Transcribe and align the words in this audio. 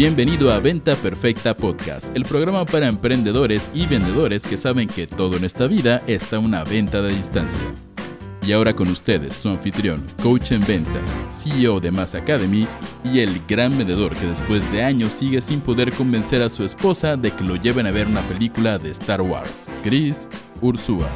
Bienvenido 0.00 0.50
a 0.50 0.60
Venta 0.60 0.96
Perfecta 0.96 1.54
Podcast, 1.54 2.16
el 2.16 2.22
programa 2.22 2.64
para 2.64 2.88
emprendedores 2.88 3.70
y 3.74 3.84
vendedores 3.84 4.46
que 4.46 4.56
saben 4.56 4.88
que 4.88 5.06
todo 5.06 5.36
en 5.36 5.44
esta 5.44 5.66
vida 5.66 6.00
está 6.06 6.38
una 6.38 6.64
venta 6.64 7.02
de 7.02 7.12
distancia. 7.12 7.60
Y 8.40 8.52
ahora 8.52 8.74
con 8.74 8.88
ustedes, 8.88 9.34
su 9.34 9.50
anfitrión, 9.50 10.02
coach 10.22 10.52
en 10.52 10.66
venta, 10.66 11.02
CEO 11.30 11.80
de 11.80 11.90
Mass 11.90 12.14
Academy 12.14 12.66
y 13.04 13.20
el 13.20 13.42
gran 13.46 13.76
vendedor 13.76 14.16
que 14.16 14.26
después 14.26 14.72
de 14.72 14.82
años 14.82 15.12
sigue 15.12 15.42
sin 15.42 15.60
poder 15.60 15.92
convencer 15.92 16.40
a 16.40 16.48
su 16.48 16.64
esposa 16.64 17.18
de 17.18 17.30
que 17.30 17.44
lo 17.44 17.56
lleven 17.56 17.86
a 17.86 17.90
ver 17.90 18.06
una 18.06 18.22
película 18.22 18.78
de 18.78 18.92
Star 18.92 19.20
Wars, 19.20 19.68
Chris 19.82 20.26
Ursúa. 20.62 21.10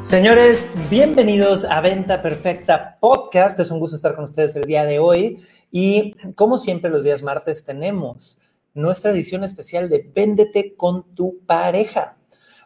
Señores, 0.00 0.70
bienvenidos 0.90 1.64
a 1.64 1.80
Venta 1.80 2.20
Perfecta 2.20 2.98
Podcast. 3.00 3.58
Es 3.58 3.70
un 3.70 3.80
gusto 3.80 3.96
estar 3.96 4.14
con 4.14 4.24
ustedes 4.24 4.54
el 4.54 4.64
día 4.64 4.84
de 4.84 4.98
hoy. 4.98 5.42
Y 5.70 6.14
como 6.34 6.58
siempre, 6.58 6.90
los 6.90 7.04
días 7.04 7.22
martes 7.22 7.64
tenemos 7.64 8.38
nuestra 8.74 9.10
edición 9.10 9.42
especial 9.42 9.88
de 9.88 10.10
Véndete 10.14 10.74
con 10.76 11.14
tu 11.14 11.38
pareja, 11.46 12.16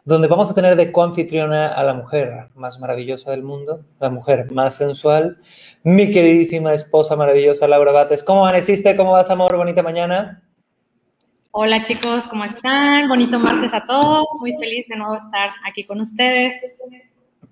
donde 0.03 0.27
vamos 0.27 0.51
a 0.51 0.55
tener 0.55 0.75
de 0.75 0.91
coanfitriona 0.91 1.67
a 1.73 1.83
la 1.83 1.93
mujer 1.93 2.49
más 2.55 2.79
maravillosa 2.79 3.31
del 3.31 3.43
mundo, 3.43 3.85
la 3.99 4.09
mujer 4.09 4.51
más 4.51 4.75
sensual, 4.75 5.39
mi 5.83 6.11
queridísima 6.11 6.73
esposa 6.73 7.15
maravillosa 7.15 7.67
Laura 7.67 7.91
Bates. 7.91 8.23
¿Cómo 8.23 8.45
amaneciste? 8.45 8.95
¿Cómo 8.95 9.11
vas, 9.11 9.29
amor? 9.29 9.55
Bonita 9.55 9.83
mañana. 9.83 10.43
Hola 11.53 11.83
chicos, 11.83 12.27
¿cómo 12.29 12.45
están? 12.45 13.09
Bonito 13.09 13.37
martes 13.37 13.73
a 13.73 13.83
todos. 13.85 14.25
Muy 14.39 14.55
feliz 14.57 14.87
de 14.87 14.95
nuevo 14.95 15.15
estar 15.15 15.49
aquí 15.65 15.83
con 15.83 15.99
ustedes. 15.99 16.77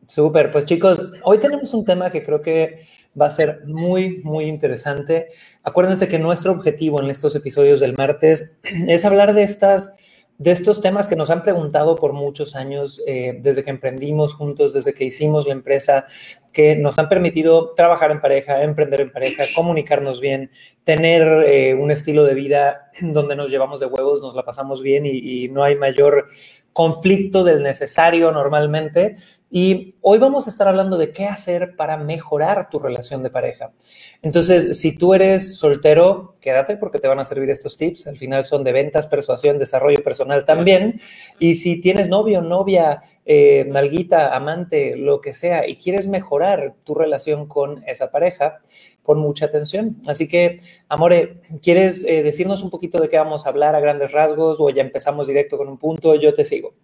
Súper, 0.07 0.51
pues 0.51 0.65
chicos, 0.65 1.11
hoy 1.23 1.37
tenemos 1.37 1.73
un 1.73 1.85
tema 1.85 2.09
que 2.09 2.23
creo 2.23 2.41
que 2.41 2.87
va 3.19 3.27
a 3.27 3.31
ser 3.31 3.63
muy, 3.65 4.21
muy 4.23 4.45
interesante. 4.45 5.29
Acuérdense 5.63 6.07
que 6.07 6.19
nuestro 6.19 6.51
objetivo 6.51 7.01
en 7.01 7.09
estos 7.09 7.35
episodios 7.35 7.79
del 7.79 7.95
martes 7.95 8.55
es 8.63 9.05
hablar 9.05 9.33
de 9.33 9.43
estas 9.43 9.93
de 10.39 10.51
estos 10.51 10.79
temas 10.79 11.09
que 11.09 11.17
nos 11.17 11.29
han 11.31 11.43
preguntado 11.43 11.97
por 11.97 12.13
muchos 12.13 12.55
años, 12.55 13.01
eh, 13.05 13.37
desde 13.41 13.61
que 13.61 13.71
emprendimos 13.71 14.33
juntos, 14.33 14.71
desde 14.71 14.93
que 14.93 15.03
hicimos 15.03 15.45
la 15.45 15.51
empresa, 15.51 16.05
que 16.53 16.77
nos 16.77 16.97
han 16.97 17.09
permitido 17.09 17.73
trabajar 17.73 18.09
en 18.09 18.21
pareja, 18.21 18.63
emprender 18.63 19.01
en 19.01 19.11
pareja, 19.11 19.43
comunicarnos 19.53 20.21
bien, 20.21 20.49
tener 20.85 21.23
eh, 21.45 21.73
un 21.73 21.91
estilo 21.91 22.23
de 22.23 22.35
vida 22.35 22.89
donde 23.01 23.35
nos 23.35 23.51
llevamos 23.51 23.81
de 23.81 23.87
huevos, 23.87 24.21
nos 24.21 24.33
la 24.33 24.45
pasamos 24.45 24.81
bien 24.81 25.05
y, 25.05 25.43
y 25.43 25.49
no 25.49 25.61
hay 25.61 25.75
mayor 25.75 26.29
conflicto 26.71 27.43
del 27.43 27.61
necesario 27.61 28.31
normalmente, 28.31 29.17
y 29.51 29.95
hoy 30.01 30.19
vamos 30.19 30.45
a 30.45 30.51
estar 30.51 30.67
hablando 30.67 30.97
de 30.97 31.11
qué 31.11 31.25
hacer 31.25 31.75
para 31.75 31.97
mejorar 31.97 32.69
tu 32.69 32.77
relación 32.77 33.23
de 33.23 33.31
pareja. 33.31 33.73
Entonces, 34.21 34.79
si 34.79 34.95
tú 34.95 35.15
eres 35.15 35.57
soltero, 35.57 36.35
quédate 36.39 36.77
porque 36.77 36.99
te 36.99 37.07
van 37.07 37.19
a 37.19 37.25
servir 37.25 37.49
estos 37.49 37.75
tips. 37.75 38.05
Al 38.05 38.17
final 38.17 38.45
son 38.45 38.63
de 38.63 38.73
ventas, 38.73 39.07
persuasión, 39.07 39.57
desarrollo 39.57 40.03
personal 40.03 40.45
también. 40.45 41.01
Y 41.39 41.55
si 41.55 41.81
tienes 41.81 42.09
novio, 42.09 42.41
novia, 42.43 43.01
eh, 43.25 43.65
nalguita, 43.69 44.35
amante, 44.35 44.95
lo 44.95 45.19
que 45.19 45.33
sea, 45.33 45.67
y 45.67 45.77
quieres 45.77 46.07
mejorar 46.07 46.75
tu 46.85 46.93
relación 46.93 47.47
con 47.47 47.83
esa 47.87 48.11
pareja, 48.11 48.59
pon 49.03 49.19
mucha 49.19 49.45
atención. 49.45 49.99
Así 50.05 50.27
que, 50.27 50.57
Amore, 50.89 51.41
¿quieres 51.63 52.03
eh, 52.05 52.21
decirnos 52.21 52.61
un 52.61 52.69
poquito 52.69 52.99
de 52.99 53.09
qué 53.09 53.17
vamos 53.17 53.47
a 53.47 53.49
hablar 53.49 53.73
a 53.73 53.79
grandes 53.79 54.11
rasgos 54.11 54.59
o 54.59 54.69
ya 54.69 54.83
empezamos 54.83 55.25
directo 55.25 55.57
con 55.57 55.69
un 55.69 55.79
punto? 55.79 56.13
Yo 56.13 56.35
te 56.35 56.45
sigo. 56.45 56.75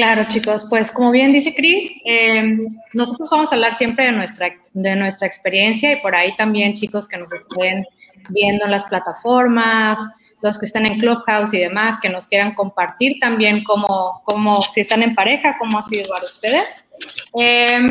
Claro, 0.00 0.24
chicos, 0.28 0.66
pues 0.70 0.90
como 0.90 1.10
bien 1.10 1.30
dice 1.30 1.54
Cris, 1.54 2.00
em, 2.06 2.74
nosotros 2.94 3.28
vamos 3.30 3.52
a 3.52 3.54
hablar 3.54 3.76
siempre 3.76 4.06
de 4.06 4.12
nuestra, 4.12 4.48
de 4.72 4.96
nuestra 4.96 5.26
experiencia 5.26 5.92
y 5.92 6.00
por 6.00 6.14
ahí 6.14 6.34
también 6.36 6.72
chicos 6.72 7.06
que 7.06 7.18
nos 7.18 7.30
estén 7.30 7.84
viendo 8.30 8.64
en 8.64 8.70
las 8.70 8.84
plataformas, 8.84 9.98
los 10.42 10.58
que 10.58 10.64
están 10.64 10.86
en 10.86 10.98
Clubhouse 10.98 11.52
y 11.52 11.58
demás, 11.58 11.98
que 12.00 12.08
nos 12.08 12.26
quieran 12.26 12.54
compartir 12.54 13.18
también 13.20 13.62
cómo, 13.62 14.22
cómo 14.24 14.62
si 14.72 14.80
están 14.80 15.02
en 15.02 15.14
pareja, 15.14 15.58
cómo 15.58 15.78
ha 15.78 15.82
sido 15.82 16.08
para 16.08 16.24
ustedes. 16.24 16.88
Em, 17.34 17.86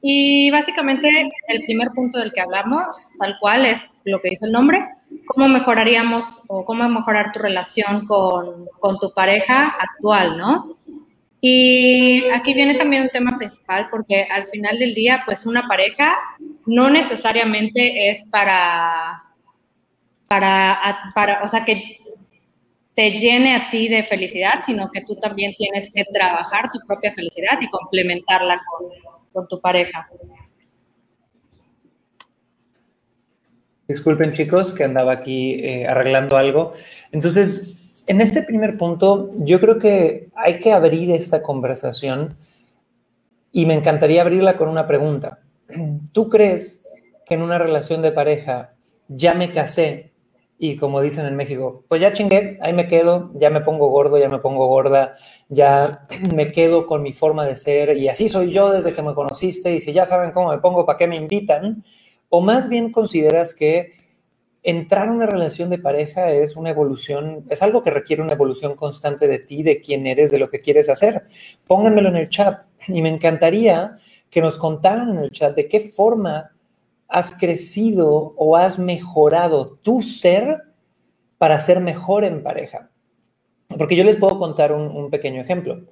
y 0.00 0.48
básicamente 0.52 1.08
el 1.48 1.64
primer 1.64 1.88
punto 1.88 2.20
del 2.20 2.32
que 2.32 2.40
hablamos, 2.40 3.10
tal 3.18 3.36
cual 3.40 3.66
es 3.66 3.98
lo 4.04 4.20
que 4.20 4.30
dice 4.30 4.46
el 4.46 4.52
nombre, 4.52 4.86
cómo 5.26 5.48
mejoraríamos 5.48 6.44
o 6.46 6.64
cómo 6.64 6.88
mejorar 6.88 7.32
tu 7.32 7.40
relación 7.40 8.06
con, 8.06 8.66
con 8.78 9.00
tu 9.00 9.12
pareja 9.12 9.76
actual, 9.80 10.38
¿no? 10.38 10.76
Y 11.44 12.24
aquí 12.28 12.54
viene 12.54 12.76
también 12.76 13.02
un 13.02 13.08
tema 13.08 13.36
principal 13.36 13.88
porque 13.90 14.28
al 14.30 14.46
final 14.46 14.78
del 14.78 14.94
día, 14.94 15.24
pues 15.26 15.44
una 15.44 15.66
pareja 15.66 16.14
no 16.66 16.88
necesariamente 16.88 18.10
es 18.10 18.22
para, 18.30 19.24
para, 20.28 21.10
para, 21.12 21.42
o 21.42 21.48
sea, 21.48 21.64
que 21.64 21.98
te 22.94 23.10
llene 23.18 23.56
a 23.56 23.70
ti 23.70 23.88
de 23.88 24.04
felicidad, 24.04 24.60
sino 24.64 24.88
que 24.92 25.00
tú 25.00 25.16
también 25.16 25.52
tienes 25.58 25.90
que 25.92 26.04
trabajar 26.12 26.70
tu 26.70 26.78
propia 26.86 27.12
felicidad 27.12 27.58
y 27.60 27.68
complementarla 27.70 28.62
con, 29.32 29.48
tu 29.48 29.60
pareja. 29.60 30.08
Disculpen 33.88 34.32
chicos 34.32 34.72
que 34.72 34.84
andaba 34.84 35.10
aquí 35.10 35.54
eh, 35.54 35.88
arreglando 35.88 36.36
algo. 36.36 36.74
Entonces, 37.10 37.81
en 38.06 38.20
este 38.20 38.42
primer 38.42 38.76
punto, 38.76 39.30
yo 39.38 39.60
creo 39.60 39.78
que 39.78 40.28
hay 40.34 40.60
que 40.60 40.72
abrir 40.72 41.10
esta 41.10 41.42
conversación 41.42 42.36
y 43.52 43.66
me 43.66 43.74
encantaría 43.74 44.22
abrirla 44.22 44.56
con 44.56 44.68
una 44.68 44.86
pregunta. 44.86 45.40
¿Tú 46.12 46.28
crees 46.28 46.84
que 47.26 47.34
en 47.34 47.42
una 47.42 47.58
relación 47.58 48.02
de 48.02 48.12
pareja 48.12 48.74
ya 49.08 49.34
me 49.34 49.52
casé 49.52 50.12
y 50.58 50.76
como 50.76 51.00
dicen 51.00 51.26
en 51.26 51.34
México, 51.34 51.84
pues 51.88 52.00
ya 52.00 52.12
chingué, 52.12 52.56
ahí 52.62 52.72
me 52.72 52.86
quedo, 52.86 53.32
ya 53.34 53.50
me 53.50 53.62
pongo 53.62 53.88
gordo, 53.88 54.16
ya 54.18 54.28
me 54.28 54.38
pongo 54.38 54.68
gorda, 54.68 55.14
ya 55.48 56.06
me 56.34 56.52
quedo 56.52 56.86
con 56.86 57.02
mi 57.02 57.12
forma 57.12 57.44
de 57.44 57.56
ser 57.56 57.96
y 57.96 58.08
así 58.08 58.28
soy 58.28 58.52
yo 58.52 58.70
desde 58.70 58.92
que 58.92 59.02
me 59.02 59.14
conociste 59.14 59.74
y 59.74 59.80
si 59.80 59.92
ya 59.92 60.06
saben 60.06 60.30
cómo 60.30 60.50
me 60.50 60.58
pongo, 60.58 60.86
¿para 60.86 60.98
qué 60.98 61.06
me 61.06 61.16
invitan? 61.16 61.84
O 62.28 62.40
más 62.40 62.68
bien 62.68 62.92
consideras 62.92 63.54
que 63.54 64.01
entrar 64.62 65.08
a 65.08 65.12
una 65.12 65.26
relación 65.26 65.70
de 65.70 65.78
pareja 65.78 66.30
es 66.30 66.56
una 66.56 66.70
evolución, 66.70 67.44
es 67.50 67.62
algo 67.62 67.82
que 67.82 67.90
requiere 67.90 68.22
una 68.22 68.32
evolución 68.32 68.76
constante 68.76 69.26
de 69.26 69.38
ti, 69.38 69.62
de 69.62 69.80
quién 69.80 70.06
eres, 70.06 70.30
de 70.30 70.38
lo 70.38 70.50
que 70.50 70.60
quieres 70.60 70.88
hacer. 70.88 71.22
Pónganmelo 71.66 72.08
en 72.08 72.16
el 72.16 72.28
chat 72.28 72.64
y 72.88 73.02
me 73.02 73.08
encantaría 73.08 73.96
que 74.30 74.40
nos 74.40 74.56
contaran 74.56 75.10
en 75.10 75.18
el 75.18 75.30
chat 75.30 75.54
de 75.54 75.68
qué 75.68 75.80
forma 75.80 76.52
has 77.08 77.36
crecido 77.36 78.34
o 78.36 78.56
has 78.56 78.78
mejorado 78.78 79.78
tu 79.82 80.00
ser 80.00 80.62
para 81.38 81.60
ser 81.60 81.80
mejor 81.80 82.24
en 82.24 82.42
pareja. 82.42 82.88
Porque 83.76 83.96
yo 83.96 84.04
les 84.04 84.16
puedo 84.16 84.38
contar 84.38 84.72
un, 84.72 85.10
pequeño 85.10 85.42
ejemplo. 85.42 85.82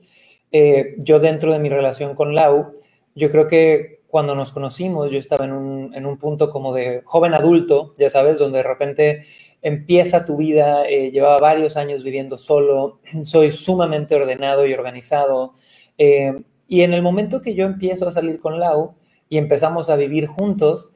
Eh, 0.52 0.94
yo 0.98 1.18
dentro 1.18 1.52
de 1.52 1.58
mi 1.58 1.68
relación 1.68 2.14
con 2.14 2.34
Lau, 2.34 2.72
yo 3.14 3.30
creo 3.30 3.48
que 3.48 3.99
cuando 4.10 4.34
nos 4.34 4.52
conocimos, 4.52 5.10
yo 5.12 5.18
estaba 5.18 5.44
en 5.44 5.52
un, 5.52 6.18
punto 6.18 6.50
como 6.50 6.74
de 6.74 7.02
joven 7.04 7.32
adulto, 7.32 7.94
ya 7.96 8.10
sabes, 8.10 8.38
donde 8.38 8.58
de 8.58 8.64
repente 8.64 9.24
empieza 9.62 10.24
tu 10.24 10.36
vida, 10.36 10.86
eh, 10.88 11.10
llevaba 11.10 11.38
varios 11.38 11.76
años 11.76 12.02
viviendo 12.02 12.36
solo, 12.36 13.00
soy 13.22 13.52
sumamente 13.52 14.16
ordenado 14.16 14.66
y 14.66 14.74
organizado. 14.74 15.52
Eh, 15.96 16.42
y 16.66 16.82
en 16.82 16.92
el 16.92 17.02
momento 17.02 17.40
que 17.40 17.54
yo 17.54 17.64
empiezo 17.64 18.08
a 18.08 18.12
salir 18.12 18.40
con 18.40 18.58
Lau 18.58 18.96
y 19.28 19.38
empezamos 19.38 19.90
a 19.90 19.96
vivir 19.96 20.26
juntos, 20.26 20.90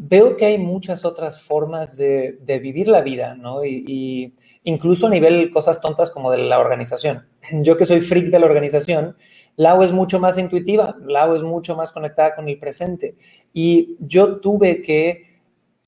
veo 0.00 0.36
que 0.36 0.46
hay 0.46 0.58
muchas 0.58 1.04
otras 1.04 1.42
formas 1.42 1.96
de, 1.96 2.38
vivir 2.62 2.88
la 2.88 3.02
vida, 3.02 3.34
¿no? 3.34 3.64
Y, 3.64 3.84
y, 3.86 4.34
incluso 4.62 5.08
a 5.08 5.10
nivel 5.10 5.50
cosas 5.50 5.80
tontas 5.80 6.10
como 6.10 6.30
de 6.30 6.38
la 6.38 6.60
organización. 6.60 7.26
Yo 7.52 7.76
que 7.76 7.84
soy 7.84 8.00
freak 8.00 8.26
de 8.26 8.38
la 8.38 8.46
organización, 8.46 9.16
Lau 9.56 9.82
es 9.82 9.90
mucho 9.90 10.20
más 10.20 10.38
intuitiva, 10.38 10.96
Lau 11.04 11.34
es 11.34 11.42
mucho 11.42 11.74
más 11.74 11.90
conectada 11.90 12.36
con 12.36 12.48
el 12.48 12.58
presente. 12.60 13.16
Y 13.52 13.96
yo 13.98 14.38
tuve 14.38 14.82
que 14.82 15.40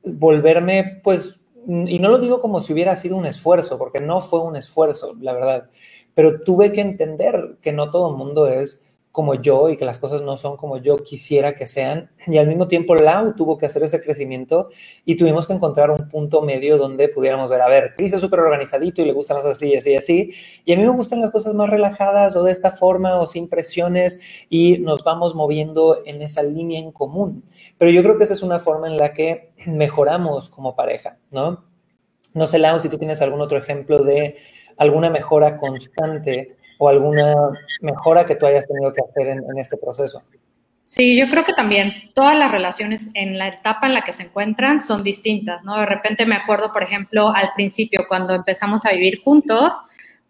volverme, 0.03 1.01
pues, 1.05 1.41
y 1.67 2.01
no 2.01 2.09
lo 2.09 2.19
digo 2.19 2.41
como 2.41 2.61
si 2.63 2.73
hubiera 2.73 2.97
sido 2.97 3.17
un 3.17 3.27
esfuerzo, 3.27 3.79
porque 3.79 4.01
no 4.01 4.21
fue 4.23 4.41
un 4.41 4.57
esfuerzo, 4.57 5.15
la 5.21 5.35
verdad, 5.35 5.71
pero 6.15 6.43
tuve 6.43 6.73
que 6.73 6.81
entender 6.81 7.59
que 7.63 7.73
no 7.73 7.93
todo 7.93 8.11
el 8.11 8.17
mundo 8.17 8.49
es 8.49 8.90
como 9.13 9.35
yo 9.35 9.69
y 9.69 9.77
que 9.77 9.85
las 9.85 9.99
cosas 9.99 10.23
no 10.23 10.37
son 10.37 10.57
como 10.57 10.77
yo 10.77 10.99
quisiera 10.99 11.53
que 11.53 11.67
sean. 11.67 12.11
Y 12.27 12.39
al 12.39 12.47
mismo 12.47 12.69
tiempo 12.69 12.95
Lau 12.95 13.35
tuvo 13.35 13.59
que 13.59 13.67
hacer 13.67 13.83
ese 13.83 14.01
crecimiento 14.01 14.69
y 15.05 15.17
tuvimos 15.17 15.47
que 15.47 15.53
encontrar 15.53 15.91
un 15.91 16.09
punto 16.09 16.43
medio 16.43 16.79
donde 16.79 17.09
pudiéramos 17.09 17.51
ver, 17.51 17.61
a 17.63 17.69
ver, 17.69 17.95
Cris 17.97 18.13
es 18.13 18.21
súper 18.21 18.41
organizadito 18.41 19.03
y 19.03 19.07
le 19.07 19.13
gustan 19.13 19.37
las 19.37 19.45
cosas 19.45 19.59
así, 19.59 19.75
así, 19.75 19.97
así. 19.97 20.31
Y 20.65 20.73
a 20.73 20.77
mí 20.77 20.83
me 20.83 20.91
gustan 20.91 21.21
las 21.21 21.31
cosas 21.31 21.55
más 21.55 21.69
relajadas 21.69 22.37
o 22.37 22.45
de 22.45 22.53
esta 22.53 22.71
forma 22.71 23.19
o 23.19 23.27
sin 23.27 23.49
presiones 23.49 24.21
y 24.49 24.79
nos 24.79 25.03
vamos 25.03 25.35
moviendo 25.35 26.03
en 26.07 26.23
esa 26.23 26.43
línea 26.43 26.79
en 26.79 26.93
común. 26.93 27.45
Pero 27.79 27.91
yo 27.91 28.03
creo 28.03 28.17
que 28.17 28.25
esa 28.25 28.35
es 28.35 28.43
una 28.43 28.61
forma 28.61 28.87
en 28.87 28.97
la 28.97 29.13
que 29.13 29.51
mejoramos 29.67 30.51
como 30.51 30.77
pareja, 30.77 31.19
¿no? 31.31 31.65
No 32.33 32.47
sé, 32.47 32.61
Lau, 32.61 32.79
si 32.79 32.89
tú 32.89 32.97
tienes 32.97 33.21
algún 33.23 33.41
otro 33.41 33.59
ejemplo 33.59 33.99
de 34.05 34.37
alguna 34.77 35.11
mejora 35.11 35.57
constante 35.57 36.57
o 36.81 36.89
alguna 36.89 37.35
mejora 37.83 38.25
que 38.25 38.35
tú 38.35 38.47
hayas 38.47 38.67
tenido 38.67 38.91
que 38.93 39.03
hacer 39.03 39.29
en, 39.29 39.59
este 39.59 39.77
proceso. 39.77 40.23
Sí, 40.83 41.15
yo 41.15 41.29
creo 41.29 41.45
que 41.45 41.53
también 41.53 41.93
todas 42.15 42.37
las 42.39 42.51
relaciones 42.51 43.11
en 43.13 43.39
la 43.39 43.49
etapa 43.49 43.87
en 43.87 43.93
la 43.93 44.03
que 44.03 44.15
se 44.15 44.23
encuentran 44.23 44.81
son 44.81 45.05
distintas, 45.05 45.63
¿no? 45.63 45.79
De 45.79 45.85
repente 45.85 46.25
me 46.25 46.37
acuerdo, 46.37 46.73
por 46.73 46.83
ejemplo, 46.83 47.35
al 47.35 47.53
principio, 47.55 48.07
cuando 48.09 48.35
empezamos 48.35 48.87
a 48.87 48.93
vivir 48.93 49.21
juntos, 49.23 49.75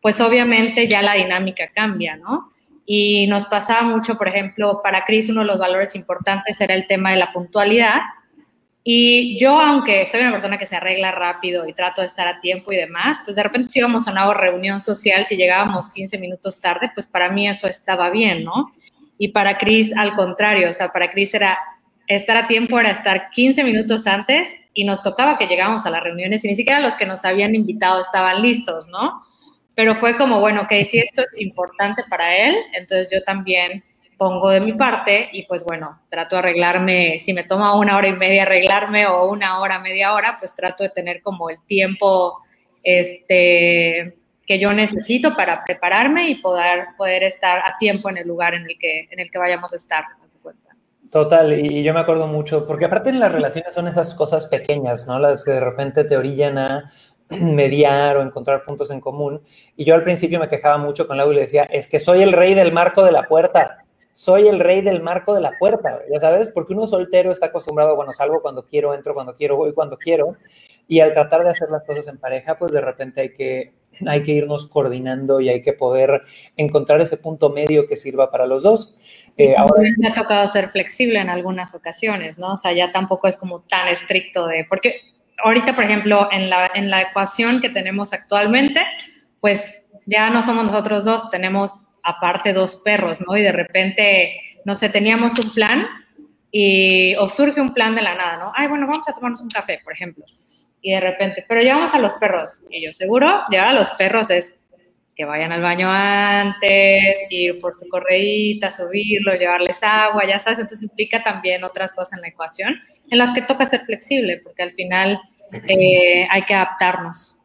pues 0.02 0.20
obviamente 0.20 0.88
ya 0.88 1.02
la 1.02 1.14
dinámica 1.14 1.68
cambia, 1.72 2.16
¿no? 2.16 2.50
Y 2.84 3.28
nos 3.28 3.46
pasaba 3.46 3.82
mucho, 3.82 4.18
por 4.18 4.26
ejemplo, 4.26 4.80
para 4.82 5.04
Cris 5.04 5.28
uno 5.28 5.42
de 5.42 5.46
los 5.46 5.58
valores 5.60 5.94
importantes 5.94 6.60
era 6.60 6.74
el 6.74 6.88
tema 6.88 7.12
de 7.12 7.16
la 7.18 7.32
puntualidad. 7.32 8.00
Y 8.82 9.38
yo, 9.38 9.60
aunque 9.60 10.06
soy 10.06 10.20
una 10.20 10.30
persona 10.30 10.56
que 10.56 10.64
se 10.64 10.76
arregla 10.76 11.12
rápido 11.12 11.68
y 11.68 11.74
trato 11.74 12.00
de 12.00 12.06
estar 12.06 12.26
a 12.26 12.40
tiempo 12.40 12.72
y 12.72 12.76
demás, 12.76 13.18
pues 13.24 13.36
de 13.36 13.42
repente 13.42 13.68
si 13.68 13.78
íbamos 13.78 14.08
a 14.08 14.12
una 14.12 14.32
reunión 14.32 14.80
social, 14.80 15.26
si 15.26 15.36
llegábamos 15.36 15.90
15 15.90 16.18
minutos 16.18 16.60
tarde, 16.60 16.90
pues 16.94 17.06
para 17.06 17.30
mí 17.30 17.48
eso 17.48 17.66
estaba 17.66 18.08
bien, 18.10 18.44
¿no? 18.44 18.72
Y 19.18 19.28
para 19.28 19.58
Cris, 19.58 19.94
al 19.96 20.14
contrario, 20.14 20.68
o 20.68 20.72
sea, 20.72 20.88
para 20.88 21.10
Cris 21.10 21.34
era 21.34 21.58
estar 22.06 22.38
a 22.38 22.46
tiempo, 22.46 22.80
era 22.80 22.90
estar 22.90 23.28
15 23.30 23.62
minutos 23.64 24.06
antes 24.06 24.54
y 24.72 24.84
nos 24.84 25.02
tocaba 25.02 25.36
que 25.36 25.46
llegábamos 25.46 25.84
a 25.84 25.90
las 25.90 26.02
reuniones 26.02 26.42
y 26.44 26.48
ni 26.48 26.54
siquiera 26.54 26.80
los 26.80 26.94
que 26.94 27.04
nos 27.04 27.24
habían 27.24 27.54
invitado 27.54 28.00
estaban 28.00 28.40
listos, 28.40 28.88
¿no? 28.88 29.22
Pero 29.74 29.94
fue 29.96 30.16
como, 30.16 30.40
bueno, 30.40 30.62
ok, 30.62 30.72
si 30.84 31.00
esto 31.00 31.22
es 31.22 31.40
importante 31.40 32.02
para 32.08 32.34
él, 32.34 32.56
entonces 32.72 33.10
yo 33.12 33.22
también 33.24 33.84
pongo 34.20 34.50
de 34.50 34.60
mi 34.60 34.74
parte 34.74 35.30
y 35.32 35.46
pues 35.46 35.64
bueno, 35.64 36.02
trato 36.10 36.36
de 36.36 36.40
arreglarme, 36.40 37.18
si 37.18 37.32
me 37.32 37.44
toma 37.44 37.74
una 37.74 37.96
hora 37.96 38.06
y 38.06 38.12
media 38.12 38.42
arreglarme 38.42 39.06
o 39.06 39.26
una 39.30 39.58
hora, 39.60 39.78
media 39.78 40.12
hora, 40.12 40.36
pues 40.38 40.54
trato 40.54 40.82
de 40.82 40.90
tener 40.90 41.22
como 41.22 41.48
el 41.48 41.56
tiempo, 41.64 42.36
este, 42.84 44.18
que 44.46 44.58
yo 44.58 44.68
necesito 44.72 45.34
para 45.34 45.64
prepararme 45.64 46.28
y 46.28 46.34
poder, 46.34 46.88
poder 46.98 47.22
estar 47.22 47.60
a 47.60 47.78
tiempo 47.78 48.10
en 48.10 48.18
el 48.18 48.28
lugar 48.28 48.52
en 48.52 48.64
el 48.68 48.76
que, 48.78 49.08
en 49.10 49.20
el 49.20 49.30
que 49.30 49.38
vayamos 49.38 49.72
a 49.72 49.76
estar. 49.76 50.04
Total, 51.10 51.58
y 51.58 51.82
yo 51.82 51.94
me 51.94 52.00
acuerdo 52.00 52.26
mucho, 52.26 52.66
porque 52.66 52.84
aparte 52.84 53.08
en 53.08 53.20
las 53.20 53.32
relaciones 53.32 53.72
son 53.72 53.88
esas 53.88 54.14
cosas 54.14 54.44
pequeñas, 54.44 55.06
¿no? 55.06 55.18
Las 55.18 55.46
que 55.46 55.52
de 55.52 55.60
repente 55.60 56.04
te 56.04 56.18
orillan 56.18 56.58
a 56.58 56.90
mediar 57.30 58.18
o 58.18 58.22
encontrar 58.22 58.64
puntos 58.66 58.90
en 58.90 59.00
común. 59.00 59.40
Y 59.78 59.86
yo 59.86 59.94
al 59.94 60.04
principio 60.04 60.38
me 60.38 60.48
quejaba 60.48 60.76
mucho 60.76 61.06
con 61.06 61.16
Lau 61.16 61.32
y 61.32 61.36
le 61.36 61.40
decía, 61.40 61.62
es 61.62 61.88
que 61.88 61.98
soy 61.98 62.20
el 62.22 62.34
rey 62.34 62.52
del 62.52 62.74
marco 62.74 63.02
de 63.02 63.12
la 63.12 63.26
puerta, 63.26 63.86
soy 64.20 64.48
el 64.48 64.60
rey 64.60 64.82
del 64.82 65.02
marco 65.02 65.34
de 65.34 65.40
la 65.40 65.56
puerta, 65.58 65.98
ya 66.12 66.20
sabes, 66.20 66.50
porque 66.50 66.74
uno 66.74 66.86
soltero 66.86 67.32
está 67.32 67.46
acostumbrado, 67.46 67.96
bueno, 67.96 68.12
salgo 68.12 68.42
cuando 68.42 68.66
quiero, 68.66 68.92
entro 68.92 69.14
cuando 69.14 69.34
quiero, 69.34 69.56
voy 69.56 69.72
cuando 69.72 69.96
quiero, 69.96 70.36
y 70.86 71.00
al 71.00 71.14
tratar 71.14 71.42
de 71.42 71.48
hacer 71.48 71.70
las 71.70 71.84
cosas 71.84 72.06
en 72.08 72.18
pareja, 72.18 72.58
pues 72.58 72.70
de 72.70 72.82
repente 72.82 73.22
hay 73.22 73.32
que 73.32 73.72
hay 74.06 74.22
que 74.22 74.32
irnos 74.32 74.66
coordinando 74.66 75.40
y 75.40 75.48
hay 75.48 75.62
que 75.62 75.72
poder 75.72 76.20
encontrar 76.58 77.00
ese 77.00 77.16
punto 77.16 77.48
medio 77.48 77.86
que 77.86 77.96
sirva 77.96 78.30
para 78.30 78.46
los 78.46 78.62
dos. 78.62 78.94
Eh, 79.38 79.54
ahora, 79.56 79.82
me 79.96 80.08
ha 80.08 80.14
tocado 80.14 80.46
ser 80.48 80.68
flexible 80.68 81.18
en 81.18 81.30
algunas 81.30 81.74
ocasiones, 81.74 82.36
¿no? 82.36 82.52
O 82.52 82.56
sea, 82.58 82.74
ya 82.74 82.92
tampoco 82.92 83.26
es 83.26 83.38
como 83.38 83.60
tan 83.62 83.88
estricto 83.88 84.46
de, 84.46 84.66
porque 84.68 84.96
ahorita, 85.42 85.74
por 85.74 85.84
ejemplo, 85.84 86.28
en 86.30 86.50
la, 86.50 86.70
en 86.74 86.90
la 86.90 87.02
ecuación 87.02 87.60
que 87.62 87.70
tenemos 87.70 88.12
actualmente, 88.12 88.82
pues 89.40 89.86
ya 90.04 90.28
no 90.28 90.42
somos 90.42 90.66
nosotros 90.66 91.06
dos, 91.06 91.30
tenemos 91.30 91.72
aparte 92.02 92.52
dos 92.52 92.76
perros, 92.76 93.20
¿no? 93.26 93.36
Y 93.36 93.42
de 93.42 93.52
repente, 93.52 94.34
no 94.64 94.74
sé, 94.74 94.88
teníamos 94.88 95.38
un 95.38 95.52
plan 95.52 95.86
y 96.50 97.14
o 97.16 97.28
surge 97.28 97.60
un 97.60 97.74
plan 97.74 97.94
de 97.94 98.02
la 98.02 98.14
nada, 98.14 98.36
¿no? 98.38 98.52
Ay, 98.54 98.66
bueno, 98.68 98.86
vamos 98.86 99.08
a 99.08 99.12
tomarnos 99.12 99.40
un 99.40 99.48
café, 99.48 99.80
por 99.84 99.92
ejemplo 99.92 100.24
y 100.82 100.92
de 100.92 101.00
repente, 101.00 101.44
pero 101.46 101.60
llevamos 101.60 101.94
a 101.94 101.98
los 101.98 102.14
perros. 102.14 102.62
Y 102.70 102.84
yo, 102.84 102.92
seguro, 102.92 103.42
llevar 103.50 103.68
a 103.68 103.72
los 103.72 103.90
perros 103.92 104.30
es 104.30 104.56
que 105.14 105.24
vayan 105.24 105.52
al 105.52 105.60
baño 105.60 105.88
antes, 105.90 107.18
ir 107.28 107.60
por 107.60 107.74
su 107.74 107.86
correíta, 107.88 108.70
subirlo, 108.70 109.34
llevarles 109.34 109.82
agua, 109.82 110.22
ya 110.26 110.38
sabes, 110.38 110.60
entonces 110.60 110.88
implica 110.88 111.22
también 111.22 111.62
otras 111.62 111.92
cosas 111.92 112.14
en 112.14 112.22
la 112.22 112.28
ecuación 112.28 112.74
en 113.10 113.18
las 113.18 113.32
que 113.32 113.42
toca 113.42 113.66
ser 113.66 113.80
flexible, 113.80 114.40
porque 114.42 114.62
al 114.62 114.72
final 114.72 115.20
eh, 115.52 116.26
hay 116.30 116.42
que 116.44 116.54
adaptarnos. 116.54 117.36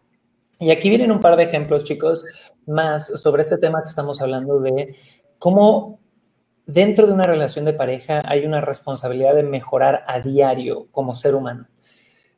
Y 0.60 0.72
aquí 0.72 0.88
vienen 0.90 1.12
un 1.12 1.20
par 1.20 1.36
de 1.36 1.44
ejemplos, 1.44 1.84
chicos, 1.84 2.26
más 2.68 3.08
sobre 3.20 3.44
este 3.44 3.58
tema 3.58 3.82
que 3.82 3.90
estamos 3.90 4.22
hablando 4.22 4.60
de 4.60 4.96
cómo 5.40 6.00
dentro 6.66 7.08
de 7.08 7.14
una 7.14 7.28
relación 7.28 7.66
de 7.66 7.74
pareja 7.74 8.22
hay 8.26 8.46
una 8.46 8.62
responsabilidad 8.62 9.36
de 9.36 9.44
mejorar 9.44 10.04
a 10.08 10.20
diario 10.20 10.88
como 10.92 11.16
ser 11.16 11.36
humano. 11.36 11.68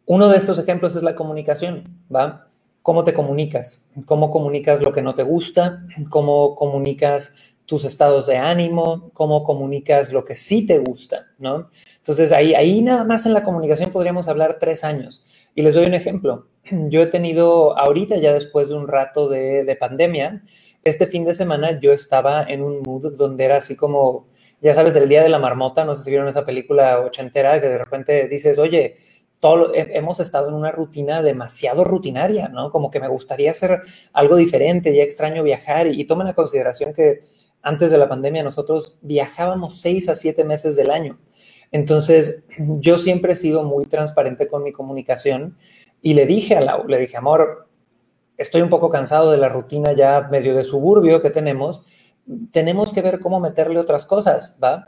Uno 0.06 0.29
de 0.29 0.38
estos 0.38 0.57
ejemplos 0.59 0.95
es 0.95 1.03
la 1.03 1.15
comunicación, 1.15 2.03
¿va? 2.13 2.47
¿Cómo 2.81 3.03
te 3.03 3.13
comunicas? 3.13 3.89
¿Cómo 4.06 4.31
comunicas 4.31 4.81
lo 4.81 4.94
que 4.94 5.01
no 5.01 5.15
te 5.15 5.24
gusta? 5.24 5.83
¿Cómo 6.09 6.56
comunicas 6.56 7.56
tus 7.68 7.86
estados 7.86 8.25
de 8.25 8.38
ánimo? 8.38 9.12
¿Cómo 9.14 9.44
comunicas 9.44 10.12
lo 10.12 10.25
que 10.25 10.34
sí 10.34 10.66
te 10.66 10.80
gusta? 10.80 11.28
¿no? 11.38 11.68
Entonces, 11.98 12.31
ahí, 12.31 12.56
ahí 12.56 12.81
nada 12.81 13.04
más 13.04 13.28
en 13.28 13.34
la 13.34 13.44
comunicación 13.44 13.92
podríamos 13.92 14.28
hablar 14.28 14.58
tres 14.60 14.84
años. 14.84 15.24
Y 15.54 15.62
les 15.62 15.75
doy 15.75 15.86
un 15.86 15.94
ejemplo. 15.94 16.48
Yo 16.90 17.04
he 17.04 17.08
tenido 17.08 17.78
ahorita, 17.78 18.18
ya 18.18 18.34
después 18.34 18.69
de 18.69 18.75
un 18.75 18.88
rato 18.88 19.30
de, 19.30 19.64
de 19.64 19.75
pandemia, 19.75 20.42
este 20.84 21.08
fin 21.08 21.25
de 21.25 21.36
semana 21.36 21.80
yo 21.80 21.92
estaba 21.92 22.44
en 22.44 22.64
un 22.64 22.81
mood 22.81 23.18
donde 23.18 23.44
era 23.44 23.58
así 23.58 23.75
como, 23.75 24.28
ya 24.62 24.74
sabes, 24.74 24.96
el 24.96 25.10
día 25.10 25.22
de 25.22 25.30
la 25.30 25.40
marmota, 25.40 25.84
no 25.86 25.94
sé 25.96 26.02
si 26.04 26.10
vieron 26.10 26.30
esa 26.30 26.46
película 26.46 27.00
ochentera, 27.02 27.60
que 27.60 27.68
de 27.68 27.78
repente 27.78 28.28
dices, 28.28 28.58
oye, 28.58 28.96
todo, 29.40 29.72
hemos 29.74 30.20
estado 30.20 30.50
en 30.50 30.56
una 30.56 30.72
rutina 30.72 31.22
demasiado 31.22 31.84
rutinaria, 31.84 32.48
¿no? 32.50 32.72
Como 32.72 32.90
que 32.90 33.00
me 33.00 33.08
gustaría 33.08 33.52
hacer 33.52 33.81
algo 34.13 34.36
diferente, 34.36 34.96
ya 34.96 35.04
extraño 35.04 35.44
viajar 35.44 35.88
y, 35.88 36.06
tomen 36.06 36.28
en 36.28 36.34
consideración 36.34 36.94
que 36.94 37.20
antes 37.68 37.92
de 37.92 37.98
la 37.98 38.08
pandemia 38.08 38.44
nosotros 38.44 38.98
viajábamos 39.02 39.81
seis 39.81 40.08
a 40.08 40.16
siete 40.16 40.44
meses 40.44 40.75
del 40.75 40.90
año. 40.90 41.19
Entonces, 41.72 42.44
yo 42.58 42.98
siempre 42.98 43.34
he 43.34 43.36
sido 43.36 43.64
muy 43.64 43.86
transparente 43.86 44.48
con 44.48 44.64
mi 44.64 44.72
comunicación 44.72 45.58
y 46.02 46.14
le 46.14 46.25
dije 46.25 46.56
a 46.56 46.62
Lau, 46.62 46.88
le 46.88 46.98
dije, 46.98 47.18
amor, 47.18 47.68
estoy 48.38 48.62
un 48.62 48.69
poco 48.69 48.90
cansado 48.90 49.31
de 49.31 49.38
la 49.38 49.50
rutina 49.50 49.92
ya 49.92 50.30
medio 50.31 50.56
de 50.56 50.64
suburbio 50.64 51.22
que 51.22 51.30
tenemos, 51.30 51.81
tenemos 52.52 52.94
que 52.94 53.02
ver 53.02 53.19
cómo 53.19 53.40
meterle 53.40 53.80
otras 53.80 54.06
cosas, 54.06 54.58
¿va? 54.63 54.88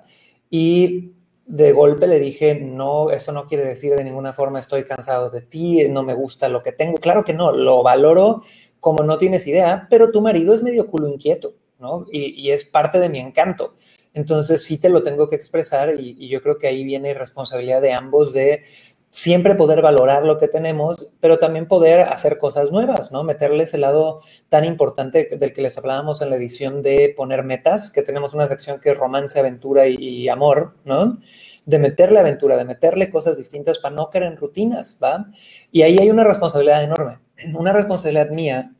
Y 0.49 1.11
de 1.45 1.71
golpe 1.73 2.07
le 2.07 2.19
dije, 2.19 2.55
no, 2.55 3.09
eso 3.09 3.31
no 3.33 3.45
quiere 3.45 3.65
decir 3.65 3.93
de 3.95 4.03
ninguna 4.03 4.31
forma 4.31 4.59
estoy 4.59 4.83
cansado 4.83 5.29
de 5.31 5.41
ti, 5.41 5.87
no 5.89 6.03
me 6.03 6.13
gusta 6.13 6.47
lo 6.47 6.63
que 6.63 6.71
tengo. 6.71 6.97
Claro 6.99 7.25
que 7.25 7.33
no, 7.33 7.51
lo 7.51 7.83
valoro 7.83 8.41
como 8.79 9.03
no 9.03 9.17
tienes 9.17 9.47
idea, 9.47 9.87
pero 9.89 10.11
tu 10.11 10.21
marido 10.21 10.53
es 10.53 10.63
medio 10.63 10.87
culo 10.87 11.09
inquieto, 11.09 11.55
¿no? 11.79 12.05
Y, 12.11 12.51
es 12.51 12.65
parte 12.65 12.99
de 12.99 13.09
mi 13.09 13.19
encanto. 13.19 13.75
Entonces 14.13 14.63
sí 14.63 14.77
te 14.77 14.89
lo 14.89 15.03
tengo 15.03 15.29
que 15.29 15.35
expresar 15.35 15.99
y, 15.99 16.15
y 16.17 16.29
yo 16.29 16.41
creo 16.41 16.57
que 16.57 16.67
ahí 16.67 16.83
viene 16.83 17.13
responsabilidad 17.13 17.81
de 17.81 17.93
ambos 17.93 18.33
de 18.33 18.63
siempre 19.11 19.55
poder 19.55 19.81
valorar 19.81 20.23
lo 20.23 20.37
que 20.37 20.47
tenemos, 20.47 21.07
pero 21.19 21.39
también 21.39 21.67
poder 21.67 22.01
hacer 22.01 22.37
cosas 22.37 22.71
nuevas, 22.71 23.11
¿no? 23.11 23.23
Meterle 23.23 23.63
ese 23.63 23.77
lado 23.77 24.21
tan 24.49 24.65
importante 24.65 25.27
del 25.37 25.53
que 25.53 25.61
les 25.61 25.77
hablábamos 25.77 26.21
en 26.21 26.29
la 26.29 26.35
edición 26.35 26.81
de 26.81 27.13
poner 27.15 27.43
metas, 27.43 27.91
que 27.91 28.03
tenemos 28.03 28.33
una 28.33 28.47
sección 28.47 28.79
que 28.79 28.91
es 28.91 28.97
romance, 28.97 29.39
aventura 29.39 29.87
y, 29.87 30.29
amor, 30.29 30.75
¿no? 30.85 31.19
De 31.65 31.79
meterle 31.79 32.19
aventura, 32.19 32.55
de 32.57 32.65
meterle 32.65 33.09
cosas 33.09 33.37
distintas 33.37 33.79
para 33.79 33.95
no 33.95 34.09
caer 34.09 34.25
en 34.25 34.37
rutinas, 34.37 34.99
¿va? 35.01 35.27
Y 35.71 35.81
ahí 35.81 35.97
hay 35.99 36.09
una 36.11 36.23
responsabilidad 36.23 36.83
enorme, 36.83 37.19
una 37.55 37.73
responsabilidad 37.73 38.29
mía 38.29 38.73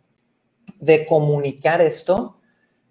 de 0.79 1.05
comunicar 1.05 1.81
esto 1.81 2.38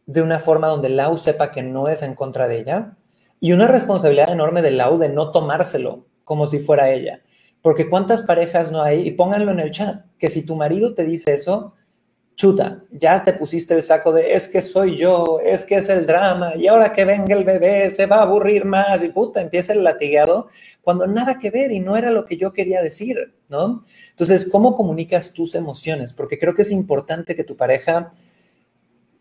de 0.08 0.22
una 0.22 0.38
forma 0.38 0.68
donde 0.68 0.88
Lau 0.88 1.18
sepa 1.18 1.50
que 1.50 1.62
no 1.62 1.86
es 1.88 2.00
en 2.00 2.14
contra 2.14 2.48
de 2.48 2.60
ella 2.60 2.96
y 3.40 3.52
una 3.52 3.66
responsabilidad 3.66 4.32
enorme 4.32 4.62
de 4.62 4.70
Lau 4.70 4.96
de 4.96 5.10
no 5.10 5.30
tomárselo 5.30 6.06
como 6.24 6.46
si 6.46 6.58
fuera 6.58 6.90
ella. 6.90 7.20
Porque 7.60 7.90
cuántas 7.90 8.22
parejas 8.22 8.72
no 8.72 8.82
hay, 8.82 9.06
y 9.06 9.10
pónganlo 9.10 9.52
en 9.52 9.60
el 9.60 9.70
chat, 9.70 10.06
que 10.18 10.30
si 10.30 10.46
tu 10.46 10.56
marido 10.56 10.94
te 10.94 11.04
dice 11.04 11.34
eso, 11.34 11.74
chuta, 12.36 12.84
ya 12.90 13.22
te 13.22 13.34
pusiste 13.34 13.74
el 13.74 13.82
saco 13.82 14.12
de 14.12 14.32
es 14.32 14.48
que 14.48 14.62
soy 14.62 14.96
yo, 14.96 15.40
es 15.44 15.66
que 15.66 15.74
es 15.74 15.88
el 15.90 16.06
drama, 16.06 16.54
y 16.56 16.68
ahora 16.68 16.92
que 16.92 17.04
venga 17.04 17.34
el 17.34 17.44
bebé 17.44 17.90
se 17.90 18.06
va 18.06 18.16
a 18.16 18.22
aburrir 18.22 18.64
más, 18.64 19.02
y 19.02 19.08
puta, 19.08 19.42
empieza 19.42 19.74
el 19.74 19.84
latigado, 19.84 20.48
cuando 20.80 21.06
nada 21.06 21.38
que 21.38 21.50
ver 21.50 21.70
y 21.70 21.80
no 21.80 21.96
era 21.96 22.10
lo 22.10 22.24
que 22.24 22.36
yo 22.36 22.52
quería 22.52 22.80
decir, 22.80 23.34
¿no? 23.48 23.84
Entonces, 24.10 24.48
¿cómo 24.50 24.74
comunicas 24.74 25.32
tus 25.32 25.54
emociones? 25.54 26.14
Porque 26.14 26.38
creo 26.38 26.54
que 26.54 26.62
es 26.62 26.70
importante 26.70 27.36
que 27.36 27.44
tu 27.44 27.56
pareja 27.56 28.12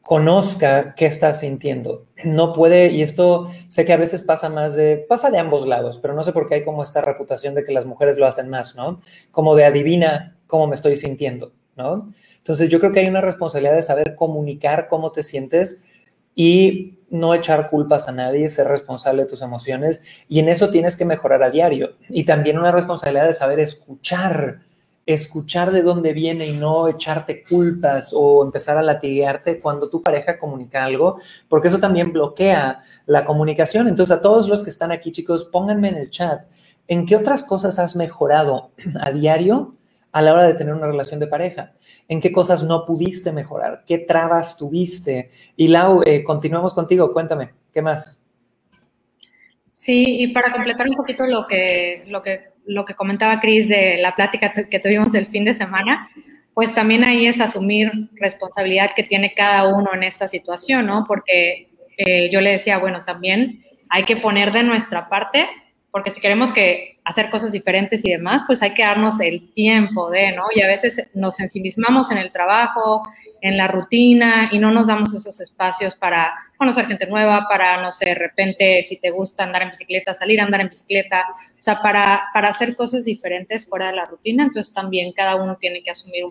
conozca 0.08 0.96
qué 0.96 1.06
estás 1.06 1.42
sintiendo. 1.42 2.06
No 2.24 2.54
puede, 2.54 2.92
y 2.94 3.02
esto 3.02 3.46
sé 3.68 3.84
que 3.84 3.92
a 3.92 3.98
veces 3.98 4.24
pasa 4.24 4.48
más 4.48 4.74
de, 4.78 5.00
pasa 5.00 5.30
de 5.32 5.38
ambos 5.38 5.68
lados, 5.68 6.00
pero 6.00 6.14
no 6.14 6.24
sé 6.24 6.32
por 6.32 6.48
qué 6.48 6.56
hay 6.56 6.64
como 6.64 6.82
esta 6.82 7.02
reputación 7.02 7.54
de 7.56 7.66
que 7.66 7.74
las 7.74 7.86
mujeres 7.86 8.18
lo 8.18 8.26
hacen 8.26 8.50
más, 8.50 8.78
¿no? 8.78 9.02
Como 9.32 9.54
de 9.54 9.66
adivina 9.66 10.38
cómo 10.48 10.66
me 10.66 10.76
estoy 10.76 10.96
sintiendo, 10.96 11.52
¿no? 11.76 12.06
Entonces 12.38 12.70
yo 12.70 12.80
creo 12.80 12.94
que 12.94 13.02
hay 13.02 13.10
una 13.10 13.20
responsabilidad 13.20 13.76
de 13.76 13.84
saber 13.84 14.16
comunicar 14.16 14.88
cómo 14.88 15.12
te 15.12 15.24
sientes 15.24 15.84
y 16.34 17.00
no 17.10 17.34
echar 17.34 17.70
culpas 17.70 18.08
a 18.08 18.14
nadie, 18.14 18.50
ser 18.50 18.70
responsable 18.70 19.24
de 19.24 19.30
tus 19.30 19.42
emociones 19.42 20.02
y 20.30 20.40
en 20.40 20.48
eso 20.48 20.70
tienes 20.70 20.96
que 20.96 21.04
mejorar 21.04 21.44
a 21.44 21.50
diario. 21.50 21.98
Y 22.08 22.24
también 22.24 22.58
una 22.58 22.72
responsabilidad 22.72 23.28
de 23.28 23.34
saber 23.34 23.60
escuchar 23.60 24.62
escuchar 25.08 25.72
de 25.72 25.84
dónde 25.84 26.12
viene 26.12 26.48
y 26.48 26.58
no 26.58 26.90
echarte 26.90 27.42
culpas 27.42 28.12
o 28.14 28.44
empezar 28.46 28.78
a 28.78 28.84
latiguearte 28.84 29.60
cuando 29.60 29.90
tu 29.90 30.04
pareja 30.04 30.38
comunica 30.38 30.84
algo, 30.84 31.18
porque 31.48 31.70
eso 31.70 31.80
también 31.80 32.12
bloquea 32.12 32.80
la 33.06 33.24
comunicación. 33.24 33.88
Entonces, 33.88 34.18
a 34.18 34.22
todos 34.22 34.50
los 34.50 34.62
que 34.62 34.70
están 34.70 34.92
aquí, 34.92 35.14
chicos, 35.14 35.46
pónganme 35.46 35.88
en 35.88 35.96
el 35.96 36.10
chat, 36.10 36.42
¿en 36.90 37.06
qué 37.06 37.16
otras 37.16 37.44
cosas 37.44 37.80
has 37.80 37.96
mejorado 37.96 38.72
a 39.02 39.12
diario 39.12 39.76
a 40.12 40.22
la 40.22 40.34
hora 40.34 40.44
de 40.44 40.56
tener 40.56 40.74
una 40.74 40.88
relación 40.88 41.22
de 41.22 41.28
pareja? 41.28 41.72
¿En 42.10 42.20
qué 42.20 42.34
cosas 42.34 42.64
no 42.64 42.86
pudiste 42.86 43.32
mejorar? 43.32 43.86
¿Qué 43.88 44.00
trabas 44.00 44.58
tuviste? 44.58 45.32
Y 45.56 45.70
Lau, 45.70 46.04
eh, 46.06 46.22
continuamos 46.22 46.74
contigo, 46.74 47.14
cuéntame, 47.14 47.54
¿qué 47.72 47.82
más? 47.82 48.28
Sí, 49.72 50.04
y 50.06 50.34
para 50.34 50.52
completar 50.52 50.86
un 50.90 50.96
poquito 50.96 51.26
lo 51.28 51.48
que, 51.48 52.04
lo 52.08 52.22
que 52.22 52.57
lo 52.68 52.86
que 52.86 52.94
comentaba 52.94 53.40
Cris 53.40 53.68
de 53.68 53.98
la 53.98 54.16
plática 54.16 54.52
que 54.52 54.80
tuvimos 54.80 55.16
el 55.16 55.28
fin 55.28 55.46
de 55.46 55.54
semana, 55.54 56.10
pues 56.54 56.74
también 56.74 57.04
ahí 57.04 57.28
es 57.28 57.40
asumir 57.40 57.92
responsabilidad 58.16 58.92
que 58.96 59.04
tiene 59.04 59.34
cada 59.34 59.68
uno 59.68 59.94
en 59.94 60.04
esta 60.04 60.28
situación, 60.28 60.86
¿no? 60.86 61.06
Porque 61.08 61.70
eh, 61.98 62.30
yo 62.32 62.42
le 62.42 62.52
decía, 62.52 62.78
bueno, 62.78 63.04
también 63.06 63.64
hay 63.90 64.04
que 64.04 64.18
poner 64.18 64.52
de 64.52 64.64
nuestra 64.64 65.08
parte, 65.08 65.48
porque 65.92 66.12
si 66.12 66.20
queremos 66.20 66.52
que 66.52 67.00
hacer 67.04 67.30
cosas 67.30 67.52
diferentes 67.52 68.04
y 68.04 68.12
demás, 68.12 68.44
pues 68.46 68.62
hay 68.62 68.74
que 68.74 68.84
darnos 68.84 69.20
el 69.22 69.54
tiempo 69.54 70.10
de, 70.10 70.34
¿no? 70.34 70.44
Y 70.54 70.62
a 70.62 70.68
veces 70.68 71.10
nos 71.14 71.40
ensimismamos 71.40 72.12
en 72.12 72.18
el 72.18 72.32
trabajo, 72.32 73.04
en 73.42 73.56
la 73.56 73.68
rutina 73.68 74.50
y 74.52 74.60
no 74.60 74.72
nos 74.72 74.88
damos 74.88 75.14
esos 75.14 75.40
espacios 75.40 75.96
para 75.96 76.34
conocer 76.58 76.86
gente 76.86 77.06
nueva, 77.08 77.46
para, 77.48 77.82
no 77.82 77.92
sé, 77.92 78.06
de 78.06 78.16
repente, 78.16 78.84
si 78.84 78.98
te 78.98 79.12
gusta 79.12 79.44
andar 79.44 79.62
en 79.62 79.70
bicicleta, 79.70 80.14
salir 80.14 80.42
a 80.42 80.46
andar 80.46 80.62
en 80.62 80.70
bicicleta, 80.70 81.26
o 81.30 81.62
sea, 81.62 81.82
para, 81.82 82.24
para 82.34 82.50
hacer 82.50 82.76
cosas 82.76 83.04
diferentes 83.04 83.68
fuera 83.68 83.88
de 83.88 83.96
la 83.96 84.06
rutina. 84.06 84.44
Entonces 84.44 84.74
también 84.74 85.14
cada 85.14 85.36
uno 85.36 85.58
tiene 85.58 85.84
que 85.84 85.92
asumir 85.92 86.24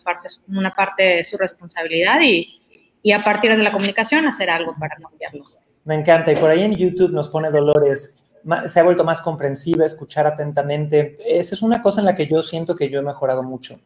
una 0.49 0.75
parte 0.75 1.03
de 1.03 1.25
su 1.25 1.37
responsabilidad 1.37 2.21
y, 2.23 2.61
y 3.03 3.13
a 3.13 3.23
partir 3.23 3.51
de 3.51 3.63
la 3.63 3.73
comunicación 3.73 4.27
hacer 4.27 4.51
algo 4.51 4.75
para 4.79 4.97
cambiarlo. 4.97 5.45
Me 5.85 5.95
encanta. 5.95 6.33
Y 6.33 6.37
por 6.37 6.51
ahí 6.51 6.65
en 6.65 6.75
YouTube 6.75 7.13
nos 7.13 7.29
pone 7.29 7.51
Dolores, 7.51 8.23
se 8.69 8.81
ha 8.81 8.83
vuelto 8.83 9.05
más 9.05 9.21
comprensiva, 9.21 9.85
escuchar 9.85 10.27
atentamente. 10.27 11.17
Esa 11.25 11.55
es 11.55 11.63
una 11.63 11.83
cosa 11.83 12.01
en 12.01 12.07
la 12.07 12.15
que 12.15 12.27
yo 12.27 12.43
siento 12.43 12.75
que 12.75 12.91
yo 12.91 12.99
he 12.99 13.03
mejorado 13.03 13.43
mucho 13.43 13.81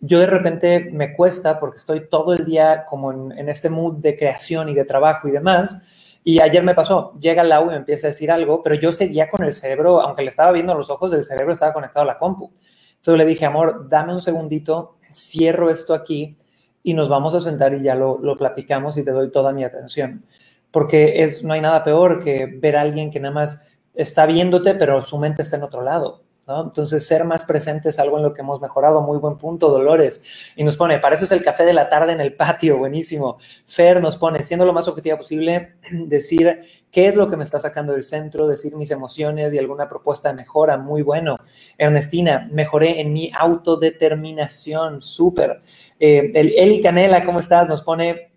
yo 0.00 0.18
de 0.18 0.26
repente 0.26 0.88
me 0.92 1.14
cuesta 1.14 1.60
porque 1.60 1.76
estoy 1.76 2.08
todo 2.08 2.32
el 2.32 2.46
día 2.46 2.84
como 2.86 3.12
en, 3.12 3.48
este 3.48 3.68
mood 3.68 3.96
de 3.96 4.16
creación 4.16 4.68
y 4.70 4.74
de 4.74 4.84
trabajo 4.84 5.28
y 5.28 5.30
demás. 5.30 6.18
Y 6.24 6.40
ayer 6.40 6.62
me 6.62 6.74
pasó, 6.74 7.14
llega 7.20 7.44
Lau 7.44 7.66
y 7.66 7.68
me 7.68 7.76
empieza 7.76 8.06
a 8.06 8.10
decir 8.10 8.30
algo, 8.30 8.62
pero 8.62 8.74
yo 8.74 8.92
seguía 8.92 9.28
con 9.30 9.44
el 9.44 9.52
cerebro, 9.52 10.00
aunque 10.00 10.22
le 10.22 10.30
estaba 10.30 10.52
viendo 10.52 10.74
los 10.74 10.90
ojos 10.90 11.12
del 11.12 11.22
cerebro, 11.22 11.52
estaba 11.52 11.72
conectado 11.72 12.02
a 12.04 12.06
la 12.06 12.18
compu. 12.18 12.50
Entonces 12.96 13.18
le 13.18 13.24
dije, 13.26 13.46
amor, 13.46 13.88
dame 13.88 14.14
un 14.14 14.22
segundito, 14.22 14.96
cierro 15.12 15.70
esto 15.70 15.94
aquí 15.94 16.36
y 16.82 16.94
nos 16.94 17.08
vamos 17.08 17.34
a 17.34 17.40
sentar 17.40 17.74
y 17.74 17.82
ya 17.82 17.94
lo, 17.94 18.18
lo 18.18 18.36
platicamos 18.36 18.96
y 18.98 19.04
te 19.04 19.12
doy 19.12 19.30
toda 19.30 19.52
mi 19.52 19.64
atención. 19.64 20.24
Porque 20.70 21.22
es, 21.22 21.44
no 21.44 21.52
hay 21.52 21.60
nada 21.60 21.84
peor 21.84 22.22
que 22.22 22.46
ver 22.46 22.76
a 22.76 22.82
alguien 22.82 23.10
que 23.10 23.20
nada 23.20 23.34
más 23.34 23.60
está 23.94 24.26
viéndote, 24.26 24.74
pero 24.74 25.02
su 25.02 25.18
mente 25.18 25.42
está 25.42 25.56
en 25.56 25.64
otro 25.64 25.82
lado. 25.82 26.22
Entonces, 26.46 27.06
ser 27.06 27.24
más 27.24 27.44
presente 27.44 27.90
es 27.90 27.98
algo 27.98 28.16
en 28.16 28.24
lo 28.24 28.34
que 28.34 28.40
hemos 28.40 28.60
mejorado. 28.60 29.02
Muy 29.02 29.18
buen 29.18 29.38
punto, 29.38 29.70
Dolores. 29.70 30.52
Y 30.56 30.64
nos 30.64 30.76
pone, 30.76 30.98
para 30.98 31.14
eso 31.14 31.24
es 31.24 31.32
el 31.32 31.44
café 31.44 31.64
de 31.64 31.72
la 31.72 31.88
tarde 31.88 32.12
en 32.12 32.20
el 32.20 32.34
patio, 32.34 32.78
buenísimo. 32.78 33.38
Fer 33.66 34.00
nos 34.00 34.16
pone, 34.16 34.42
siendo 34.42 34.66
lo 34.66 34.72
más 34.72 34.88
objetiva 34.88 35.16
posible, 35.16 35.74
decir 35.92 36.62
qué 36.90 37.06
es 37.06 37.14
lo 37.14 37.28
que 37.28 37.36
me 37.36 37.44
está 37.44 37.58
sacando 37.58 37.92
del 37.92 38.02
centro, 38.02 38.48
decir 38.48 38.74
mis 38.76 38.90
emociones 38.90 39.54
y 39.54 39.58
alguna 39.58 39.88
propuesta 39.88 40.30
de 40.30 40.34
mejora, 40.34 40.76
muy 40.76 41.02
bueno. 41.02 41.36
Ernestina, 41.78 42.48
mejoré 42.50 43.00
en 43.00 43.12
mi 43.12 43.30
autodeterminación, 43.32 45.00
súper. 45.00 45.60
Eh, 46.00 46.32
el 46.34 46.52
Eli 46.56 46.80
Canela, 46.80 47.24
¿cómo 47.24 47.40
estás? 47.40 47.68
Nos 47.68 47.82
pone, 47.82 48.29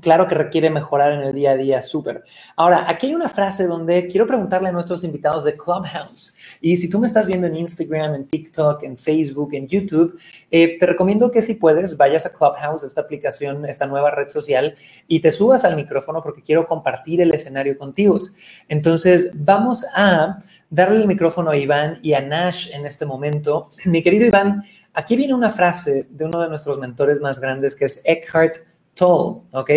Claro 0.00 0.26
que 0.26 0.34
requiere 0.34 0.70
mejorar 0.70 1.12
en 1.12 1.20
el 1.20 1.32
día 1.32 1.52
a 1.52 1.56
día, 1.56 1.80
súper. 1.80 2.24
Ahora, 2.56 2.86
aquí 2.88 3.06
hay 3.06 3.14
una 3.14 3.28
frase 3.28 3.68
donde 3.68 4.08
quiero 4.08 4.26
preguntarle 4.26 4.68
a 4.68 4.72
nuestros 4.72 5.04
invitados 5.04 5.44
de 5.44 5.56
Clubhouse. 5.56 6.34
Y 6.60 6.76
si 6.78 6.90
tú 6.90 6.98
me 6.98 7.06
estás 7.06 7.28
viendo 7.28 7.46
en 7.46 7.54
Instagram, 7.54 8.14
en 8.16 8.26
TikTok, 8.26 8.82
en 8.82 8.98
Facebook, 8.98 9.54
en 9.54 9.68
YouTube, 9.68 10.18
eh, 10.50 10.78
te 10.78 10.86
recomiendo 10.86 11.30
que 11.30 11.42
si 11.42 11.54
puedes, 11.54 11.96
vayas 11.96 12.26
a 12.26 12.32
Clubhouse, 12.32 12.82
esta 12.82 13.02
aplicación, 13.02 13.66
esta 13.66 13.86
nueva 13.86 14.10
red 14.10 14.28
social, 14.28 14.74
y 15.06 15.20
te 15.20 15.30
subas 15.30 15.64
al 15.64 15.76
micrófono 15.76 16.22
porque 16.22 16.42
quiero 16.42 16.66
compartir 16.66 17.20
el 17.20 17.32
escenario 17.32 17.78
contigo. 17.78 18.18
Entonces, 18.68 19.30
vamos 19.34 19.86
a 19.94 20.38
darle 20.70 20.96
el 20.96 21.06
micrófono 21.06 21.52
a 21.52 21.56
Iván 21.56 22.00
y 22.02 22.14
a 22.14 22.20
Nash 22.20 22.70
en 22.74 22.84
este 22.84 23.06
momento. 23.06 23.70
Mi 23.84 24.02
querido 24.02 24.26
Iván, 24.26 24.64
aquí 24.92 25.14
viene 25.14 25.34
una 25.34 25.50
frase 25.50 26.08
de 26.10 26.24
uno 26.24 26.40
de 26.40 26.48
nuestros 26.48 26.78
mentores 26.78 27.20
más 27.20 27.38
grandes, 27.38 27.76
que 27.76 27.84
es 27.84 28.02
Eckhart 28.04 28.56
Tolle, 28.94 29.42
¿ok? 29.52 29.70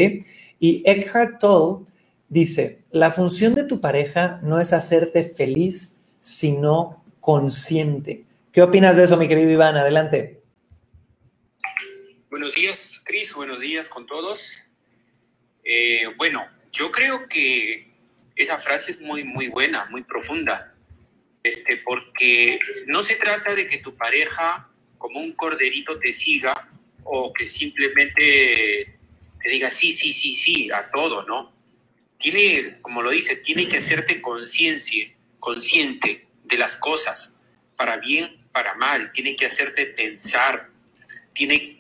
Y 0.60 0.84
Eckhart 0.86 1.40
Tolle 1.40 1.86
dice, 2.30 2.82
la 2.92 3.12
función 3.12 3.56
de 3.56 3.64
tu 3.64 3.80
pareja 3.80 4.40
no 4.44 4.60
es 4.60 4.74
hacerte 4.74 5.24
feliz, 5.24 6.00
sino 6.20 7.04
consciente. 7.20 8.26
¿Qué 8.52 8.62
opinas 8.62 8.98
de 8.98 9.04
eso, 9.04 9.18
mi 9.18 9.28
querido 9.28 9.50
Iván? 9.50 9.78
Adelante. 9.78 10.42
Buenos 12.30 12.56
días, 12.56 13.02
Cris. 13.04 13.34
Buenos 13.34 13.60
días 13.60 13.90
con 13.90 14.06
todos. 14.06 14.64
Eh, 15.64 16.08
bueno, 16.18 16.46
yo 16.72 16.92
creo 16.92 17.28
que 17.28 17.92
esa 18.36 18.58
frase 18.58 18.92
es 18.92 19.02
muy, 19.02 19.24
muy 19.24 19.48
buena, 19.48 19.86
muy 19.90 20.04
profunda. 20.04 20.74
Este, 21.44 21.78
porque 21.78 22.60
no 22.88 23.04
se 23.04 23.16
trata 23.16 23.56
de 23.56 23.68
que 23.68 23.78
tu 23.78 23.96
pareja, 23.96 24.68
como 24.98 25.20
un 25.20 25.34
corderito, 25.34 26.00
te 26.00 26.12
siga 26.12 26.54
o 27.04 27.32
que 27.32 27.48
simplemente 27.48 28.97
te 29.48 29.54
diga 29.54 29.70
sí, 29.70 29.94
sí, 29.94 30.14
sí, 30.14 30.36
sí 30.36 30.70
a 30.72 30.92
todo, 30.92 31.24
¿no? 31.24 31.54
Tiene, 32.18 32.82
como 32.82 33.02
lo 33.02 33.12
dice, 33.12 33.38
tiene 33.38 33.66
que 33.66 33.78
hacerte 33.78 34.22
conciencia, 34.22 35.10
consciente 35.40 36.28
de 36.44 36.58
las 36.58 36.76
cosas, 36.76 37.40
para 37.78 37.96
bien, 37.96 38.30
para 38.52 38.74
mal, 38.74 39.10
tiene 39.14 39.38
que 39.38 39.46
hacerte 39.46 39.86
pensar, 39.86 40.70
tiene... 41.32 41.80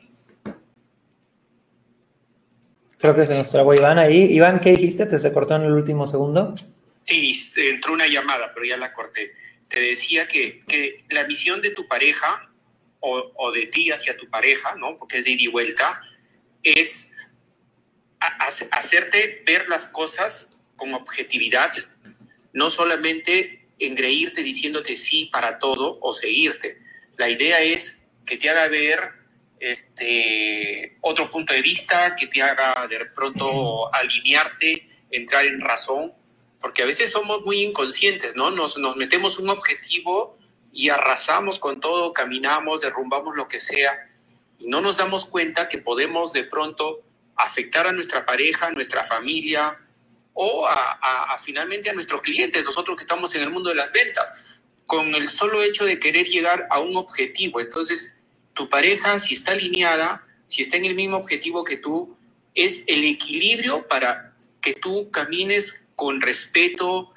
Creo 2.99 3.13
que 3.13 3.25
se 3.25 3.35
nos 3.35 3.51
trabó 3.51 3.73
Iván 3.73 3.99
ahí. 3.99 4.31
Iván, 4.31 4.61
¿qué 4.61 4.71
dijiste? 4.71 5.05
¿Te 5.05 5.19
se 5.19 5.33
cortó 5.33 5.57
en 5.57 5.63
el 5.63 5.73
último 5.73 6.07
segundo? 6.07 6.53
Sí, 7.03 7.37
entró 7.57 7.91
una 7.91 8.07
llamada, 8.07 8.53
pero 8.53 8.65
ya 8.65 8.77
la 8.77 8.93
corté. 8.93 9.33
Te 9.67 9.81
decía 9.81 10.25
que, 10.25 10.63
que 10.69 11.03
la 11.09 11.25
visión 11.25 11.61
de 11.61 11.71
tu 11.71 11.85
pareja 11.85 12.49
o, 13.01 13.29
o, 13.35 13.51
de 13.51 13.67
ti 13.67 13.91
hacia 13.91 14.15
tu 14.15 14.29
pareja, 14.29 14.75
¿no? 14.75 14.95
Porque 14.95 15.17
es 15.17 15.25
de 15.25 15.31
ida 15.31 15.43
y 15.43 15.47
vuelta, 15.47 15.99
es 16.63 17.13
hacerte 18.19 19.43
ver 19.45 19.67
las 19.67 19.85
cosas 19.85 20.57
con 20.75 20.93
objetividad, 20.93 21.71
no 22.53 22.69
solamente 22.69 23.67
engreírte 23.79 24.43
diciéndote 24.43 24.95
sí 24.95 25.29
para 25.31 25.59
todo 25.59 25.99
o 26.01 26.13
seguirte. 26.13 26.81
La 27.17 27.29
idea 27.29 27.61
es 27.61 28.03
que 28.25 28.37
te 28.37 28.49
haga 28.49 28.67
ver 28.67 29.17
este 29.59 30.97
otro 31.01 31.29
punto 31.29 31.53
de 31.53 31.61
vista, 31.61 32.15
que 32.15 32.27
te 32.27 32.41
haga 32.41 32.87
de 32.87 33.05
pronto 33.07 33.93
alinearte, 33.93 34.85
entrar 35.11 35.45
en 35.45 35.59
razón, 35.59 36.13
porque 36.59 36.83
a 36.83 36.85
veces 36.85 37.11
somos 37.11 37.41
muy 37.43 37.61
inconscientes, 37.61 38.35
¿no? 38.35 38.51
Nos, 38.51 38.77
nos 38.77 38.95
metemos 38.95 39.39
un 39.39 39.49
objetivo 39.49 40.37
y 40.71 40.89
arrasamos 40.89 41.59
con 41.59 41.79
todo, 41.79 42.13
caminamos, 42.13 42.81
derrumbamos 42.81 43.35
lo 43.35 43.47
que 43.47 43.59
sea, 43.59 44.07
y 44.59 44.67
no 44.67 44.81
nos 44.81 44.97
damos 44.97 45.25
cuenta 45.25 45.67
que 45.67 45.77
podemos 45.77 46.33
de 46.33 46.43
pronto 46.43 47.03
afectar 47.37 47.87
a 47.87 47.91
nuestra 47.91 48.25
pareja, 48.25 48.67
a 48.67 48.71
nuestra 48.71 49.03
familia 49.03 49.77
o 50.33 50.67
a, 50.67 51.35
finalmente 51.41 51.89
a 51.89 51.93
nuestros 51.93 52.21
clientes, 52.21 52.63
nosotros 52.63 52.95
que 52.95 53.03
estamos 53.03 53.33
en 53.35 53.41
el 53.41 53.49
mundo 53.49 53.69
de 53.69 53.75
las 53.75 53.91
ventas, 53.91 54.61
con 54.85 55.15
el 55.15 55.27
solo 55.27 55.61
hecho 55.63 55.85
de 55.85 55.99
querer 55.99 56.27
llegar 56.27 56.67
a 56.69 56.79
un 56.79 56.95
objetivo. 56.95 57.59
Entonces, 57.59 58.19
tu 58.53 58.69
pareja, 58.69 59.17
si 59.19 59.33
está 59.33 59.53
alineada, 59.53 60.23
si 60.45 60.61
está 60.61 60.77
en 60.77 60.85
el 60.85 60.95
mismo 60.95 61.17
objetivo 61.17 61.63
que 61.63 61.77
tú, 61.77 62.15
es 62.53 62.83
el 62.87 63.03
equilibrio 63.03 63.87
para 63.87 64.33
que 64.61 64.73
tú 64.73 65.09
camines 65.11 65.87
con 65.95 66.21
respeto 66.21 67.11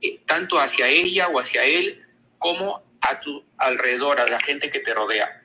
eh, 0.00 0.20
tanto 0.26 0.58
hacia 0.58 0.88
ella 0.88 1.28
o 1.28 1.38
hacia 1.38 1.64
él 1.64 2.00
como 2.38 2.82
a 3.00 3.20
tu 3.20 3.44
alrededor, 3.58 4.20
a 4.20 4.28
la 4.28 4.38
gente 4.40 4.70
que 4.70 4.80
te 4.80 4.92
rodea. 4.92 5.42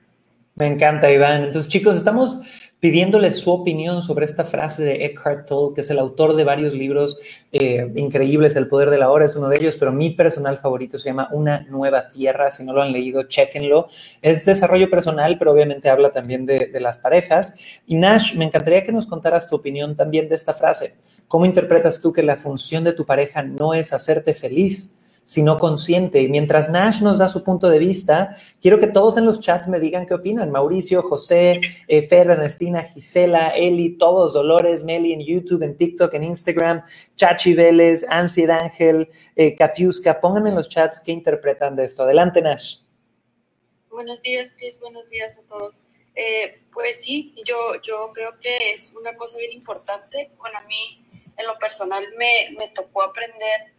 Me 0.56 0.68
encanta, 0.68 1.12
Iván. 1.12 1.46
Entonces, 1.46 1.72
chicos, 1.72 1.96
estamos 1.96 2.40
pidiéndole 2.82 3.32
su 3.32 3.52
opinión 3.52 4.02
sobre 4.02 4.26
esta 4.26 4.44
frase 4.44 4.84
de 4.84 5.06
Eckhart 5.06 5.48
Tolle, 5.48 5.76
que 5.76 5.82
es 5.82 5.90
el 5.92 6.00
autor 6.00 6.36
de 6.36 6.44
varios 6.44 6.74
libros 6.74 7.20
eh, 7.52 7.88
increíbles. 7.96 8.56
El 8.56 8.68
poder 8.68 8.90
de 8.90 8.98
la 8.98 9.12
hora 9.12 9.26
es 9.26 9.36
uno 9.36 9.50
de 9.50 9.58
ellos, 9.60 9.78
pero 9.78 9.92
mi 9.92 10.10
personal 10.10 10.58
favorito 10.58 10.98
se 10.98 11.10
llama 11.10 11.30
Una 11.32 11.62
nueva 11.70 12.10
tierra. 12.10 12.50
Si 12.50 12.66
no 12.66 12.74
lo 12.74 12.82
han 12.82 12.92
leído, 12.92 13.24
chéquenlo. 13.24 13.88
Es 14.24 14.46
desarrollo 14.46 14.90
personal, 14.90 15.38
pero 15.38 15.52
obviamente 15.52 15.90
habla 15.92 16.10
también 16.10 16.48
de, 16.48 16.68
de 16.74 16.80
las 16.80 16.98
parejas. 16.98 17.56
Y 17.86 17.96
Nash, 17.96 18.36
me 18.36 18.46
encantaría 18.46 18.84
que 18.84 18.92
nos 18.92 19.06
contaras 19.06 19.48
tu 19.48 19.56
opinión 19.56 19.96
también 19.96 20.28
de 20.28 20.36
esta 20.36 20.56
frase. 20.56 20.96
¿Cómo 21.28 21.46
interpretas 21.46 22.02
tú 22.02 22.12
que 22.12 22.24
la 22.24 22.36
función 22.36 22.84
de 22.84 22.94
tu 22.94 23.06
pareja 23.06 23.44
no 23.44 23.76
es 23.76 23.94
hacerte 23.94 24.34
feliz, 24.34 24.96
sino 25.32 25.58
consciente. 25.60 26.20
Y 26.20 26.28
mientras 26.28 26.70
Nash 26.70 27.02
nos 27.02 27.18
da 27.18 27.30
su 27.30 27.42
punto 27.42 27.70
de 27.70 27.80
vista, 27.80 28.36
quiero 28.62 28.80
que 28.80 28.88
todos 28.88 29.16
en 29.16 29.24
los 29.24 29.40
chats 29.40 29.70
me 29.70 29.80
digan 29.80 30.06
qué 30.06 30.14
opinan. 30.14 30.52
Mauricio, 30.52 31.02
José, 31.04 31.62
eh, 31.88 32.06
Fer, 32.06 32.30
Ernestina, 32.30 32.84
Gisela, 32.84 33.48
Eli, 33.56 33.98
todos, 33.98 34.34
Dolores, 34.34 34.84
Meli 34.84 35.14
en 35.14 35.22
YouTube, 35.22 35.64
en 35.64 35.78
TikTok, 35.78 36.14
en 36.16 36.26
Instagram, 36.26 36.84
Chachi 37.16 37.54
Vélez, 37.54 38.06
Ansied 38.10 38.50
Ángel, 38.50 39.10
eh, 39.38 39.56
Katiuska, 39.56 40.20
pónganme 40.20 40.50
en 40.50 40.56
los 40.56 40.68
chats 40.68 41.00
qué 41.00 41.14
interpretan 41.14 41.78
de 41.78 41.86
esto. 41.86 42.04
Adelante, 42.04 42.42
Nash. 42.42 42.80
Buenos 43.90 44.22
días, 44.24 44.52
Chris. 44.58 44.82
Buenos 44.82 45.10
días 45.10 45.38
a 45.38 45.48
todos. 45.48 45.80
Eh, 46.14 46.60
pues 46.74 47.04
sí, 47.04 47.34
yo, 47.46 47.56
yo 47.82 48.12
creo 48.14 48.38
que 48.38 48.74
es 48.74 48.94
una 49.00 49.16
cosa 49.16 49.38
bien 49.38 49.54
importante. 49.54 50.30
Bueno, 50.38 50.58
a 50.58 50.68
mí 50.68 51.06
en 51.38 51.48
lo 51.48 51.58
personal 51.58 52.04
me, 52.18 52.54
me 52.58 52.68
tocó 52.76 53.04
aprender 53.04 53.72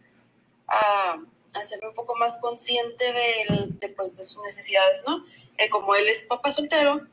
a, 0.67 1.21
hacerme 1.53 1.89
un 1.89 1.93
poco 1.93 2.15
más 2.15 2.37
consciente 2.39 3.05
de, 3.13 3.89
pues, 3.95 4.17
de 4.17 4.23
sus 4.23 4.43
necesidades, 4.43 5.01
¿no? 5.07 5.25
Eh, 5.57 5.69
como 5.69 5.95
él 5.95 6.07
es 6.07 6.23
papá 6.23 6.51
soltero 6.51 7.07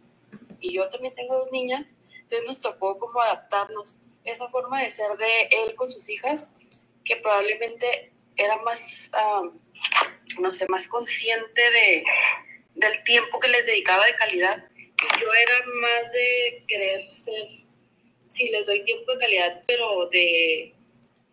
y 0.61 0.75
yo 0.75 0.89
también 0.89 1.15
tengo 1.15 1.39
dos 1.39 1.51
niñas, 1.53 1.95
entonces 2.15 2.47
nos 2.47 2.61
tocó 2.61 2.99
como 2.99 3.21
adaptarnos. 3.21 3.97
Esa 4.25 4.49
forma 4.49 4.83
de 4.83 4.91
ser 4.91 5.17
de 5.17 5.49
él 5.63 5.75
con 5.75 5.91
sus 5.91 6.09
hijas, 6.09 6.53
que 7.05 7.17
probablemente 7.17 8.13
era 8.37 8.57
más, 8.63 9.11
no 10.39 10.53
sé, 10.53 10.67
más 10.69 10.87
consciente 10.89 11.71
de 11.71 12.05
del 12.81 13.05
tiempo 13.05 13.39
que 13.39 13.49
les 13.49 13.67
dedicaba 13.67 14.05
de 14.07 14.15
calidad. 14.15 14.65
Y 14.77 15.21
yo 15.21 15.33
era 15.33 15.55
más 15.67 16.13
de 16.13 16.65
querer 16.67 17.07
ser, 17.07 17.47
sí, 18.29 18.49
les 18.49 18.67
doy 18.67 18.85
tiempo 18.85 19.13
de 19.13 19.19
calidad, 19.19 19.63
pero 19.67 20.07
de 20.07 20.75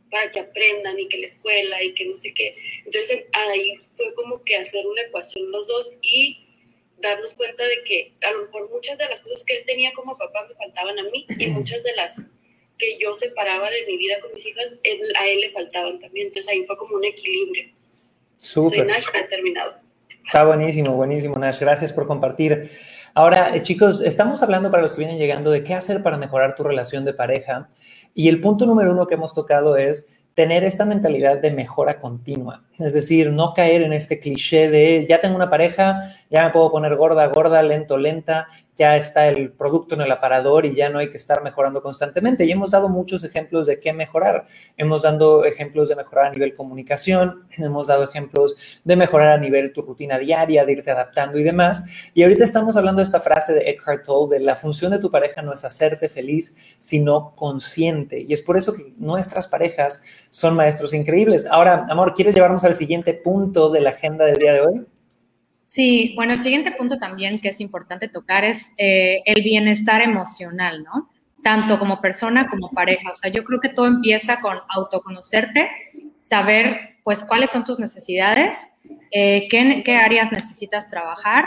para 0.09 0.31
que 0.31 0.39
aprendan 0.39 0.99
y 0.99 1.07
que 1.07 1.17
la 1.17 1.25
escuela 1.25 1.83
y 1.83 1.93
que 1.93 2.05
no 2.05 2.17
sé 2.17 2.33
qué. 2.33 2.55
Entonces 2.85 3.25
ahí 3.33 3.79
fue 3.95 4.13
como 4.13 4.43
que 4.43 4.55
hacer 4.55 4.85
una 4.85 5.01
ecuación 5.01 5.51
los 5.51 5.67
dos 5.67 5.97
y 6.01 6.45
darnos 6.99 7.35
cuenta 7.35 7.63
de 7.63 7.83
que 7.83 8.13
a 8.27 8.31
lo 8.31 8.45
mejor 8.45 8.69
muchas 8.71 8.97
de 8.97 9.05
las 9.05 9.21
cosas 9.21 9.43
que 9.43 9.57
él 9.57 9.63
tenía 9.65 9.91
como 9.93 10.17
papá 10.17 10.45
me 10.47 10.55
faltaban 10.55 10.97
a 10.97 11.03
mí 11.03 11.25
y 11.37 11.47
muchas 11.47 11.83
de 11.83 11.95
las 11.95 12.17
que 12.77 12.97
yo 12.99 13.15
separaba 13.15 13.69
de 13.69 13.85
mi 13.87 13.97
vida 13.97 14.19
con 14.19 14.33
mis 14.33 14.45
hijas, 14.45 14.75
a 15.19 15.27
él 15.27 15.41
le 15.41 15.49
faltaban 15.49 15.99
también. 15.99 16.27
Entonces 16.27 16.51
ahí 16.51 16.63
fue 16.65 16.77
como 16.77 16.95
un 16.95 17.05
equilibrio. 17.05 17.69
Súper. 18.37 18.87
Soy 18.99 19.27
terminado. 19.29 19.75
Está 20.25 20.43
buenísimo, 20.43 20.93
buenísimo, 20.95 21.35
Nash. 21.37 21.59
Gracias 21.59 21.91
por 21.91 22.05
compartir. 22.05 22.69
Ahora, 23.13 23.55
eh, 23.55 23.63
chicos, 23.63 24.01
estamos 24.01 24.43
hablando 24.43 24.69
para 24.69 24.83
los 24.83 24.93
que 24.93 24.99
vienen 24.99 25.17
llegando 25.17 25.49
de 25.49 25.63
qué 25.63 25.73
hacer 25.73 26.03
para 26.03 26.17
mejorar 26.17 26.55
tu 26.55 26.63
relación 26.63 27.03
de 27.03 27.13
pareja. 27.13 27.69
Y 28.17 28.29
el 28.29 28.41
punto 28.41 28.65
número 28.65 28.93
uno 28.93 29.05
que 29.05 29.13
hemos 29.13 29.35
tocado 29.35 29.77
es 29.77 30.07
tener 30.33 30.63
esta 30.63 30.85
mentalidad 30.85 31.39
de 31.39 31.51
mejora 31.51 31.99
continua. 31.99 32.63
Es 32.79 32.93
decir, 32.93 33.31
no 33.31 33.53
caer 33.53 33.83
en 33.83 33.93
este 33.93 34.19
cliché 34.19 34.71
de 34.71 35.05
ya 35.07 35.21
tengo 35.21 35.35
una 35.35 35.51
pareja, 35.51 35.99
ya 36.31 36.43
me 36.43 36.49
puedo 36.49 36.71
poner 36.71 36.95
gorda, 36.95 37.27
gorda, 37.27 37.61
lento, 37.61 37.95
lenta, 37.95 38.47
ya 38.77 38.95
está 38.95 39.27
el 39.27 39.51
producto 39.51 39.95
en 39.95 40.01
el 40.01 40.11
aparador 40.11 40.65
y 40.65 40.75
ya 40.75 40.89
no 40.89 40.99
hay 40.99 41.09
que 41.09 41.17
estar 41.17 41.43
mejorando 41.43 41.81
constantemente. 41.81 42.45
Y 42.45 42.51
hemos 42.51 42.71
dado 42.71 42.89
muchos 42.89 43.23
ejemplos 43.23 43.65
de 43.67 43.79
qué 43.79 43.91
mejorar. 43.91 44.45
Hemos 44.77 45.01
dado 45.01 45.45
ejemplos 45.45 45.89
de 45.89 45.95
mejorar 45.95 46.27
a 46.27 46.29
nivel 46.29 46.53
comunicación, 46.53 47.47
hemos 47.57 47.87
dado 47.87 48.03
ejemplos 48.03 48.81
de 48.83 48.95
mejorar 48.95 49.29
a 49.29 49.37
nivel 49.37 49.73
tu 49.73 49.81
rutina 49.81 50.17
diaria, 50.19 50.65
de 50.65 50.73
irte 50.73 50.91
adaptando 50.91 51.39
y 51.39 51.43
demás. 51.43 51.85
Y 52.13 52.23
ahorita 52.23 52.43
estamos 52.43 52.77
hablando 52.77 52.99
de 52.99 53.05
esta 53.05 53.19
frase 53.19 53.53
de 53.53 53.69
Eckhart 53.69 54.05
Tolle 54.05 54.27
de 54.29 54.39
la 54.39 54.55
función 54.55 54.91
de 54.91 54.99
tu 54.99 55.09
pareja 55.09 55.41
no 55.41 55.53
es 55.53 55.63
hacerte 55.63 56.09
feliz, 56.09 56.55
sino 56.77 57.35
consciente. 57.35 58.19
Y 58.21 58.33
es 58.33 58.41
por 58.41 58.57
eso 58.57 58.73
que 58.73 58.93
nuestras 58.97 59.47
parejas 59.47 60.01
son 60.29 60.55
maestros 60.55 60.93
increíbles. 60.93 61.45
Ahora, 61.45 61.85
amor, 61.89 62.13
¿quieres 62.13 62.35
llevarnos 62.35 62.63
al 62.63 62.75
siguiente 62.75 63.13
punto 63.13 63.69
de 63.69 63.81
la 63.81 63.91
agenda 63.91 64.25
del 64.25 64.37
día 64.37 64.53
de 64.53 64.61
hoy? 64.61 64.85
Sí, 65.67 66.13
bueno, 66.15 66.31
el 66.31 66.39
siguiente 66.39 66.71
punto 66.71 66.97
también 66.97 67.39
que 67.39 67.49
es 67.49 67.59
importante 67.59 68.07
tocar 68.07 68.45
es 68.45 68.73
eh, 68.77 69.21
el 69.25 69.43
bienestar 69.43 70.01
emocional, 70.01 70.81
¿no? 70.81 71.09
Tanto 71.43 71.77
como 71.77 71.99
persona 71.99 72.47
como 72.49 72.71
pareja. 72.71 73.11
O 73.11 73.15
sea, 73.17 73.29
yo 73.29 73.43
creo 73.43 73.59
que 73.59 73.67
todo 73.67 73.85
empieza 73.85 74.39
con 74.39 74.57
autoconocerte, 74.69 75.69
saber, 76.19 76.95
pues, 77.03 77.25
cuáles 77.25 77.49
son 77.49 77.65
tus 77.65 77.79
necesidades, 77.79 78.69
eh, 79.11 79.49
qué, 79.49 79.81
qué 79.83 79.97
áreas 79.97 80.31
necesitas 80.31 80.89
trabajar 80.89 81.43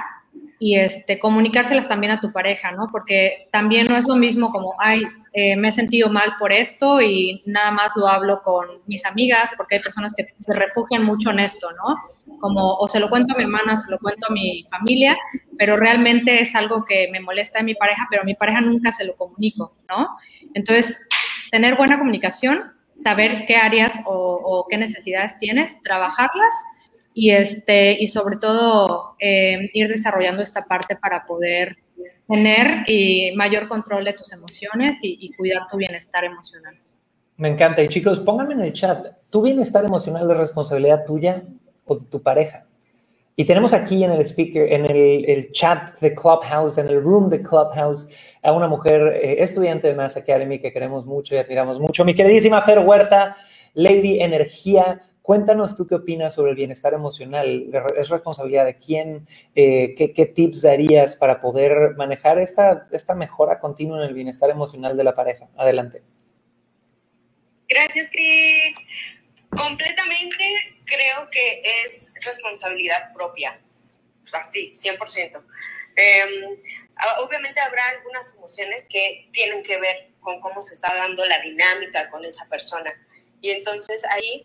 y 0.63 0.79
este, 0.79 1.19
comunicárselas 1.19 1.89
también 1.89 2.13
a 2.13 2.21
tu 2.21 2.33
pareja, 2.33 2.71
¿no? 2.71 2.89
Porque 2.93 3.47
también 3.51 3.87
no 3.89 3.97
es 3.97 4.07
lo 4.07 4.15
mismo 4.15 4.53
como, 4.53 4.75
ay, 4.79 5.03
eh, 5.33 5.57
me 5.57 5.69
he 5.69 5.73
sentido 5.73 6.11
mal 6.11 6.35
por 6.39 6.53
esto 6.53 7.01
y 7.01 7.43
nada 7.47 7.71
más 7.71 7.97
lo 7.97 8.07
hablo 8.07 8.43
con 8.43 8.67
mis 8.87 9.03
amigas, 9.07 9.51
porque 9.57 9.77
hay 9.77 9.81
personas 9.81 10.13
que 10.15 10.27
se 10.39 10.53
refugian 10.53 11.03
mucho 11.03 11.31
en 11.31 11.41
esto, 11.41 11.69
¿no? 11.73 12.37
Como, 12.41 12.75
o 12.75 12.87
se 12.89 13.01
lo 13.01 13.09
cuento 13.09 13.33
a 13.33 13.39
mi 13.39 13.45
hermana, 13.45 13.75
se 13.75 13.91
lo 13.91 13.99
cuento 14.01 14.27
a 14.29 14.35
mi 14.35 14.67
familia, 14.71 15.17
pero 15.59 15.79
realmente 15.79 16.43
es 16.43 16.55
algo 16.55 16.85
que 16.85 17.09
me 17.11 17.21
molesta 17.21 17.61
en 17.61 17.65
mi 17.65 17.75
pareja, 17.75 18.07
pero 18.11 18.21
a 18.21 18.27
mi 18.27 18.35
pareja 18.35 18.61
nunca 18.61 18.93
se 18.93 19.07
lo 19.07 19.17
comunico, 19.17 19.75
¿no? 19.89 20.09
Entonces, 20.53 21.01
tener 21.51 21.77
buena 21.77 21.99
comunicación, 21.99 22.65
saber 22.93 23.47
qué 23.47 23.57
áreas 23.57 23.99
o 24.05 24.67
qué 24.69 24.77
necesidades 24.77 25.39
tienes, 25.39 25.81
trabajarlas 25.81 26.55
y, 27.21 27.33
este, 27.33 28.03
y 28.03 28.07
sobre 28.07 28.39
todo 28.39 29.15
eh, 29.21 29.69
ir 29.75 29.89
desarrollando 29.89 30.43
esta 30.43 30.65
parte 30.65 30.97
para 30.97 31.27
poder 31.27 31.77
tener 32.27 32.85
y 32.87 33.33
mayor 33.37 33.69
control 33.69 34.07
de 34.07 34.15
tus 34.15 34.33
emociones 34.33 35.01
y, 35.03 35.31
cuidar 35.35 35.69
tu 35.71 35.77
bienestar 35.77 36.25
emocional. 36.25 36.79
Me 37.37 37.51
encanta. 37.51 37.83
Y 37.83 37.89
chicos, 37.89 38.21
pónganme 38.21 38.55
en 38.55 38.63
el 38.63 38.73
chat, 38.73 39.07
¿tu 39.29 39.43
bienestar 39.43 39.85
emocional 39.85 40.31
es 40.31 40.39
responsabilidad 40.39 41.05
tuya 41.05 41.43
o 41.85 41.97
de 41.97 42.07
tu 42.07 42.23
pareja? 42.23 42.65
Y 43.37 43.45
tenemos 43.45 43.75
aquí 43.75 44.03
en 44.03 44.13
el 44.13 44.25
speaker, 44.25 44.73
en 44.73 44.87
el, 44.87 45.53
chat 45.53 46.01
de 46.01 46.15
Clubhouse, 46.15 46.79
en 46.79 46.89
el 46.89 47.03
room 47.03 47.29
de 47.29 47.43
Clubhouse, 47.43 48.09
a 48.43 48.53
una 48.53 48.67
mujer 48.67 49.21
eh, 49.23 49.43
estudiante 49.43 49.89
de 49.89 49.95
Mass 49.95 50.17
Academy 50.17 50.59
que 50.59 50.73
queremos 50.73 51.05
mucho 51.05 51.35
y 51.35 51.39
admiramos 51.39 51.79
mucho. 51.79 52.03
Mi 52.03 52.15
queridísima 52.15 52.63
Fer 52.63 52.79
Huerta, 52.79 53.37
Lady 53.75 54.23
Energía, 54.23 55.03
Cuéntanos 55.31 55.77
tú 55.77 55.87
qué 55.87 55.95
opinas 55.95 56.35
sobre 56.35 56.51
el 56.51 56.57
bienestar 56.57 56.93
emocional. 56.93 57.71
¿Es 57.97 58.09
responsabilidad 58.09 58.65
de 58.65 58.79
quién? 58.79 59.29
Eh, 59.55 59.95
¿qué, 59.97 60.27
tips 60.27 60.63
darías 60.63 61.15
para 61.15 61.41
poder 61.41 61.95
manejar 61.97 62.41
esta, 62.41 62.89
esta 62.91 63.15
mejora 63.15 63.61
continua 63.61 63.99
en 63.99 64.09
el 64.09 64.13
bienestar 64.13 64.51
emocional 64.51 64.97
de 64.97 65.05
la 65.05 65.15
pareja? 65.15 65.47
Adelante. 65.57 66.03
Gracias, 67.69 68.11
Cris. 68.11 68.75
Completamente 69.51 70.45
creo 70.85 71.31
que 71.31 71.63
es 71.85 72.13
responsabilidad 72.25 73.15
propia. 73.15 73.57
Así, 74.33 74.73
100%. 74.73 75.45
Em, 75.95 76.59
obviamente 77.21 77.61
habrá 77.61 77.87
algunas 77.91 78.35
emociones 78.35 78.85
que 78.91 79.29
tienen 79.31 79.63
que 79.63 79.79
ver 79.79 80.11
con 80.19 80.41
cómo 80.41 80.61
se 80.61 80.75
está 80.75 80.93
dando 80.93 81.25
la 81.25 81.39
dinámica 81.39 82.11
con 82.11 82.25
esa 82.25 82.49
persona. 82.49 82.93
Y 83.41 83.51
entonces 83.51 84.05
ahí 84.07 84.45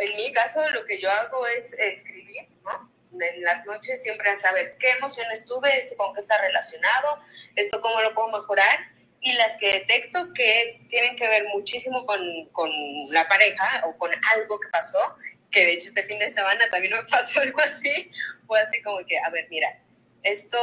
en 0.00 0.16
mi 0.16 0.32
caso 0.32 0.68
lo 0.70 0.84
que 0.84 1.00
yo 1.00 1.10
hago 1.10 1.46
es 1.46 1.72
escribir, 1.74 2.48
¿no? 2.64 2.90
En 3.20 3.42
las 3.42 3.64
noches 3.66 4.02
siempre 4.02 4.28
a 4.30 4.36
saber 4.36 4.76
qué 4.78 4.90
emociones 4.92 5.46
tuve, 5.46 5.76
esto 5.76 5.96
con 5.96 6.12
qué 6.14 6.20
está 6.20 6.38
relacionado, 6.38 7.20
esto 7.54 7.80
cómo 7.80 8.00
lo 8.02 8.14
puedo 8.14 8.28
mejorar 8.40 8.94
y 9.20 9.32
las 9.32 9.56
que 9.56 9.72
detecto 9.72 10.32
que 10.34 10.84
tienen 10.88 11.16
que 11.16 11.26
ver 11.26 11.44
muchísimo 11.54 12.04
con, 12.04 12.20
con 12.52 12.70
la 13.10 13.26
pareja 13.26 13.82
o 13.86 13.96
con 13.96 14.10
algo 14.34 14.60
que 14.60 14.68
pasó, 14.68 15.16
que 15.50 15.64
de 15.64 15.72
hecho 15.72 15.88
este 15.88 16.02
fin 16.02 16.18
de 16.18 16.28
semana 16.28 16.68
también 16.70 16.92
me 16.92 17.04
pasó 17.10 17.40
algo 17.40 17.60
así, 17.60 18.10
fue 18.46 18.60
así 18.60 18.82
como 18.82 18.98
que, 19.06 19.18
a 19.18 19.30
ver, 19.30 19.46
mira, 19.48 19.80
esto 20.22 20.58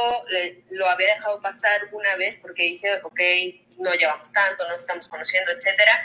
lo 0.70 0.88
había 0.88 1.14
dejado 1.14 1.40
pasar 1.40 1.88
una 1.92 2.16
vez 2.16 2.36
porque 2.36 2.62
dije, 2.62 3.00
ok, 3.02 3.20
no 3.78 3.94
llevamos 3.94 4.30
tanto, 4.30 4.66
no 4.68 4.76
estamos 4.76 5.08
conociendo, 5.08 5.52
etcétera, 5.52 6.00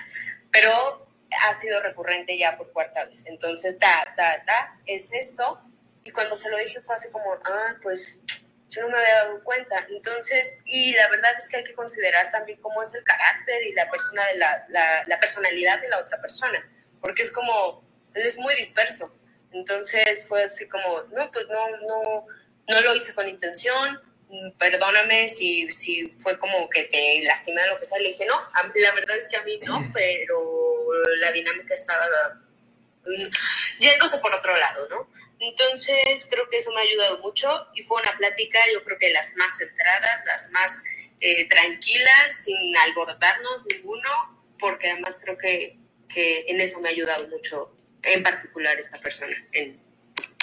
pero 0.51 1.06
ha 1.47 1.53
sido 1.53 1.81
recurrente 1.81 2.37
ya 2.37 2.57
por 2.57 2.71
cuarta 2.71 3.05
vez. 3.05 3.25
Entonces, 3.25 3.79
ta, 3.79 4.13
ta, 4.15 4.43
ta, 4.45 4.79
es 4.85 5.11
esto. 5.13 5.61
Y 6.03 6.11
cuando 6.11 6.35
se 6.35 6.49
lo 6.49 6.57
dije 6.57 6.81
fue 6.81 6.95
así 6.95 7.11
como, 7.11 7.33
ah, 7.33 7.75
pues 7.81 8.21
yo 8.69 8.81
no 8.81 8.89
me 8.89 8.97
había 8.97 9.25
dado 9.25 9.43
cuenta. 9.43 9.85
Entonces, 9.89 10.59
y 10.65 10.93
la 10.93 11.09
verdad 11.09 11.31
es 11.37 11.47
que 11.47 11.57
hay 11.57 11.63
que 11.63 11.73
considerar 11.73 12.29
también 12.31 12.59
cómo 12.61 12.81
es 12.81 12.93
el 12.95 13.03
carácter 13.03 13.63
y 13.63 13.73
la 13.73 13.89
persona 13.89 14.25
de 14.27 14.37
la, 14.37 14.65
la, 14.69 15.03
la 15.07 15.19
personalidad 15.19 15.81
de 15.81 15.89
la 15.89 15.99
otra 15.99 16.21
persona, 16.21 16.59
porque 17.01 17.21
es 17.21 17.31
como, 17.31 17.83
él 18.13 18.25
es 18.25 18.37
muy 18.37 18.55
disperso. 18.55 19.13
Entonces 19.51 20.27
fue 20.27 20.43
así 20.43 20.67
como, 20.67 21.03
no, 21.13 21.31
pues 21.31 21.47
no, 21.49 21.69
no, 21.77 22.25
no 22.67 22.81
lo 22.81 22.95
hice 22.95 23.13
con 23.13 23.27
intención, 23.27 24.01
perdóname 24.57 25.27
si, 25.27 25.71
si 25.71 26.09
fue 26.09 26.37
como 26.37 26.69
que 26.69 26.83
te 26.83 27.21
lastimé 27.23 27.65
lo 27.67 27.79
que 27.79 27.85
sea. 27.85 27.99
Le 27.99 28.09
dije, 28.09 28.25
no, 28.25 28.35
la 28.75 28.91
verdad 28.93 29.17
es 29.17 29.27
que 29.27 29.37
a 29.37 29.43
mí 29.43 29.59
no, 29.63 29.89
pero 29.93 30.37
la 31.19 31.31
dinámica 31.31 31.73
estaba 31.73 32.03
mm, 33.05 33.79
yéndose 33.79 34.17
por 34.19 34.33
otro 34.35 34.55
lado, 34.55 34.87
¿no? 34.89 35.09
Entonces 35.39 36.27
creo 36.29 36.49
que 36.49 36.57
eso 36.57 36.71
me 36.71 36.81
ha 36.81 36.83
ayudado 36.83 37.19
mucho 37.19 37.67
y 37.75 37.83
fue 37.83 38.01
una 38.01 38.17
plática, 38.17 38.59
yo 38.73 38.83
creo 38.83 38.97
que 38.97 39.11
las 39.11 39.35
más 39.35 39.57
centradas, 39.57 40.23
las 40.25 40.51
más 40.51 40.83
eh, 41.21 41.47
tranquilas, 41.47 42.43
sin 42.43 42.75
alborotarnos 42.77 43.63
ninguno, 43.65 44.09
porque 44.59 44.89
además 44.89 45.19
creo 45.21 45.37
que, 45.37 45.77
que 46.09 46.45
en 46.47 46.59
eso 46.59 46.81
me 46.81 46.89
ha 46.89 46.91
ayudado 46.91 47.27
mucho 47.27 47.73
en 48.03 48.23
particular 48.23 48.77
esta 48.77 48.97
persona 48.99 49.35
en 49.51 49.86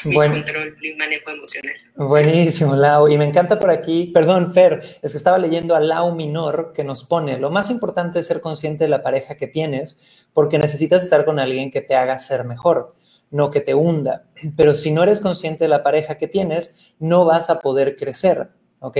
mi 0.05 0.15
control 0.15 0.77
y 0.83 0.93
manejo 0.95 1.31
emocional. 1.31 1.75
Buenísimo, 1.97 2.77
Lau. 2.77 3.09
Y 3.09 3.19
me 3.19 3.25
encanta 3.25 3.59
por 3.59 3.71
aquí, 3.71 4.07
perdón, 4.13 4.53
Fer, 4.53 4.81
es 5.03 5.13
que 5.13 5.19
estaba 5.19 5.39
leyendo 5.39 5.75
a 5.75 5.81
Lau 5.81 6.15
Minor 6.15 6.73
que 6.75 6.85
nos 6.85 7.05
pone, 7.05 7.39
lo 7.39 7.51
más 7.51 7.71
importante 7.71 8.21
es 8.21 8.27
ser 8.27 8.41
consciente 8.41 8.85
de 8.85 8.91
la 8.91 9.03
pareja 9.03 9.37
que 9.37 9.47
tienes, 9.47 10.27
porque 10.33 10.59
necesitas 10.59 11.03
estar 11.03 11.25
con 11.25 11.39
alguien 11.39 11.71
que 11.71 11.81
te 11.81 11.95
haga 11.95 12.19
ser 12.19 12.45
mejor, 12.45 12.95
no 13.31 13.51
que 13.51 13.61
te 13.61 13.75
hunda. 13.75 14.27
Pero 14.57 14.75
si 14.75 14.91
no 14.91 15.03
eres 15.03 15.21
consciente 15.21 15.65
de 15.65 15.69
la 15.69 15.83
pareja 15.83 16.17
que 16.17 16.29
tienes, 16.29 16.95
no 16.99 17.25
vas 17.25 17.51
a 17.51 17.61
poder 17.61 17.97
crecer, 17.97 18.49
¿ok? 18.81 18.97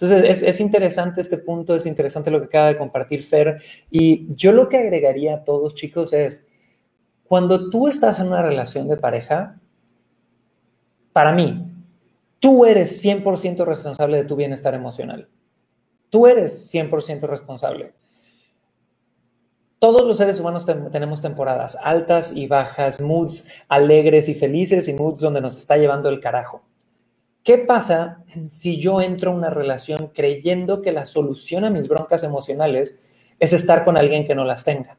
Entonces, 0.00 0.42
es, 0.42 0.60
interesante 0.60 1.20
este 1.20 1.36
punto, 1.36 1.74
es 1.74 1.84
interesante 1.84 2.30
lo 2.30 2.40
que 2.40 2.46
acaba 2.46 2.68
de 2.68 2.78
compartir 2.78 3.22
Fer. 3.22 3.58
Y 3.90 4.34
yo 4.34 4.52
lo 4.52 4.68
que 4.68 4.78
agregaría 4.78 5.34
a 5.34 5.44
todos, 5.44 5.74
chicos, 5.74 6.14
es, 6.14 6.48
cuando 7.24 7.68
tú 7.68 7.86
estás 7.86 8.18
en 8.18 8.28
una 8.28 8.42
relación 8.42 8.88
de 8.88 8.96
pareja, 8.96 9.60
para 11.12 11.32
mí, 11.32 11.66
tú 12.38 12.64
eres 12.64 13.04
100% 13.04 13.64
responsable 13.64 14.18
de 14.18 14.24
tu 14.24 14.36
bienestar 14.36 14.74
emocional. 14.74 15.28
Tú 16.10 16.26
eres 16.26 16.72
100% 16.72 17.22
responsable. 17.28 17.94
Todos 19.78 20.06
los 20.06 20.18
seres 20.18 20.38
humanos 20.38 20.66
tenemos 20.92 21.22
temporadas 21.22 21.78
altas 21.82 22.32
y 22.32 22.46
bajas, 22.46 23.00
moods 23.00 23.46
alegres 23.68 24.28
y 24.28 24.34
felices 24.34 24.88
y 24.88 24.92
moods 24.92 25.22
donde 25.22 25.40
nos 25.40 25.56
está 25.56 25.78
llevando 25.78 26.10
el 26.10 26.20
carajo. 26.20 26.62
¿Qué 27.42 27.56
pasa 27.56 28.22
si 28.48 28.78
yo 28.78 29.00
entro 29.00 29.30
a 29.30 29.34
una 29.34 29.48
relación 29.48 30.08
creyendo 30.14 30.82
que 30.82 30.92
la 30.92 31.06
solución 31.06 31.64
a 31.64 31.70
mis 31.70 31.88
broncas 31.88 32.22
emocionales 32.22 33.02
es 33.38 33.54
estar 33.54 33.82
con 33.82 33.96
alguien 33.96 34.26
que 34.26 34.34
no 34.34 34.44
las 34.44 34.64
tenga? 34.64 34.98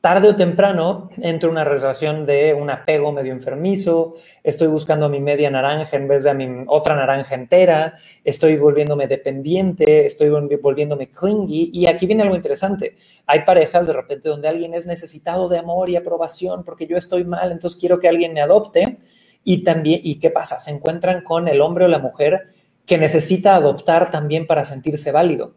Tarde 0.00 0.28
o 0.28 0.36
temprano 0.36 1.10
entro 1.20 1.48
a 1.48 1.52
una 1.52 1.64
relación 1.64 2.24
de 2.24 2.54
un 2.54 2.70
apego 2.70 3.10
medio 3.10 3.32
enfermizo, 3.32 4.14
estoy 4.44 4.68
buscando 4.68 5.06
a 5.06 5.08
mi 5.08 5.18
media 5.18 5.50
naranja 5.50 5.96
en 5.96 6.06
vez 6.06 6.22
de 6.22 6.30
a 6.30 6.34
mi 6.34 6.46
otra 6.68 6.94
naranja 6.94 7.34
entera, 7.34 7.94
estoy 8.22 8.56
volviéndome 8.56 9.08
dependiente, 9.08 10.06
estoy 10.06 10.28
volviéndome 10.28 11.10
clingy 11.10 11.70
y 11.72 11.86
aquí 11.88 12.06
viene 12.06 12.22
algo 12.22 12.36
interesante. 12.36 12.94
Hay 13.26 13.40
parejas 13.40 13.88
de 13.88 13.92
repente 13.92 14.28
donde 14.28 14.46
alguien 14.46 14.72
es 14.72 14.86
necesitado 14.86 15.48
de 15.48 15.58
amor 15.58 15.90
y 15.90 15.96
aprobación 15.96 16.62
porque 16.62 16.86
yo 16.86 16.96
estoy 16.96 17.24
mal, 17.24 17.50
entonces 17.50 17.80
quiero 17.80 17.98
que 17.98 18.08
alguien 18.08 18.32
me 18.32 18.40
adopte 18.40 18.98
y 19.42 19.64
también, 19.64 20.00
¿y 20.04 20.20
qué 20.20 20.30
pasa? 20.30 20.60
Se 20.60 20.70
encuentran 20.70 21.24
con 21.24 21.48
el 21.48 21.60
hombre 21.60 21.86
o 21.86 21.88
la 21.88 21.98
mujer 21.98 22.50
que 22.86 22.98
necesita 22.98 23.56
adoptar 23.56 24.12
también 24.12 24.46
para 24.46 24.64
sentirse 24.64 25.10
válido. 25.10 25.54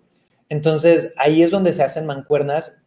Entonces, 0.50 1.14
ahí 1.16 1.44
es 1.44 1.52
donde 1.52 1.74
se 1.74 1.84
hacen 1.84 2.06
mancuernas, 2.06 2.81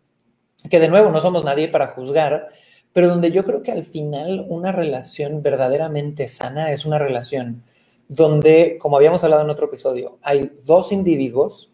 que 0.68 0.80
de 0.80 0.88
nuevo 0.88 1.10
no 1.10 1.20
somos 1.20 1.44
nadie 1.44 1.68
para 1.68 1.88
juzgar, 1.88 2.48
pero 2.92 3.08
donde 3.08 3.30
yo 3.30 3.44
creo 3.44 3.62
que 3.62 3.72
al 3.72 3.84
final 3.84 4.46
una 4.48 4.72
relación 4.72 5.42
verdaderamente 5.42 6.28
sana 6.28 6.70
es 6.70 6.86
una 6.86 6.98
relación 6.98 7.62
donde, 8.08 8.78
como 8.80 8.96
habíamos 8.96 9.24
hablado 9.24 9.42
en 9.42 9.50
otro 9.50 9.66
episodio, 9.66 10.18
hay 10.22 10.52
dos 10.64 10.92
individuos 10.92 11.70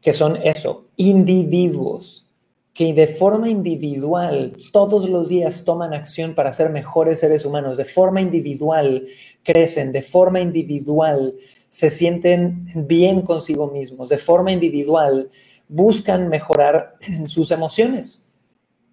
que 0.00 0.12
son 0.12 0.36
eso, 0.36 0.86
individuos 0.96 2.26
que 2.72 2.92
de 2.92 3.06
forma 3.06 3.48
individual 3.48 4.54
todos 4.70 5.08
los 5.08 5.30
días 5.30 5.64
toman 5.64 5.94
acción 5.94 6.34
para 6.34 6.52
ser 6.52 6.68
mejores 6.68 7.20
seres 7.20 7.46
humanos, 7.46 7.78
de 7.78 7.86
forma 7.86 8.20
individual 8.20 9.06
crecen, 9.42 9.92
de 9.92 10.02
forma 10.02 10.40
individual 10.40 11.34
se 11.70 11.88
sienten 11.88 12.68
bien 12.74 13.22
consigo 13.22 13.68
mismos, 13.68 14.10
de 14.10 14.18
forma 14.18 14.52
individual 14.52 15.30
buscan 15.68 16.28
mejorar 16.28 16.96
sus 17.26 17.50
emociones. 17.50 18.26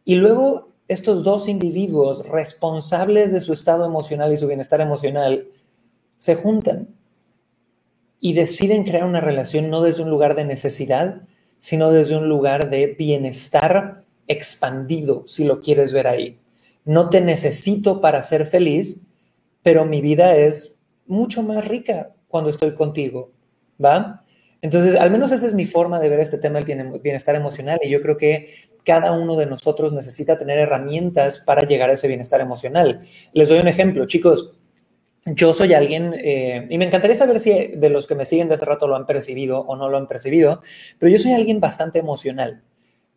Y 0.06 0.16
luego 0.16 0.74
estos 0.88 1.24
dos 1.24 1.48
individuos 1.48 2.28
responsables 2.28 3.32
de 3.32 3.42
su 3.42 3.54
estado 3.54 3.86
emocional 3.86 4.32
y 4.34 4.38
su 4.38 4.48
bienestar 4.48 4.82
emocional 4.82 5.48
se 6.18 6.36
juntan 6.36 6.90
y 8.20 8.34
deciden 8.34 8.84
crear 8.84 9.06
una 9.06 9.22
relación 9.22 9.70
no 9.70 9.82
desde 9.82 10.04
un 10.04 10.10
lugar 10.10 10.36
de 10.36 10.46
necesidad, 10.46 11.24
sino 11.60 11.92
desde 11.92 12.16
un 12.16 12.30
lugar 12.30 12.70
de 12.70 12.88
bienestar 12.88 14.04
expandido, 14.28 15.24
si 15.26 15.44
lo 15.44 15.62
quieres 15.62 15.92
ver 15.94 16.08
ahí. 16.08 16.40
No 16.86 17.10
te 17.10 17.22
necesito 17.22 18.02
para 18.02 18.24
ser 18.24 18.46
feliz, 18.46 19.08
pero 19.62 19.86
mi 19.86 20.02
vida 20.02 20.36
es 20.36 20.80
mucho 21.06 21.44
más 21.44 21.68
rica 21.68 22.14
cuando 22.28 22.50
estoy 22.50 22.74
contigo, 22.74 23.32
¿va? 23.84 24.23
Entonces, 24.64 24.96
al 24.96 25.12
menos 25.12 25.34
esa 25.34 25.46
es 25.46 25.54
mi 25.54 25.66
forma 25.66 26.00
de 26.00 26.08
ver 26.08 26.22
este 26.22 26.38
tema 26.38 26.62
del 26.62 27.00
bienestar 27.02 27.36
emocional 27.36 27.80
y 27.84 27.90
yo 27.90 28.02
creo 28.02 28.16
que 28.16 28.48
cada 28.86 29.12
uno 29.12 29.36
de 29.36 29.46
nosotros 29.46 29.92
necesita 29.92 30.38
tener 30.38 30.58
herramientas 30.58 31.42
para 31.42 31.64
llegar 31.64 31.90
a 31.90 31.94
ese 31.94 32.08
bienestar 32.08 32.40
emocional. 32.40 33.02
Les 33.34 33.50
doy 33.50 33.60
un 33.60 33.68
ejemplo, 33.68 34.08
chicos 34.08 34.54
yo 35.26 35.54
soy 35.54 35.74
alguien, 35.74 36.14
eh, 36.18 36.66
y 36.70 36.78
me 36.78 36.86
encantaría 36.86 37.16
saber 37.16 37.42
si 37.42 37.52
de 37.52 37.90
los 37.90 38.08
que 38.08 38.16
me 38.16 38.26
siguen 38.26 38.48
de 38.48 38.56
hace 38.56 38.64
rato 38.64 38.88
lo 38.88 38.96
han 38.96 39.06
percibido 39.06 39.60
o 39.60 39.76
no 39.76 39.90
lo 39.90 39.98
han 39.98 40.08
percibido, 40.08 40.62
pero 40.98 41.12
yo 41.12 41.18
soy 41.18 41.34
alguien 41.34 41.60
bastante 41.60 42.00
emocional. 42.00 42.64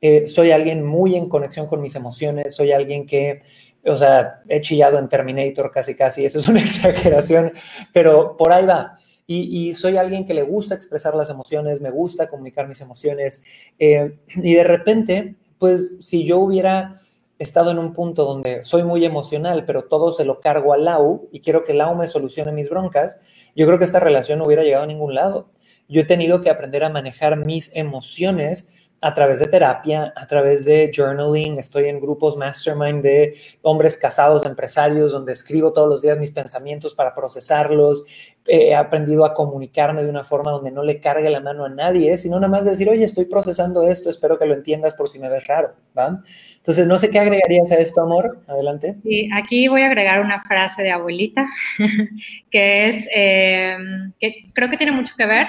Eh, 0.01 0.27
soy 0.27 0.51
alguien 0.51 0.85
muy 0.85 1.15
en 1.15 1.29
conexión 1.29 1.67
con 1.67 1.81
mis 1.81 1.95
emociones, 1.95 2.57
soy 2.57 2.73
alguien 2.73 3.07
que, 3.07 3.41
o 3.85 3.97
sea, 3.97 4.41
he 4.49 4.61
chillado 4.61 4.99
en 4.99 5.09
Terminator 5.09 5.71
casi 5.71 5.95
casi, 5.95 6.25
eso 6.25 6.39
es 6.39 6.49
una 6.49 6.61
exageración, 6.69 7.53
pero 7.93 8.37
por 8.37 8.53
ahí 8.53 8.67
va. 8.67 8.99
Y, 9.29 9.75
soy 9.75 9.97
alguien 9.97 10.25
que 10.25 10.35
le 10.35 10.43
gusta 10.43 10.77
expresar 10.77 11.17
las 11.17 11.31
emociones, 11.31 11.81
me 11.81 11.91
gusta 11.91 12.29
comunicar 12.29 12.69
mis 12.69 12.81
emociones, 12.81 13.43
eh, 13.79 14.19
y 14.37 14.55
de 14.55 14.63
repente, 14.63 15.35
pues 15.59 15.97
si 15.99 16.25
yo 16.25 16.39
hubiera 16.39 17.01
estado 17.39 17.71
en 17.71 17.79
un 17.79 17.93
punto 17.93 18.25
donde 18.25 18.65
soy 18.65 18.85
muy 18.85 19.05
emocional, 19.05 19.65
pero 19.67 19.83
todo 19.83 20.13
se 20.13 20.25
lo 20.25 20.41
cargo 20.41 20.73
a 20.73 20.79
Lau 20.79 21.29
y 21.33 21.41
quiero 21.41 21.65
que 21.65 21.75
Lau 21.75 21.95
me 21.97 22.07
solucione 22.07 22.53
mis 22.53 22.71
broncas, 22.71 23.19
yo 23.55 23.67
creo 23.67 23.79
que 23.79 23.85
esta 23.85 24.01
relación 24.01 24.39
no 24.39 24.47
hubiera 24.47 24.63
llegado 24.63 24.85
a 24.85 24.87
ningún 24.87 25.15
lado. 25.15 25.51
Yo 25.89 26.01
he 26.01 26.05
tenido 26.05 26.41
que 26.41 26.51
aprender 26.51 26.85
a 26.85 26.89
manejar 26.89 27.37
mis 27.37 27.71
emociones 27.75 28.73
a 29.01 29.13
través 29.13 29.39
de 29.39 29.47
terapia, 29.47 30.13
a 30.17 30.27
través 30.27 30.65
de 30.65 30.91
journaling, 30.95 31.59
estoy 31.59 31.85
en 31.85 32.01
grupos 32.01 32.37
mastermind 32.37 33.03
de 33.03 33.37
hombres 33.63 33.97
casados, 33.97 34.45
empresarios, 34.47 35.13
donde 35.13 35.33
escribo 35.33 35.73
todos 35.73 35.89
los 35.89 36.03
días 36.03 36.19
mis 36.19 36.33
pensamientos 36.33 36.95
para 36.95 37.15
procesarlos. 37.15 38.05
He 38.49 38.75
aprendido 38.75 39.25
a 39.25 39.35
comunicarme 39.35 40.03
de 40.03 40.11
una 40.11 40.25
forma 40.25 40.51
donde 40.51 40.71
no 40.71 40.83
le 40.83 41.01
cargue 41.01 41.31
la 41.31 41.41
mano 41.41 41.65
a 41.65 41.69
nadie, 41.69 42.17
sino 42.17 42.37
nada 42.37 42.49
más 42.49 42.65
decir, 42.65 42.89
oye, 42.89 43.05
estoy 43.05 43.25
procesando 43.25 43.83
esto, 43.83 44.09
espero 44.09 44.39
que 44.39 44.47
lo 44.47 44.55
entiendas 44.55 44.95
por 44.95 45.09
si 45.09 45.19
me 45.19 45.29
ves 45.29 45.47
raro, 45.47 45.69
¿va? 45.97 46.23
Entonces, 46.57 46.87
no 46.87 46.99
sé 46.99 47.11
qué 47.11 47.19
agregarías 47.19 47.73
a 47.73 47.77
esto, 47.77 48.03
amor. 48.03 48.39
Adelante. 48.47 48.97
Sí, 49.03 49.29
aquí 49.35 49.69
voy 49.69 49.83
a 49.83 49.87
agregar 49.87 50.21
una 50.21 50.41
frase 50.41 50.83
de 50.83 50.93
abuelita, 50.93 51.47
que 52.51 52.89
es, 52.89 53.09
eh, 53.15 53.77
que 54.21 54.47
creo 54.53 54.71
que 54.71 54.77
tiene 54.77 54.93
mucho 54.93 55.15
que 55.17 55.27
ver 55.27 55.47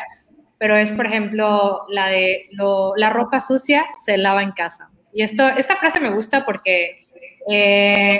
pero 0.57 0.75
es, 0.75 0.91
por 0.91 1.05
ejemplo, 1.05 1.85
la 1.89 2.07
de 2.07 2.49
la 2.95 3.09
ropa 3.09 3.39
sucia 3.39 3.85
se 4.03 4.17
lava 4.17 4.43
en 4.43 4.51
casa. 4.51 4.89
Y 5.13 5.21
esto, 5.21 5.47
esta 5.47 5.77
frase 5.77 5.99
me 5.99 6.13
gusta 6.13 6.45
porque 6.45 7.05
eh, 7.49 8.19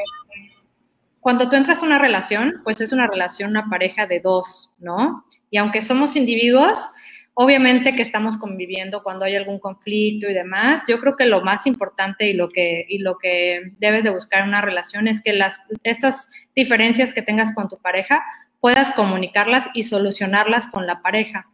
cuando 1.28 1.50
tú 1.50 1.58
entras 1.58 1.84
a 1.84 1.86
una 1.86 2.00
relación, 2.00 2.62
pues 2.64 2.80
es 2.80 2.94
una 2.94 3.06
relación, 3.06 3.50
una 3.50 3.70
pareja 3.70 4.08
de 4.08 4.22
dos, 4.22 4.74
¿no? 4.80 5.26
Y 5.50 5.58
aunque 5.58 5.82
somos 5.82 6.16
individuos, 6.16 6.90
obviamente 7.34 7.98
que 7.98 8.02
estamos 8.02 8.38
conviviendo 8.38 9.04
cuando 9.04 9.26
hay 9.26 9.36
algún 9.36 9.60
conflicto 9.60 10.30
y 10.30 10.34
demás, 10.34 10.86
yo 10.88 11.02
creo 11.02 11.18
que 11.18 11.26
lo 11.26 11.42
más 11.42 11.68
importante 11.68 12.30
y 12.30 12.34
lo 12.34 12.48
que, 12.48 12.86
y 12.88 13.00
lo 13.00 13.18
que 13.18 13.74
debes 13.78 14.06
de 14.06 14.10
buscar 14.10 14.44
en 14.44 14.48
una 14.48 14.62
relación 14.62 15.10
es 15.10 15.22
que 15.22 15.34
las, 15.34 15.60
estas 15.84 16.30
diferencias 16.56 17.12
que 17.12 17.22
tengas 17.22 17.54
con 17.54 17.68
tu 17.68 17.78
pareja 17.78 18.24
puedas 18.62 18.94
comunicarlas 18.94 19.70
y 19.74 19.84
solucionarlas 19.84 20.68
con 20.68 20.88
la 20.88 21.02
pareja 21.02 21.46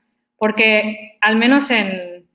porque 0.43 1.17
al 1.21 1.37
menos 1.37 1.71
en, 1.71 2.25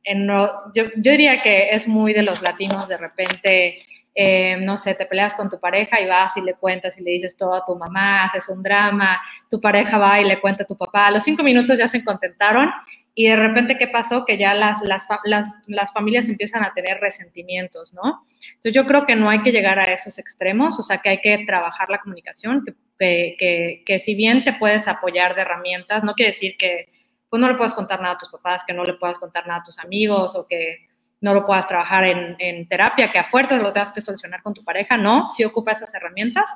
yo, 0.74 0.84
diría 0.96 1.42
que 1.42 1.68
es 1.72 1.86
muy 1.86 2.14
de 2.14 2.22
los 2.22 2.40
latinos 2.40 2.88
de 2.88 2.96
repente, 2.96 3.82
eh, 4.20 4.56
no 4.56 4.76
sé, 4.76 4.96
te 4.96 5.06
peleas 5.06 5.36
con 5.36 5.48
tu 5.48 5.60
pareja 5.60 6.00
y 6.00 6.06
vas 6.08 6.36
y 6.36 6.40
le 6.40 6.54
cuentas 6.54 6.98
y 6.98 7.04
le 7.04 7.12
dices 7.12 7.36
todo 7.36 7.54
a 7.54 7.64
tu 7.64 7.76
mamá, 7.76 8.24
haces 8.24 8.48
un 8.48 8.64
drama, 8.64 9.22
tu 9.48 9.60
pareja 9.60 9.96
va 9.96 10.20
y 10.20 10.24
le 10.24 10.40
cuenta 10.40 10.64
a 10.64 10.66
tu 10.66 10.76
papá, 10.76 11.06
a 11.06 11.12
los 11.12 11.22
cinco 11.22 11.44
minutos 11.44 11.78
ya 11.78 11.86
se 11.86 12.02
contentaron 12.02 12.68
y 13.14 13.28
de 13.28 13.36
repente, 13.36 13.78
¿qué 13.78 13.86
pasó? 13.86 14.24
Que 14.24 14.36
ya 14.36 14.54
las, 14.54 14.80
las, 14.82 15.06
las, 15.24 15.92
familias 15.92 16.28
empiezan 16.28 16.64
a 16.64 16.74
tener 16.74 16.98
resentimientos, 16.98 17.94
¿no? 17.94 18.24
Entonces 18.56 18.72
yo 18.72 18.86
creo 18.86 19.06
que 19.06 19.14
no 19.14 19.30
hay 19.30 19.42
que 19.42 19.52
llegar 19.52 19.78
a 19.78 19.84
esos 19.84 20.18
extremos, 20.18 20.80
o 20.80 20.82
sea, 20.82 20.98
que 20.98 21.10
hay 21.10 21.20
que 21.20 21.44
trabajar 21.46 21.88
la 21.88 21.98
comunicación, 21.98 22.64
que, 22.98 23.36
que, 23.38 23.84
que 23.86 23.98
si 24.00 24.16
bien 24.16 24.42
te 24.42 24.52
puedes 24.52 24.88
apoyar 24.88 25.36
de 25.36 25.42
herramientas, 25.42 26.02
no 26.02 26.14
quiere 26.14 26.32
decir 26.32 26.56
que 26.58 26.88
pues 27.30 27.40
no 27.40 27.46
le 27.46 27.54
puedas 27.54 27.74
contar 27.74 28.00
nada 28.00 28.14
a 28.14 28.18
tus 28.18 28.30
papás, 28.30 28.64
que 28.66 28.72
no 28.72 28.82
le 28.82 28.94
puedas 28.94 29.20
contar 29.20 29.46
nada 29.46 29.60
a 29.60 29.62
tus 29.62 29.78
amigos 29.78 30.34
o 30.34 30.48
que 30.48 30.87
no 31.20 31.34
lo 31.34 31.46
puedas 31.46 31.66
trabajar 31.66 32.04
en, 32.04 32.68
terapia, 32.68 33.10
que 33.10 33.18
a 33.18 33.24
fuerzas 33.24 33.60
lo 33.60 33.72
tengas 33.72 33.92
que 33.92 34.00
solucionar 34.00 34.42
con 34.42 34.54
tu 34.54 34.64
pareja, 34.64 34.96
no, 34.96 35.28
sí 35.28 35.44
ocupa 35.44 35.72
esas 35.72 35.92
herramientas, 35.94 36.50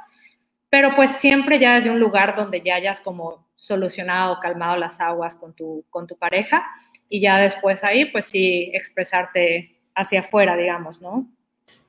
pero 0.70 0.94
pues 0.94 1.10
siempre 1.10 1.58
ya 1.58 1.74
desde 1.74 1.90
un 1.90 1.98
lugar 1.98 2.34
donde 2.34 2.62
ya 2.62 2.76
hayas 2.76 3.00
como 3.00 3.46
solucionado, 3.56 4.38
calmado 4.40 4.76
las 4.76 5.00
aguas 5.00 5.36
con 5.36 5.54
tu, 5.54 5.84
con 5.90 6.06
tu 6.06 6.16
pareja 6.16 6.64
y 7.08 7.20
ya 7.20 7.38
después 7.38 7.84
ahí 7.84 8.06
pues 8.06 8.26
sí 8.26 8.70
expresarte 8.72 9.76
hacia 9.94 10.20
afuera, 10.20 10.56
digamos, 10.56 11.02
¿no? 11.02 11.28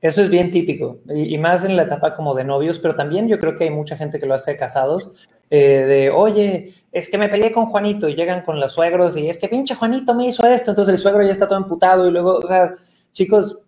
Eso 0.00 0.22
es 0.22 0.30
bien 0.30 0.50
típico, 0.50 1.00
y, 1.14 1.36
más 1.38 1.64
en 1.64 1.76
la 1.76 1.82
etapa 1.82 2.14
como 2.14 2.34
de 2.34 2.44
novios, 2.44 2.78
pero 2.78 2.94
también 2.94 3.28
yo 3.28 3.38
creo 3.38 3.54
que 3.54 3.64
hay 3.64 3.70
mucha 3.70 3.96
gente 3.96 4.18
que 4.18 4.26
lo 4.26 4.34
hace 4.34 4.52
de 4.52 4.56
casados, 4.56 5.28
eh, 5.50 5.84
de, 5.86 6.10
oye, 6.10 6.72
es 6.92 7.08
que 7.08 7.18
me 7.18 7.28
peleé 7.28 7.52
con 7.52 7.66
Juanito, 7.66 8.08
y 8.08 8.14
llegan 8.14 8.42
con 8.42 8.60
los 8.60 8.72
suegros, 8.72 9.16
y 9.16 9.28
es 9.28 9.38
que 9.38 9.48
pinche 9.48 9.74
Juanito 9.74 10.14
me 10.14 10.26
hizo 10.26 10.46
esto, 10.46 10.70
entonces 10.70 10.92
el 10.92 10.98
suegro 10.98 11.22
ya 11.22 11.32
está 11.32 11.46
todo 11.46 11.58
emputado, 11.58 12.08
y 12.08 12.10
luego, 12.10 12.38
o 12.38 12.46
sea, 12.46 12.74
chicos, 13.12 13.60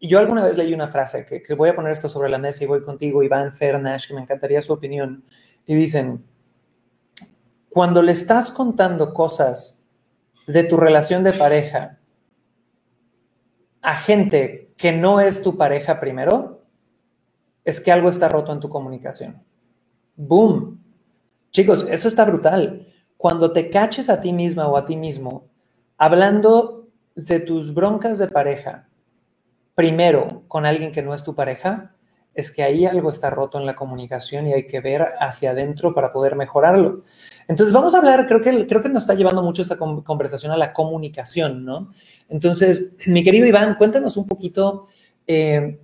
yo 0.00 0.18
alguna 0.18 0.44
vez 0.44 0.56
leí 0.56 0.74
una 0.74 0.88
frase 0.88 1.24
que, 1.24 1.42
que 1.42 1.54
voy 1.54 1.68
a 1.68 1.76
poner 1.76 1.92
esto 1.92 2.08
sobre 2.08 2.28
la 2.28 2.38
mesa 2.38 2.64
y 2.64 2.66
voy 2.66 2.82
contigo, 2.82 3.22
Iván 3.22 3.52
Fernash, 3.52 4.08
que 4.08 4.14
me 4.14 4.22
encantaría 4.22 4.62
su 4.62 4.72
opinión, 4.72 5.24
y 5.66 5.74
dicen, 5.74 6.24
cuando 7.68 8.02
le 8.02 8.12
estás 8.12 8.50
contando 8.50 9.14
cosas 9.14 9.84
de 10.46 10.64
tu 10.64 10.76
relación 10.76 11.22
de 11.22 11.32
pareja 11.32 11.98
a 13.82 13.96
gente 13.96 14.72
que 14.76 14.92
no 14.92 15.20
es 15.20 15.42
tu 15.42 15.56
pareja 15.56 16.00
primero, 16.00 16.62
es 17.64 17.80
que 17.80 17.92
algo 17.92 18.08
está 18.08 18.28
roto 18.28 18.52
en 18.52 18.60
tu 18.60 18.68
comunicación. 18.68 19.42
Boom. 20.16 20.81
Chicos, 21.52 21.86
eso 21.90 22.08
está 22.08 22.24
brutal. 22.24 22.86
Cuando 23.18 23.52
te 23.52 23.68
caches 23.68 24.08
a 24.08 24.20
ti 24.20 24.32
misma 24.32 24.68
o 24.68 24.76
a 24.76 24.86
ti 24.86 24.96
mismo 24.96 25.50
hablando 25.98 26.88
de 27.14 27.40
tus 27.40 27.74
broncas 27.74 28.18
de 28.18 28.26
pareja, 28.26 28.88
primero 29.74 30.44
con 30.48 30.64
alguien 30.64 30.92
que 30.92 31.02
no 31.02 31.12
es 31.12 31.22
tu 31.22 31.34
pareja, 31.34 31.94
es 32.34 32.50
que 32.50 32.62
ahí 32.62 32.86
algo 32.86 33.10
está 33.10 33.28
roto 33.28 33.58
en 33.58 33.66
la 33.66 33.76
comunicación 33.76 34.46
y 34.46 34.54
hay 34.54 34.66
que 34.66 34.80
ver 34.80 35.06
hacia 35.20 35.50
adentro 35.50 35.94
para 35.94 36.10
poder 36.10 36.36
mejorarlo. 36.36 37.02
Entonces 37.46 37.74
vamos 37.74 37.94
a 37.94 37.98
hablar, 37.98 38.26
creo 38.26 38.40
que, 38.40 38.66
creo 38.66 38.82
que 38.82 38.88
nos 38.88 39.02
está 39.02 39.12
llevando 39.12 39.42
mucho 39.42 39.60
esta 39.60 39.76
conversación 39.76 40.52
a 40.52 40.56
la 40.56 40.72
comunicación, 40.72 41.66
¿no? 41.66 41.90
Entonces, 42.30 42.92
mi 43.06 43.22
querido 43.22 43.46
Iván, 43.46 43.74
cuéntanos 43.74 44.16
un 44.16 44.26
poquito 44.26 44.86
eh, 45.26 45.78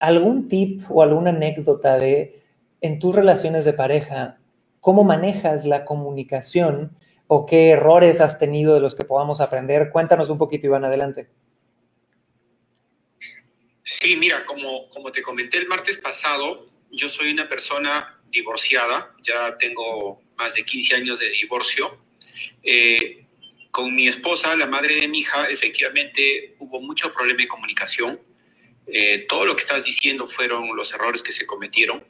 algún 0.00 0.48
tip 0.48 0.82
o 0.90 1.00
alguna 1.00 1.30
anécdota 1.30 1.96
de 1.96 2.42
en 2.80 2.98
tus 2.98 3.14
relaciones 3.14 3.64
de 3.64 3.74
pareja, 3.74 4.40
cómo 4.82 5.04
manejas 5.04 5.64
la 5.64 5.84
comunicación 5.84 6.98
o 7.28 7.46
qué 7.46 7.70
errores 7.70 8.20
has 8.20 8.40
tenido 8.40 8.74
de 8.74 8.80
los 8.80 8.96
que 8.96 9.04
podamos 9.04 9.40
aprender. 9.40 9.90
Cuéntanos 9.92 10.28
un 10.28 10.38
poquito, 10.38 10.66
Iván, 10.66 10.84
adelante. 10.84 11.30
Sí, 13.84 14.16
mira, 14.16 14.44
como, 14.44 14.88
como 14.88 15.12
te 15.12 15.22
comenté 15.22 15.58
el 15.58 15.68
martes 15.68 15.98
pasado, 15.98 16.66
yo 16.90 17.08
soy 17.08 17.30
una 17.30 17.46
persona 17.46 18.20
divorciada, 18.28 19.14
ya 19.22 19.56
tengo 19.56 20.20
más 20.36 20.54
de 20.54 20.64
15 20.64 20.96
años 20.96 21.20
de 21.20 21.30
divorcio. 21.30 21.98
Eh, 22.64 23.24
con 23.70 23.94
mi 23.94 24.08
esposa, 24.08 24.56
la 24.56 24.66
madre 24.66 24.96
de 24.96 25.06
mi 25.06 25.20
hija, 25.20 25.46
efectivamente 25.48 26.56
hubo 26.58 26.80
mucho 26.80 27.14
problema 27.14 27.42
de 27.42 27.48
comunicación. 27.48 28.20
Eh, 28.88 29.26
todo 29.28 29.46
lo 29.46 29.54
que 29.54 29.62
estás 29.62 29.84
diciendo 29.84 30.26
fueron 30.26 30.74
los 30.76 30.92
errores 30.92 31.22
que 31.22 31.30
se 31.30 31.46
cometieron. 31.46 32.04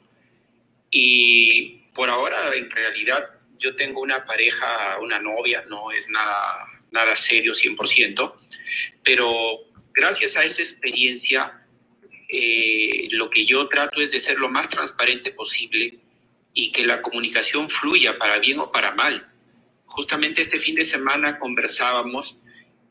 Y 0.89 1.82
por 1.93 2.09
ahora, 2.09 2.55
en 2.55 2.69
realidad, 2.69 3.29
yo 3.57 3.75
tengo 3.75 4.01
una 4.01 4.25
pareja, 4.25 4.97
una 5.01 5.19
novia, 5.19 5.63
no 5.69 5.91
es 5.91 6.09
nada, 6.09 6.55
nada 6.91 7.15
serio 7.15 7.53
100%, 7.53 8.33
pero 9.03 9.59
gracias 9.93 10.35
a 10.35 10.43
esa 10.43 10.61
experiencia, 10.61 11.57
eh, 12.29 13.07
lo 13.11 13.29
que 13.29 13.45
yo 13.45 13.67
trato 13.67 14.01
es 14.01 14.11
de 14.11 14.19
ser 14.19 14.39
lo 14.39 14.49
más 14.49 14.69
transparente 14.69 15.31
posible 15.31 15.99
y 16.53 16.71
que 16.71 16.85
la 16.85 17.01
comunicación 17.01 17.69
fluya 17.69 18.17
para 18.17 18.39
bien 18.39 18.59
o 18.59 18.71
para 18.71 18.93
mal. 18.93 19.27
Justamente 19.85 20.41
este 20.41 20.59
fin 20.59 20.75
de 20.75 20.85
semana 20.85 21.39
conversábamos 21.39 22.41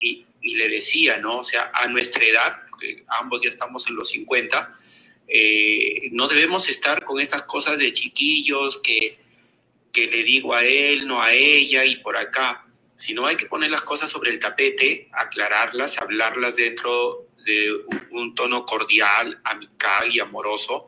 y, 0.01 0.27
le 0.43 0.69
decía, 0.69 1.19
¿no? 1.19 1.38
O 1.38 1.45
sea, 1.45 1.71
a 1.73 1.87
nuestra 1.87 2.25
edad, 2.25 2.62
porque 2.69 3.05
ambos 3.07 3.43
ya 3.43 3.49
estamos 3.49 3.87
en 3.88 3.95
los 3.95 4.11
50, 4.11 4.71
eh, 5.35 6.11
no 6.12 6.29
debemos 6.29 6.68
estar 6.68 7.05
con 7.05 7.18
estas 7.18 7.45
cosas 7.45 7.79
de 7.79 7.90
chiquillos 7.92 8.79
que, 8.83 9.18
que 9.90 10.07
le 10.07 10.23
digo 10.25 10.55
a 10.55 10.62
él, 10.62 11.07
no 11.07 11.23
a 11.23 11.33
ella 11.33 11.87
y 11.87 11.97
por 11.97 12.18
acá, 12.18 12.66
sino 12.97 13.25
hay 13.25 13.37
que 13.37 13.47
poner 13.47 13.71
las 13.71 13.81
cosas 13.81 14.11
sobre 14.11 14.31
el 14.31 14.38
tapete, 14.38 15.09
aclararlas, 15.12 15.97
hablarlas 15.97 16.57
dentro 16.57 17.29
de 17.47 17.73
un 18.11 18.35
tono 18.35 18.66
cordial, 18.66 19.40
amical 19.45 20.14
y 20.14 20.21
amoroso 20.21 20.87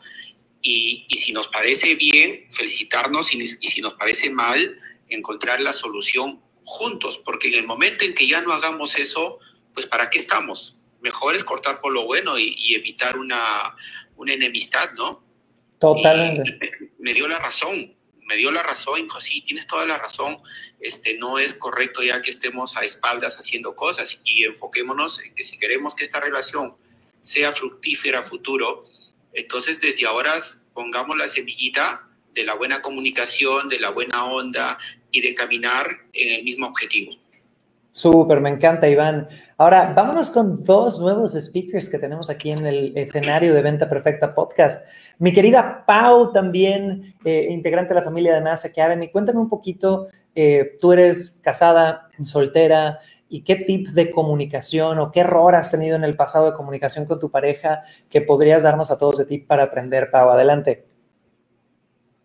y, 0.61 1.07
si 1.11 1.33
nos 1.33 1.49
parece 1.49 1.95
bien, 1.95 2.47
felicitarnos 2.51 3.35
y, 3.35 3.49
si 3.49 3.81
nos 3.81 3.95
parece 3.95 4.29
mal, 4.29 4.77
encontrar 5.09 5.61
la 5.63 5.73
solución 5.73 6.41
juntos, 6.65 7.19
porque 7.25 7.49
en 7.49 7.55
el 7.55 7.67
momento 7.67 8.05
en 8.05 8.15
que 8.15 8.27
ya 8.27 8.43
no 8.43 8.53
hagamos 8.53 8.99
eso, 8.99 9.39
pues 9.73 9.87
¿para 9.87 10.11
qué 10.11 10.19
estamos? 10.19 10.79
Mejor 11.05 11.37
es 11.37 11.45
cortar 11.45 11.81
por 11.81 11.93
lo 11.93 12.05
bueno 12.05 12.39
y, 12.39 12.75
evitar 12.75 13.17
una, 13.17 13.77
una, 14.17 14.33
enemistad, 14.33 14.91
¿no? 14.97 15.23
Totalmente. 15.79 16.59
Me, 16.99 17.15
dio 17.15 17.29
la 17.29 17.39
razón, 17.39 17.95
me 18.23 18.37
dio 18.37 18.51
la 18.51 18.63
razón, 18.63 19.03
dijo, 19.03 19.21
sí, 19.21 19.43
tienes 19.43 19.67
toda 19.67 19.85
la 19.85 19.99
razón, 19.99 20.39
este, 20.81 21.15
no 21.19 21.39
es 21.39 21.55
correcto 21.55 22.03
ya 22.03 22.23
que 22.23 22.31
estemos 22.31 22.77
a 22.77 22.85
espaldas 22.85 23.37
haciendo 23.37 23.77
cosas 23.77 24.21
y 24.25 24.45
enfoquémonos 24.45 25.21
en 25.21 25.35
que 25.35 25.43
si 25.43 25.59
queremos 25.59 25.95
que 25.95 26.05
esta 26.05 26.21
relación 26.21 26.75
sea 27.21 27.53
fructífera 27.53 28.21
a 28.21 28.23
futuro, 28.23 28.87
entonces, 29.35 29.81
desde 29.81 30.07
ahora 30.07 30.39
pongamos 30.73 31.17
la 31.17 31.27
semillita 31.27 32.09
de 32.33 32.45
la 32.45 32.55
buena 32.55 32.81
comunicación, 32.81 33.69
de 33.69 33.81
la 33.81 33.91
buena 33.91 34.25
onda 34.25 34.79
y 35.11 35.21
de 35.21 35.35
caminar 35.35 36.07
en 36.13 36.35
el 36.35 36.45
mismo 36.45 36.67
objetivo. 36.67 37.13
Súper, 37.95 38.41
me 38.41 38.51
encanta, 38.51 38.89
Iván. 38.89 39.29
Ahora, 39.57 39.93
vámonos 39.95 40.29
con 40.29 40.65
dos 40.65 40.99
nuevos 40.99 41.35
speakers 41.41 41.89
que 41.89 42.01
tenemos 42.01 42.29
aquí 42.29 42.51
en 42.51 42.67
el 42.67 42.99
escenario 42.99 43.55
de 43.55 43.63
Venta 43.63 43.89
Perfecta 43.89 44.35
Podcast. 44.35 44.85
Mi 45.21 45.33
querida 45.33 45.85
Pau, 45.87 46.33
también 46.33 47.15
eh, 47.25 47.47
integrante 47.51 47.95
de 47.95 48.01
la 48.01 48.05
familia 48.05 48.35
de 48.35 48.41
Mass 48.41 48.65
Academy. 48.65 49.13
Cuéntame 49.13 49.39
un 49.39 49.49
poquito, 49.49 50.09
eh, 50.35 50.73
tú 50.81 50.93
eres 50.93 51.39
casada, 51.41 52.09
soltera, 52.21 52.99
y 53.29 53.45
qué 53.45 53.55
tip 53.55 53.87
de 53.91 54.11
comunicación 54.11 54.99
o 54.99 55.13
qué 55.13 55.21
error 55.21 55.55
has 55.55 55.71
tenido 55.71 55.95
en 55.95 56.03
el 56.03 56.17
pasado 56.17 56.51
de 56.51 56.57
comunicación 56.57 57.05
con 57.05 57.21
tu 57.21 57.31
pareja 57.31 57.85
que 58.11 58.23
podrías 58.23 58.65
darnos 58.65 58.91
a 58.91 58.99
todos 58.99 59.19
de 59.19 59.25
tip 59.25 59.47
para 59.47 59.63
aprender, 59.63 60.11
Pau. 60.11 60.31
Adelante. 60.31 60.85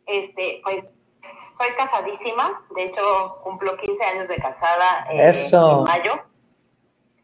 Este, 0.07 0.61
pues 0.63 0.83
soy 1.59 1.73
casadísima, 1.75 2.61
de 2.73 2.85
hecho 2.85 3.37
cumplo 3.43 3.75
15 3.75 4.03
años 4.03 4.27
de 4.29 4.37
casada 4.37 5.05
eh, 5.11 5.29
en 5.29 5.83
mayo. 5.83 6.13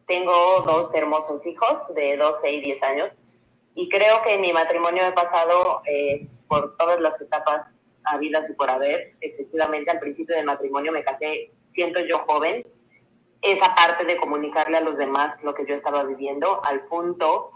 Tengo 0.06 0.60
dos 0.60 0.94
hermosos 0.94 1.44
hijos 1.46 1.78
de 1.94 2.18
12 2.18 2.50
y 2.52 2.60
10 2.60 2.82
años 2.82 3.12
y 3.74 3.88
creo 3.88 4.22
que 4.22 4.34
en 4.34 4.42
mi 4.42 4.52
matrimonio 4.52 5.06
he 5.06 5.12
pasado 5.12 5.80
eh, 5.86 6.28
por 6.48 6.76
todas 6.76 7.00
las 7.00 7.18
etapas 7.20 7.66
habidas 8.04 8.48
y 8.50 8.52
por 8.52 8.68
haber. 8.68 9.14
Efectivamente, 9.22 9.90
al 9.90 10.00
principio 10.00 10.36
del 10.36 10.44
matrimonio 10.44 10.92
me 10.92 11.02
casé, 11.02 11.50
siento 11.74 12.00
yo 12.00 12.18
joven, 12.26 12.64
esa 13.40 13.74
parte 13.74 14.04
de 14.04 14.18
comunicarle 14.18 14.76
a 14.76 14.82
los 14.82 14.98
demás 14.98 15.42
lo 15.42 15.54
que 15.54 15.66
yo 15.66 15.74
estaba 15.74 16.04
viviendo, 16.04 16.60
al 16.64 16.82
punto 16.82 17.52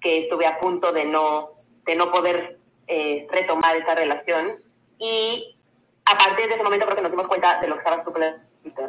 que 0.00 0.18
estuve 0.18 0.46
a 0.46 0.58
punto 0.58 0.92
de 0.92 1.04
no, 1.04 1.52
de 1.86 1.94
no 1.94 2.10
poder 2.10 2.58
eh, 2.88 3.26
retomar 3.30 3.76
esta 3.76 3.94
relación. 3.94 4.50
Y 4.98 5.53
a 6.06 6.18
partir 6.18 6.48
de 6.48 6.54
ese 6.54 6.62
momento 6.62 6.86
creo 6.86 6.96
que 6.96 7.02
nos 7.02 7.10
dimos 7.10 7.26
cuenta 7.26 7.60
de 7.60 7.68
lo 7.68 7.74
que 7.74 7.78
estabas 7.78 8.04
tú 8.04 8.12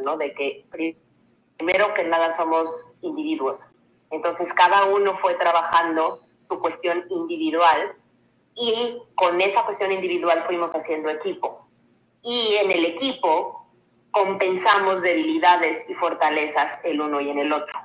¿no? 0.04 0.17
De 0.17 0.34
que 0.34 0.65
primero 0.69 1.93
que 1.93 2.04
nada 2.04 2.36
somos 2.36 2.69
individuos. 3.01 3.60
Entonces 4.12 4.51
cada 4.54 4.86
uno 4.86 5.17
fue 5.17 5.36
trabajando 5.36 6.19
su 6.47 6.60
cuestión 6.60 7.06
individual 7.10 7.95
y 8.54 9.01
con 9.15 9.39
esa 9.41 9.63
cuestión 9.63 9.91
individual 9.91 10.43
fuimos 10.45 10.73
haciendo 10.75 11.10
equipo. 11.10 11.67
Y 12.21 12.56
en 12.56 12.71
el 12.71 12.86
equipo 12.86 13.67
compensamos 14.12 15.01
debilidades 15.01 15.89
y 15.89 15.93
fortalezas 15.93 16.80
el 16.84 17.01
uno 17.01 17.21
y 17.21 17.30
en 17.30 17.39
el 17.39 17.51
otro. 17.51 17.80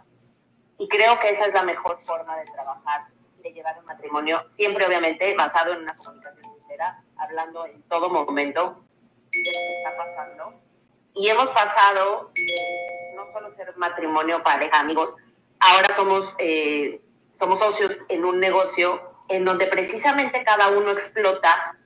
Y 0.79 0.89
creo 0.89 1.19
que 1.21 1.31
esa 1.31 1.47
es 1.47 1.55
la 1.55 1.63
mejor 1.63 2.01
forma 2.01 2.37
de 2.37 2.45
trabajar, 2.47 3.07
de 3.43 3.53
llevar 3.53 3.79
un 3.79 3.85
matrimonio, 3.85 4.45
siempre 4.57 4.87
obviamente 4.87 5.35
basado 5.35 5.73
en 5.73 5.83
una 5.83 5.95
comunicación 5.95 6.55
sincera, 6.55 7.03
hablando 7.17 7.67
en 7.67 7.83
todo 7.83 8.09
momento 8.09 8.85
de 9.33 9.51
lo 9.51 9.61
que 9.61 9.77
está 9.77 9.97
pasando. 9.97 10.55
Y 11.15 11.29
hemos 11.29 11.49
pasado 11.49 12.31
no 13.15 13.33
solo 13.33 13.55
ser 13.55 13.77
matrimonio, 13.77 14.43
pareja, 14.43 14.81
amigos, 14.81 15.15
ahora 15.59 15.95
somos, 15.95 16.35
eh, 16.39 17.01
somos 17.39 17.59
socios 17.59 17.97
en 18.09 18.25
un 18.25 18.41
negocio 18.41 19.01
en 19.29 19.45
donde 19.45 19.67
precisamente 19.67 20.43
cada 20.45 20.69
uno 20.69 20.91
explota 20.91 21.77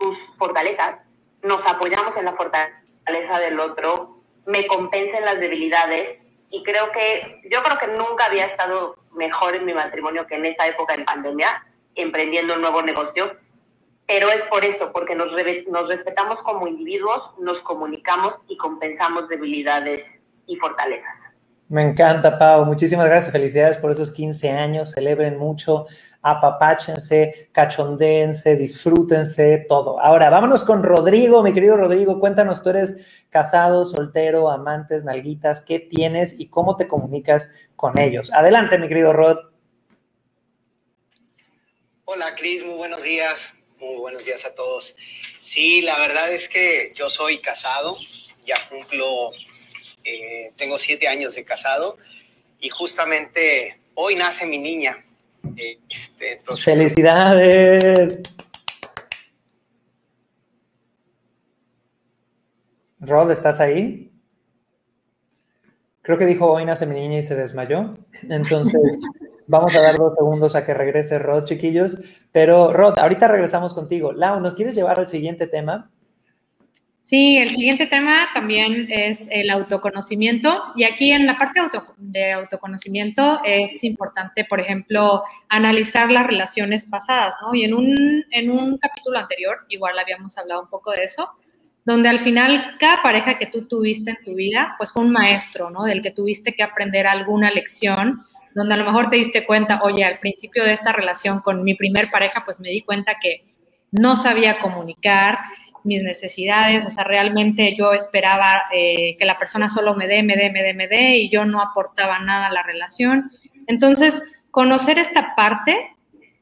sus 0.00 0.16
fortalezas, 0.36 0.98
nos 1.42 1.66
apoyamos 1.66 2.16
en 2.16 2.26
la 2.26 2.34
fortaleza 2.34 3.38
del 3.40 3.58
otro, 3.58 4.20
me 4.46 4.66
compensen 4.66 5.24
las 5.24 5.40
debilidades 5.40 6.18
y 6.50 6.62
creo 6.62 6.90
que 6.92 7.42
yo 7.50 7.62
creo 7.62 7.78
que 7.78 7.88
nunca 7.88 8.26
había 8.26 8.46
estado 8.46 8.96
mejor 9.12 9.56
en 9.56 9.64
mi 9.64 9.74
matrimonio 9.74 10.26
que 10.26 10.36
en 10.36 10.46
esta 10.46 10.66
época 10.66 10.96
de 10.96 11.04
pandemia, 11.04 11.66
emprendiendo 11.94 12.54
un 12.54 12.60
nuevo 12.60 12.82
negocio, 12.82 13.36
pero 14.08 14.30
es 14.30 14.42
por 14.44 14.64
eso, 14.64 14.90
porque 14.90 15.14
nos, 15.14 15.28
nos 15.70 15.88
respetamos 15.88 16.42
como 16.42 16.66
individuos, 16.66 17.30
nos 17.38 17.60
comunicamos 17.60 18.36
y 18.48 18.56
compensamos 18.56 19.28
debilidades 19.28 20.18
y 20.46 20.56
fortalezas. 20.56 21.14
Me 21.68 21.82
encanta, 21.82 22.38
Pau. 22.38 22.64
Muchísimas 22.64 23.06
gracias. 23.06 23.30
Felicidades 23.30 23.76
por 23.76 23.90
esos 23.90 24.10
15 24.10 24.48
años. 24.48 24.92
Celebren 24.92 25.36
mucho, 25.36 25.84
apapáchense, 26.22 27.50
cachondéense, 27.52 28.56
disfrútense, 28.56 29.66
todo. 29.68 30.00
Ahora, 30.00 30.30
vámonos 30.30 30.64
con 30.64 30.82
Rodrigo, 30.82 31.42
mi 31.42 31.52
querido 31.52 31.76
Rodrigo. 31.76 32.18
Cuéntanos, 32.18 32.62
tú 32.62 32.70
eres 32.70 33.26
casado, 33.28 33.84
soltero, 33.84 34.50
amantes, 34.50 35.04
nalguitas, 35.04 35.60
¿qué 35.60 35.80
tienes 35.80 36.34
y 36.40 36.48
cómo 36.48 36.76
te 36.76 36.88
comunicas 36.88 37.52
con 37.76 37.98
ellos? 37.98 38.32
Adelante, 38.32 38.78
mi 38.78 38.88
querido 38.88 39.12
Rod. 39.12 39.36
Hola, 42.06 42.34
Cris, 42.34 42.64
muy 42.64 42.78
buenos 42.78 43.02
días. 43.02 43.57
Muy 43.80 43.96
buenos 43.96 44.24
días 44.24 44.44
a 44.44 44.54
todos. 44.54 44.96
Sí, 45.40 45.82
la 45.82 45.96
verdad 46.00 46.32
es 46.32 46.48
que 46.48 46.90
yo 46.96 47.08
soy 47.08 47.38
casado, 47.38 47.96
ya 48.44 48.56
cumplo 48.68 49.30
eh, 50.02 50.52
tengo 50.56 50.80
siete 50.80 51.06
años 51.06 51.36
de 51.36 51.44
casado 51.44 51.96
y 52.58 52.70
justamente 52.70 53.80
hoy 53.94 54.16
nace 54.16 54.46
mi 54.46 54.58
niña. 54.58 54.96
Este, 55.88 56.40
¡Felicidades! 56.56 58.18
Rod, 62.98 63.30
¿estás 63.30 63.60
ahí? 63.60 64.10
Creo 66.02 66.18
que 66.18 66.26
dijo 66.26 66.50
hoy 66.50 66.64
nace 66.64 66.84
mi 66.84 66.98
niña 66.98 67.20
y 67.20 67.22
se 67.22 67.36
desmayó. 67.36 67.96
Entonces, 68.28 68.98
vamos 69.48 69.74
a 69.74 69.80
dar 69.80 69.96
dos 69.96 70.14
segundos 70.16 70.54
a 70.54 70.64
que 70.64 70.74
regrese 70.74 71.18
Rod, 71.18 71.44
chiquillos. 71.44 71.98
Pero 72.30 72.72
Rod, 72.72 72.98
ahorita 72.98 73.26
regresamos 73.26 73.74
contigo. 73.74 74.12
Lau, 74.12 74.40
¿nos 74.40 74.54
quieres 74.54 74.74
llevar 74.74 75.00
al 75.00 75.06
siguiente 75.06 75.48
tema? 75.48 75.90
Sí, 77.08 77.38
el 77.38 77.48
siguiente 77.48 77.86
tema 77.86 78.28
también 78.34 78.86
es 78.90 79.28
el 79.30 79.48
autoconocimiento. 79.48 80.62
Y 80.76 80.84
aquí 80.84 81.10
en 81.10 81.24
la 81.24 81.38
parte 81.38 81.58
de, 81.96 82.32
autoconocimiento 82.32 83.40
es 83.46 83.82
importante, 83.82 84.44
por 84.44 84.60
ejemplo, 84.60 85.22
analizar 85.48 86.10
las 86.10 86.26
relaciones 86.26 86.84
pasadas, 86.84 87.34
¿no? 87.40 87.54
Y 87.54 87.64
en 87.64 87.72
un, 87.72 87.96
en 88.30 88.50
un 88.50 88.76
capítulo 88.76 89.18
anterior, 89.18 89.56
igual 89.70 89.98
habíamos 89.98 90.36
hablado 90.36 90.60
un 90.60 90.68
poco 90.68 90.90
de 90.90 91.04
eso, 91.04 91.30
donde 91.86 92.10
al 92.10 92.18
final 92.18 92.76
cada 92.78 93.02
pareja 93.02 93.38
que 93.38 93.46
tú 93.46 93.66
tuviste 93.66 94.10
en 94.10 94.22
tu 94.22 94.34
vida, 94.34 94.74
pues 94.76 94.92
fue 94.92 95.02
un 95.02 95.10
maestro, 95.10 95.70
¿no? 95.70 95.84
Del 95.84 96.02
que 96.02 96.10
tuviste 96.10 96.52
que 96.54 96.62
aprender 96.62 97.06
alguna 97.06 97.50
lección, 97.50 98.22
donde 98.58 98.74
a 98.74 98.76
lo 98.76 98.84
mejor 98.84 99.08
te 99.08 99.16
diste 99.16 99.46
cuenta, 99.46 99.80
oye, 99.82 100.04
al 100.04 100.18
principio 100.18 100.64
de 100.64 100.72
esta 100.72 100.92
relación 100.92 101.40
con 101.40 101.64
mi 101.64 101.74
primer 101.74 102.10
pareja, 102.10 102.42
pues 102.44 102.60
me 102.60 102.68
di 102.68 102.82
cuenta 102.82 103.16
que 103.20 103.44
no 103.90 104.16
sabía 104.16 104.58
comunicar, 104.58 105.38
mis 105.84 106.02
necesidades, 106.02 106.84
o 106.84 106.90
sea, 106.90 107.04
realmente 107.04 107.74
yo 107.74 107.92
esperaba 107.92 108.62
eh, 108.72 109.16
que 109.18 109.24
la 109.24 109.38
persona 109.38 109.68
solo 109.68 109.94
me 109.94 110.06
dé, 110.06 110.22
me 110.22 110.36
dé, 110.36 110.50
me 110.50 110.62
dé, 110.62 110.74
me 110.74 110.88
dé 110.88 111.16
y 111.16 111.30
yo 111.30 111.44
no 111.44 111.62
aportaba 111.62 112.18
nada 112.18 112.48
a 112.48 112.52
la 112.52 112.62
relación. 112.62 113.30
Entonces, 113.66 114.22
conocer 114.50 114.98
esta 114.98 115.34
parte 115.34 115.76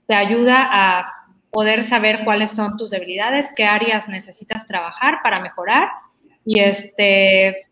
te 0.07 0.15
ayuda 0.15 0.69
a 0.71 1.13
poder 1.51 1.85
saber 1.85 2.21
cuáles 2.25 2.51
son 2.51 2.77
tus 2.77 2.91
debilidades, 2.91 3.53
qué 3.55 3.65
áreas 3.65 4.09
necesitas 4.09 4.67
trabajar 4.67 5.21
para 5.23 5.41
mejorar 5.41 5.89
y 6.45 6.61
este 6.61 7.67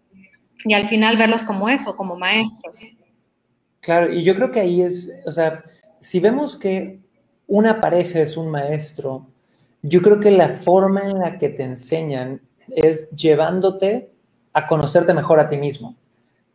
y 0.66 0.72
al 0.72 0.88
final 0.88 1.18
verlos 1.18 1.44
como 1.44 1.68
eso, 1.68 1.94
como 1.96 2.16
maestros. 2.16 2.80
Claro, 3.84 4.10
y 4.10 4.22
yo 4.22 4.34
creo 4.34 4.50
que 4.50 4.60
ahí 4.60 4.80
es, 4.80 5.12
o 5.26 5.32
sea, 5.32 5.62
si 6.00 6.18
vemos 6.18 6.56
que 6.56 7.00
una 7.46 7.82
pareja 7.82 8.20
es 8.20 8.38
un 8.38 8.50
maestro, 8.50 9.26
yo 9.82 10.00
creo 10.00 10.20
que 10.20 10.30
la 10.30 10.48
forma 10.48 11.02
en 11.02 11.18
la 11.18 11.36
que 11.36 11.50
te 11.50 11.64
enseñan 11.64 12.40
es 12.66 13.10
llevándote 13.10 14.10
a 14.54 14.66
conocerte 14.66 15.12
mejor 15.12 15.38
a 15.38 15.48
ti 15.50 15.58
mismo. 15.58 15.96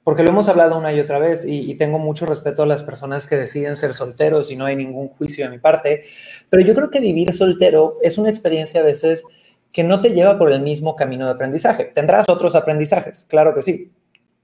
Porque 0.04 0.24
lo 0.24 0.30
hemos 0.30 0.50
hablado 0.50 0.76
una 0.76 0.92
y 0.92 1.00
otra 1.00 1.20
vez 1.20 1.46
y, 1.46 1.76
tengo 1.76 2.00
mucho 2.00 2.26
respeto 2.26 2.64
a 2.64 2.66
las 2.66 2.82
personas 2.82 3.28
que 3.28 3.36
deciden 3.36 3.76
ser 3.76 3.94
solteros 3.94 4.50
y 4.50 4.56
no 4.56 4.66
hay 4.66 4.76
ningún 4.76 5.10
juicio 5.10 5.46
de 5.46 5.52
mi 5.52 5.60
parte, 5.60 6.06
pero 6.50 6.64
yo 6.64 6.74
creo 6.74 6.90
que 6.90 7.00
vivir 7.00 7.32
soltero 7.32 7.98
es 8.02 8.18
una 8.18 8.30
experiencia 8.30 8.82
a 8.82 8.84
veces 8.84 9.24
que 9.72 9.84
no 9.84 10.02
te 10.02 10.16
lleva 10.16 10.40
por 10.40 10.52
el 10.52 10.62
mismo 10.62 10.96
camino 10.96 11.28
de 11.28 11.34
aprendizaje. 11.34 11.92
Tendrás 11.94 12.28
otros 12.28 12.56
aprendizajes, 12.56 13.28
claro 13.30 13.54
que 13.54 13.62
sí, 13.62 13.92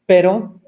pero 0.06 0.62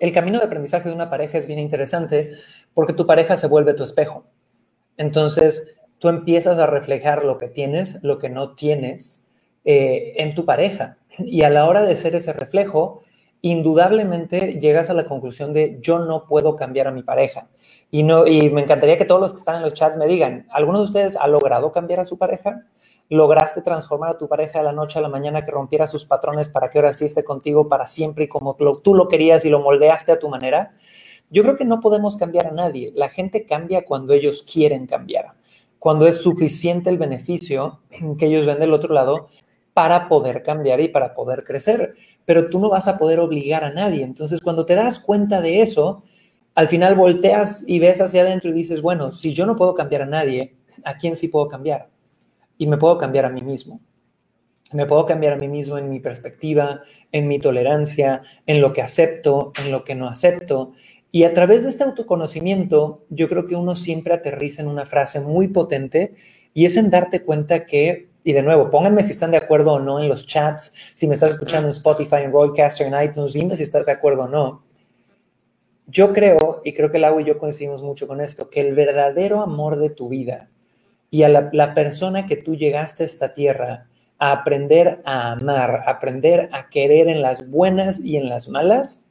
el 0.00 0.12
camino 0.12 0.38
de 0.38 0.44
aprendizaje 0.44 0.88
de 0.88 0.94
una 0.94 1.10
pareja 1.10 1.38
es 1.38 1.46
bien 1.46 1.58
interesante 1.58 2.32
porque 2.74 2.92
tu 2.92 3.06
pareja 3.06 3.36
se 3.36 3.46
vuelve 3.46 3.74
tu 3.74 3.84
espejo. 3.84 4.24
Entonces, 4.96 5.74
tú 5.98 6.08
empiezas 6.08 6.58
a 6.58 6.66
reflejar 6.66 7.24
lo 7.24 7.38
que 7.38 7.48
tienes, 7.48 8.02
lo 8.02 8.18
que 8.18 8.28
no 8.28 8.54
tienes 8.54 9.24
eh, 9.64 10.14
en 10.16 10.34
tu 10.34 10.44
pareja. 10.44 10.98
Y 11.18 11.42
a 11.44 11.50
la 11.50 11.66
hora 11.66 11.82
de 11.82 11.96
ser 11.96 12.16
ese 12.16 12.32
reflejo, 12.32 13.02
indudablemente 13.42 14.58
llegas 14.60 14.90
a 14.90 14.94
la 14.94 15.04
conclusión 15.04 15.52
de 15.52 15.78
yo 15.80 15.98
no 15.98 16.26
puedo 16.26 16.56
cambiar 16.56 16.88
a 16.88 16.92
mi 16.92 17.02
pareja. 17.02 17.48
Y, 17.90 18.04
no, 18.04 18.26
y 18.26 18.50
me 18.50 18.62
encantaría 18.62 18.96
que 18.96 19.04
todos 19.04 19.20
los 19.20 19.32
que 19.32 19.38
están 19.38 19.56
en 19.56 19.62
los 19.62 19.74
chats 19.74 19.98
me 19.98 20.06
digan, 20.06 20.46
¿alguno 20.50 20.78
de 20.78 20.84
ustedes 20.84 21.16
ha 21.16 21.26
logrado 21.26 21.72
cambiar 21.72 22.00
a 22.00 22.04
su 22.04 22.18
pareja? 22.18 22.64
¿Lograste 23.12 23.62
transformar 23.62 24.10
a 24.10 24.18
tu 24.18 24.28
pareja 24.28 24.58
de 24.58 24.64
la 24.64 24.72
noche 24.72 24.98
a 24.98 25.02
la 25.02 25.08
mañana 25.08 25.44
que 25.44 25.50
rompiera 25.50 25.86
sus 25.86 26.04
patrones 26.06 26.48
para 26.48 26.70
que 26.70 26.78
ahora 26.78 26.92
sí 26.92 27.04
esté 27.04 27.22
contigo 27.22 27.68
para 27.68 27.86
siempre 27.86 28.24
y 28.24 28.28
como 28.28 28.54
tú 28.54 28.94
lo 28.94 29.08
querías 29.08 29.44
y 29.44 29.50
lo 29.50 29.60
moldeaste 29.60 30.12
a 30.12 30.18
tu 30.18 30.28
manera? 30.28 30.72
Yo 31.30 31.42
creo 31.42 31.56
que 31.56 31.64
no 31.64 31.80
podemos 31.80 32.16
cambiar 32.16 32.46
a 32.46 32.52
nadie. 32.52 32.92
La 32.94 33.08
gente 33.08 33.44
cambia 33.44 33.84
cuando 33.84 34.12
ellos 34.12 34.42
quieren 34.42 34.86
cambiar 34.86 35.34
cuando 35.82 36.06
es 36.06 36.22
suficiente 36.22 36.90
el 36.90 36.96
beneficio 36.96 37.80
que 38.18 38.26
ellos 38.26 38.46
ven 38.46 38.60
del 38.60 38.72
otro 38.72 38.94
lado 38.94 39.26
para 39.74 40.06
poder 40.06 40.44
cambiar 40.44 40.80
y 40.80 40.86
para 40.86 41.12
poder 41.12 41.42
crecer. 41.42 41.96
Pero 42.24 42.48
tú 42.48 42.60
no 42.60 42.68
vas 42.68 42.86
a 42.86 42.98
poder 42.98 43.18
obligar 43.18 43.64
a 43.64 43.72
nadie. 43.72 44.04
Entonces, 44.04 44.40
cuando 44.40 44.64
te 44.64 44.76
das 44.76 45.00
cuenta 45.00 45.40
de 45.40 45.60
eso, 45.60 46.04
al 46.54 46.68
final 46.68 46.94
volteas 46.94 47.64
y 47.66 47.80
ves 47.80 48.00
hacia 48.00 48.22
adentro 48.22 48.50
y 48.50 48.52
dices, 48.52 48.80
bueno, 48.80 49.10
si 49.10 49.34
yo 49.34 49.44
no 49.44 49.56
puedo 49.56 49.74
cambiar 49.74 50.02
a 50.02 50.06
nadie, 50.06 50.54
¿a 50.84 50.96
quién 50.98 51.16
sí 51.16 51.26
puedo 51.26 51.48
cambiar? 51.48 51.91
Y 52.62 52.68
me 52.68 52.76
puedo 52.76 52.96
cambiar 52.96 53.24
a 53.24 53.28
mí 53.28 53.40
mismo. 53.40 53.80
Me 54.72 54.86
puedo 54.86 55.04
cambiar 55.04 55.32
a 55.32 55.36
mí 55.36 55.48
mismo 55.48 55.78
en 55.78 55.90
mi 55.90 55.98
perspectiva, 55.98 56.82
en 57.10 57.26
mi 57.26 57.40
tolerancia, 57.40 58.22
en 58.46 58.60
lo 58.60 58.72
que 58.72 58.82
acepto, 58.82 59.50
en 59.60 59.72
lo 59.72 59.82
que 59.82 59.96
no 59.96 60.06
acepto. 60.06 60.70
Y 61.10 61.24
a 61.24 61.32
través 61.32 61.64
de 61.64 61.70
este 61.70 61.82
autoconocimiento, 61.82 63.04
yo 63.10 63.28
creo 63.28 63.48
que 63.48 63.56
uno 63.56 63.74
siempre 63.74 64.14
aterriza 64.14 64.62
en 64.62 64.68
una 64.68 64.86
frase 64.86 65.18
muy 65.18 65.48
potente 65.48 66.14
y 66.54 66.64
es 66.64 66.76
en 66.76 66.88
darte 66.88 67.24
cuenta 67.24 67.66
que, 67.66 68.10
y 68.22 68.32
de 68.32 68.44
nuevo, 68.44 68.70
pónganme 68.70 69.02
si 69.02 69.10
están 69.10 69.32
de 69.32 69.38
acuerdo 69.38 69.72
o 69.72 69.80
no 69.80 69.98
en 69.98 70.08
los 70.08 70.24
chats, 70.24 70.72
si 70.94 71.08
me 71.08 71.14
estás 71.14 71.32
escuchando 71.32 71.66
en 71.66 71.72
Spotify, 71.72 72.18
en 72.22 72.30
Roycaster, 72.30 72.86
en 72.86 73.02
iTunes, 73.02 73.32
dime 73.32 73.56
si 73.56 73.64
estás 73.64 73.86
de 73.86 73.92
acuerdo 73.92 74.22
o 74.22 74.28
no. 74.28 74.62
Yo 75.88 76.12
creo, 76.12 76.62
y 76.64 76.74
creo 76.74 76.92
que 76.92 77.00
Lau 77.00 77.18
y 77.18 77.24
yo 77.24 77.38
coincidimos 77.38 77.82
mucho 77.82 78.06
con 78.06 78.20
esto, 78.20 78.50
que 78.50 78.60
el 78.60 78.72
verdadero 78.76 79.40
amor 79.40 79.80
de 79.80 79.90
tu 79.90 80.08
vida 80.08 80.52
y 81.12 81.24
a 81.24 81.28
la, 81.28 81.74
persona 81.74 82.24
que 82.24 82.38
tú 82.38 82.56
llegaste 82.56 83.02
a 83.02 83.06
esta 83.06 83.34
tierra 83.34 83.86
a 84.18 84.32
aprender 84.32 85.02
a 85.04 85.32
amar, 85.32 85.82
aprender 85.86 86.48
a 86.52 86.70
querer 86.70 87.06
en 87.06 87.20
las 87.20 87.50
buenas 87.50 88.00
y 88.00 88.16
en 88.16 88.30
las 88.30 88.48
malas, 88.48 89.06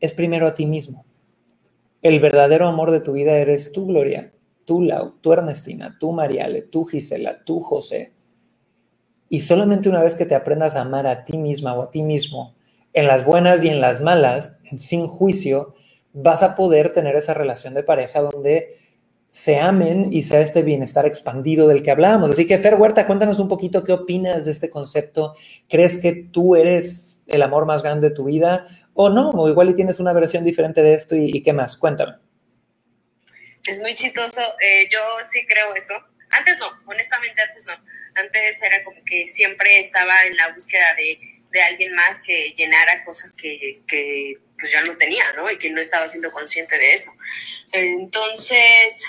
es 0.00 0.12
primero 0.14 0.46
a 0.46 0.54
ti 0.54 0.64
mismo. 0.64 1.04
El 2.00 2.20
verdadero 2.20 2.66
amor 2.66 2.90
de 2.90 3.00
tu 3.00 3.12
vida 3.12 3.36
eres 3.36 3.70
tú, 3.70 3.86
Gloria, 3.86 4.32
tú, 4.64 4.80
Lau, 4.80 5.12
tú, 5.20 5.34
Ernestina, 5.34 5.94
tú, 6.00 6.10
Mariale, 6.12 6.62
tú, 6.62 6.86
Gisela, 6.86 7.44
tú, 7.44 7.60
José. 7.60 8.14
Y 9.28 9.40
solamente 9.40 9.90
una 9.90 10.00
vez 10.00 10.16
que 10.16 10.24
te 10.24 10.34
aprendas 10.34 10.74
a 10.74 10.80
amar 10.80 11.06
a 11.06 11.22
ti 11.24 11.36
misma 11.36 11.74
o 11.74 11.82
a 11.82 11.90
ti 11.90 12.02
mismo, 12.02 12.54
en 12.94 13.08
las 13.08 13.26
buenas 13.26 13.62
y 13.62 13.68
en 13.68 13.82
las 13.82 14.00
malas, 14.00 14.58
sin 14.74 15.06
juicio, 15.06 15.74
vas 16.14 16.42
a 16.42 16.54
poder 16.54 16.94
tener 16.94 17.14
esa 17.14 17.34
relación 17.34 17.74
de 17.74 17.82
pareja 17.82 18.22
donde 18.22 18.83
se 19.34 19.58
amen 19.58 20.12
y 20.12 20.22
sea 20.22 20.38
este 20.38 20.62
bienestar 20.62 21.06
expandido 21.06 21.66
del 21.66 21.82
que 21.82 21.90
hablábamos. 21.90 22.30
Así 22.30 22.46
que, 22.46 22.56
Fer 22.56 22.76
Huerta, 22.76 23.04
cuéntanos 23.04 23.40
un 23.40 23.48
poquito 23.48 23.82
qué 23.82 23.90
opinas 23.90 24.44
de 24.44 24.52
este 24.52 24.70
concepto. 24.70 25.34
¿Crees 25.68 25.98
que 25.98 26.12
tú 26.12 26.54
eres 26.54 27.18
el 27.26 27.42
amor 27.42 27.66
más 27.66 27.82
grande 27.82 28.10
de 28.10 28.14
tu 28.14 28.26
vida 28.26 28.64
o 28.92 29.08
no, 29.08 29.30
o 29.30 29.48
igual 29.48 29.70
y 29.70 29.74
tienes 29.74 29.98
una 29.98 30.12
versión 30.12 30.44
diferente 30.44 30.84
de 30.84 30.94
esto 30.94 31.16
y, 31.16 31.42
qué 31.42 31.52
más, 31.52 31.76
cuéntame. 31.76 32.12
Es 33.66 33.80
muy 33.80 33.94
chistoso, 33.94 34.40
eh, 34.62 34.88
yo 34.88 35.00
sí 35.28 35.44
creo 35.48 35.74
eso. 35.74 35.94
Antes 36.30 36.56
no, 36.58 36.68
honestamente 36.86 37.42
antes 37.42 37.64
no. 37.66 37.72
Antes 38.14 38.62
era 38.62 38.84
como 38.84 39.02
que 39.04 39.26
siempre 39.26 39.80
estaba 39.80 40.26
en 40.26 40.36
la 40.36 40.52
búsqueda 40.52 40.94
de, 40.96 41.18
de 41.50 41.60
alguien 41.60 41.92
más 41.94 42.20
que 42.20 42.54
llenara 42.56 43.04
cosas 43.04 43.32
que, 43.32 43.82
que 43.88 44.38
pues 44.56 44.70
ya 44.70 44.84
no 44.84 44.96
tenía, 44.96 45.24
¿no? 45.34 45.50
Y 45.50 45.58
que 45.58 45.70
no 45.70 45.80
estaba 45.80 46.06
siendo 46.06 46.30
consciente 46.30 46.78
de 46.78 46.92
eso. 46.92 47.10
Entonces, 47.72 49.02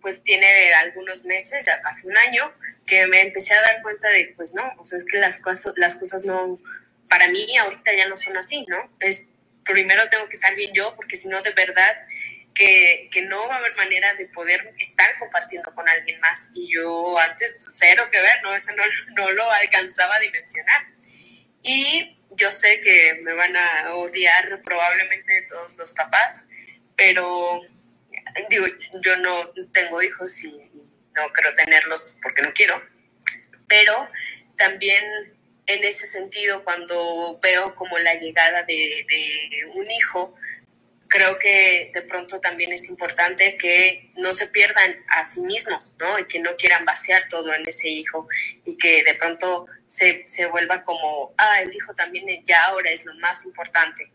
pues 0.00 0.22
tiene 0.22 0.72
algunos 0.74 1.24
meses, 1.24 1.66
ya 1.66 1.80
casi 1.80 2.06
un 2.06 2.16
año, 2.16 2.52
que 2.86 3.06
me 3.06 3.20
empecé 3.20 3.54
a 3.54 3.62
dar 3.62 3.82
cuenta 3.82 4.08
de, 4.10 4.32
pues 4.36 4.54
no, 4.54 4.72
o 4.78 4.84
sea, 4.84 4.96
es 4.96 5.04
que 5.04 5.18
las 5.18 5.38
cosas, 5.38 5.74
las 5.76 5.96
cosas 5.96 6.24
no, 6.24 6.58
para 7.08 7.28
mí 7.28 7.56
ahorita 7.56 7.94
ya 7.94 8.08
no 8.08 8.16
son 8.16 8.36
así, 8.36 8.64
¿no? 8.68 8.90
Es 9.00 9.28
primero 9.64 10.08
tengo 10.08 10.28
que 10.28 10.36
estar 10.36 10.54
bien 10.54 10.72
yo, 10.72 10.94
porque 10.94 11.16
si 11.16 11.28
no, 11.28 11.42
de 11.42 11.50
verdad 11.50 12.06
que, 12.54 13.08
que, 13.12 13.22
no 13.22 13.46
va 13.48 13.56
a 13.56 13.58
haber 13.58 13.76
manera 13.76 14.14
de 14.14 14.26
poder 14.26 14.74
estar 14.78 15.16
compartiendo 15.18 15.72
con 15.74 15.88
alguien 15.88 16.18
más. 16.20 16.50
Y 16.54 16.74
yo 16.74 17.18
antes, 17.18 17.52
pues, 17.52 17.76
cero 17.78 18.08
que 18.10 18.20
ver, 18.20 18.42
¿no? 18.42 18.54
Eso 18.54 18.72
no, 18.72 18.82
no 19.16 19.30
lo 19.30 19.50
alcanzaba 19.52 20.16
a 20.16 20.20
dimensionar. 20.20 20.86
Y 21.62 22.18
yo 22.30 22.50
sé 22.50 22.80
que 22.80 23.20
me 23.22 23.34
van 23.34 23.54
a 23.56 23.94
odiar 23.94 24.60
probablemente 24.62 25.46
todos 25.48 25.76
los 25.76 25.92
papás, 25.92 26.46
pero 26.96 27.62
digo, 28.48 28.66
yo 29.02 29.16
no 29.16 29.52
tengo 29.72 30.02
hijos 30.02 30.44
y, 30.44 30.70
no 31.14 31.32
quiero 31.32 31.52
tenerlos 31.54 32.16
porque 32.22 32.42
no 32.42 32.52
quiero, 32.52 32.80
pero 33.66 34.08
también 34.56 35.04
en 35.66 35.82
ese 35.82 36.06
sentido, 36.06 36.62
cuando 36.62 37.40
veo 37.42 37.74
como 37.74 37.98
la 37.98 38.14
llegada 38.14 38.62
de, 38.62 39.04
de 39.08 39.66
un 39.74 39.90
hijo, 39.90 40.36
creo 41.08 41.38
que 41.38 41.90
de 41.92 42.02
pronto 42.02 42.40
también 42.40 42.72
es 42.72 42.88
importante 42.88 43.56
que 43.56 44.10
no 44.16 44.32
se 44.32 44.46
pierdan 44.48 44.96
a 45.08 45.24
sí 45.24 45.40
mismos, 45.40 45.96
¿no? 45.98 46.18
Y 46.18 46.26
que 46.26 46.38
no 46.38 46.54
quieran 46.56 46.84
vaciar 46.84 47.26
todo 47.28 47.52
en 47.54 47.66
ese 47.66 47.88
hijo 47.88 48.28
y 48.64 48.76
que 48.76 49.02
de 49.02 49.14
pronto 49.14 49.66
se, 49.86 50.22
se 50.26 50.46
vuelva 50.46 50.82
como, 50.82 51.34
ah, 51.38 51.62
el 51.62 51.74
hijo 51.74 51.94
también 51.94 52.26
ya 52.44 52.64
ahora 52.66 52.90
es 52.90 53.04
lo 53.04 53.14
más 53.14 53.44
importante, 53.44 54.12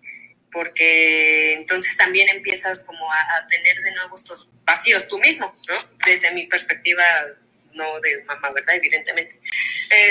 porque 0.53 1.55
entonces 1.55 1.97
también 1.97 2.29
empiezas 2.29 2.83
como 2.83 3.11
a, 3.11 3.47
tener 3.49 3.75
de 3.77 3.91
nuevo 3.91 4.15
estos 4.15 4.49
vacíos 4.65 5.07
tú 5.07 5.19
mismo, 5.19 5.53
¿no? 5.67 5.75
Desde 6.05 6.31
mi 6.33 6.45
perspectiva, 6.47 7.03
no 7.73 7.99
de 7.99 8.23
mamá, 8.25 8.51
¿verdad? 8.51 8.75
Evidentemente. 8.75 9.39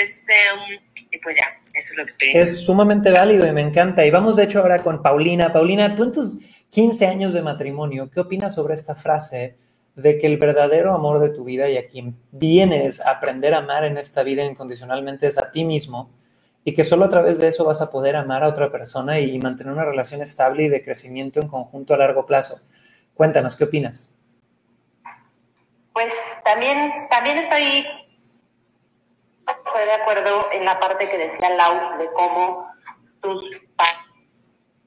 Este, 0.01 0.33
um, 0.53 0.79
y 1.11 1.17
pues 1.17 1.37
ya, 1.37 1.45
eso 1.73 1.93
es 1.93 1.97
lo 1.97 2.05
que 2.05 2.13
pienso. 2.13 2.39
Es 2.39 2.65
sumamente 2.65 3.09
válido 3.11 3.47
y 3.47 3.51
me 3.51 3.61
encanta. 3.61 4.05
Y 4.05 4.11
vamos 4.11 4.35
de 4.35 4.43
hecho 4.43 4.59
ahora 4.59 4.83
con 4.83 5.01
Paulina. 5.01 5.53
Paulina, 5.53 5.89
tú 5.95 6.03
en 6.03 6.11
tus 6.11 6.39
15 6.69 7.07
años 7.07 7.33
de 7.33 7.41
matrimonio, 7.41 8.09
¿qué 8.11 8.19
opinas 8.19 8.55
sobre 8.55 8.73
esta 8.73 8.95
frase 8.95 9.55
de 9.95 10.17
que 10.17 10.27
el 10.27 10.37
verdadero 10.37 10.93
amor 10.93 11.19
de 11.19 11.29
tu 11.29 11.43
vida 11.43 11.69
y 11.69 11.77
a 11.77 11.87
quien 11.87 12.17
vienes 12.31 12.99
a 12.99 13.11
aprender 13.11 13.53
a 13.53 13.59
amar 13.59 13.83
en 13.85 13.97
esta 13.97 14.23
vida 14.23 14.43
incondicionalmente 14.43 15.27
es 15.27 15.37
a 15.37 15.51
ti 15.51 15.63
mismo 15.63 16.11
y 16.65 16.73
que 16.73 16.83
solo 16.83 17.05
a 17.05 17.09
través 17.09 17.39
de 17.39 17.47
eso 17.47 17.65
vas 17.65 17.81
a 17.81 17.91
poder 17.91 18.15
amar 18.15 18.43
a 18.43 18.47
otra 18.47 18.71
persona 18.71 19.19
y 19.19 19.37
mantener 19.39 19.73
una 19.73 19.85
relación 19.85 20.21
estable 20.21 20.63
y 20.63 20.69
de 20.69 20.83
crecimiento 20.83 21.39
en 21.39 21.47
conjunto 21.47 21.93
a 21.93 21.97
largo 21.97 22.25
plazo? 22.25 22.59
Cuéntanos, 23.13 23.57
¿qué 23.57 23.65
opinas? 23.65 24.15
Pues 25.93 26.13
también, 26.43 27.07
también 27.09 27.37
estoy, 27.37 27.85
de 29.45 29.91
acuerdo 30.01 30.51
en 30.51 30.65
la 30.65 30.79
parte 30.79 31.09
que 31.09 31.17
decía 31.17 31.49
Lau 31.51 31.97
de 31.99 32.09
cómo 32.13 32.67
tus 33.21 33.41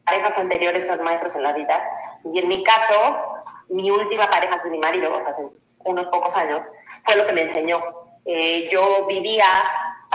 parejas 0.04 0.38
anteriores 0.38 0.86
son 0.86 1.02
maestros 1.02 1.36
en 1.36 1.42
la 1.42 1.52
vida. 1.52 1.82
Y 2.24 2.38
en 2.38 2.48
mi 2.48 2.64
caso, 2.64 3.44
mi 3.68 3.90
última 3.90 4.28
pareja 4.28 4.60
de 4.62 4.70
mi 4.70 4.78
marido, 4.78 5.14
hace 5.26 5.46
unos 5.84 6.06
pocos 6.06 6.36
años, 6.36 6.64
fue 7.04 7.16
lo 7.16 7.26
que 7.26 7.32
me 7.32 7.42
enseñó. 7.42 7.80
Eh, 8.24 8.68
yo 8.72 9.06
vivía 9.06 9.46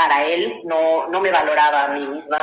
para 0.02 0.24
él, 0.26 0.62
no, 0.64 1.08
no 1.10 1.22
me 1.22 1.32
valoraba 1.32 1.86
a 1.86 1.88
mí 1.90 2.04
misma. 2.08 2.40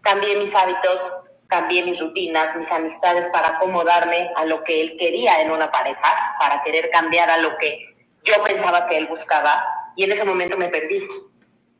Cambié 0.00 0.36
mis 0.36 0.54
hábitos, 0.54 1.16
cambié 1.48 1.84
mis 1.84 2.00
rutinas, 2.00 2.54
mis 2.54 2.70
amistades 2.70 3.26
para 3.32 3.48
acomodarme 3.48 4.30
a 4.36 4.44
lo 4.44 4.62
que 4.62 4.80
él 4.80 4.96
quería 4.96 5.42
en 5.42 5.50
una 5.50 5.72
pareja, 5.72 6.36
para 6.38 6.62
querer 6.62 6.88
cambiar 6.90 7.28
a 7.28 7.38
lo 7.38 7.58
que 7.58 7.96
yo 8.22 8.34
pensaba 8.44 8.86
que 8.86 8.96
él 8.96 9.08
buscaba. 9.08 9.60
Y 9.96 10.04
en 10.04 10.12
ese 10.12 10.24
momento 10.24 10.56
me 10.56 10.68
perdí. 10.68 11.04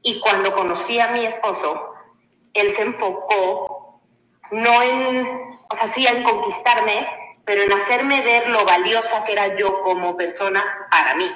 Y 0.02 0.18
cuando 0.18 0.52
conocí 0.52 0.98
a 0.98 1.12
mi 1.12 1.24
esposo, 1.24 1.94
él 2.52 2.72
se 2.72 2.82
enfocó 2.82 4.00
no 4.50 4.82
en, 4.82 5.28
o 5.70 5.74
sea, 5.76 5.86
sí 5.86 6.08
en 6.08 6.24
conquistarme, 6.24 7.06
pero 7.44 7.62
en 7.62 7.72
hacerme 7.72 8.22
ver 8.22 8.48
lo 8.48 8.64
valiosa 8.64 9.24
que 9.24 9.32
era 9.32 9.56
yo 9.56 9.80
como 9.82 10.16
persona 10.16 10.88
para 10.90 11.14
mí. 11.14 11.30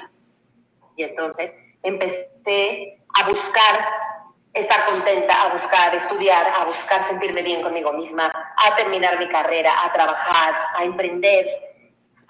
Y 0.97 1.03
entonces 1.03 1.55
empecé 1.81 2.94
a 3.19 3.29
buscar 3.29 4.05
estar 4.53 4.85
contenta, 4.85 5.41
a 5.41 5.53
buscar 5.53 5.93
estudiar, 5.93 6.53
a 6.57 6.65
buscar 6.65 7.03
sentirme 7.03 7.41
bien 7.41 7.61
conmigo 7.61 7.91
misma, 7.93 8.31
a 8.55 8.75
terminar 8.75 9.19
mi 9.19 9.27
carrera, 9.27 9.73
a 9.83 9.91
trabajar, 9.91 10.55
a 10.75 10.83
emprender 10.83 11.45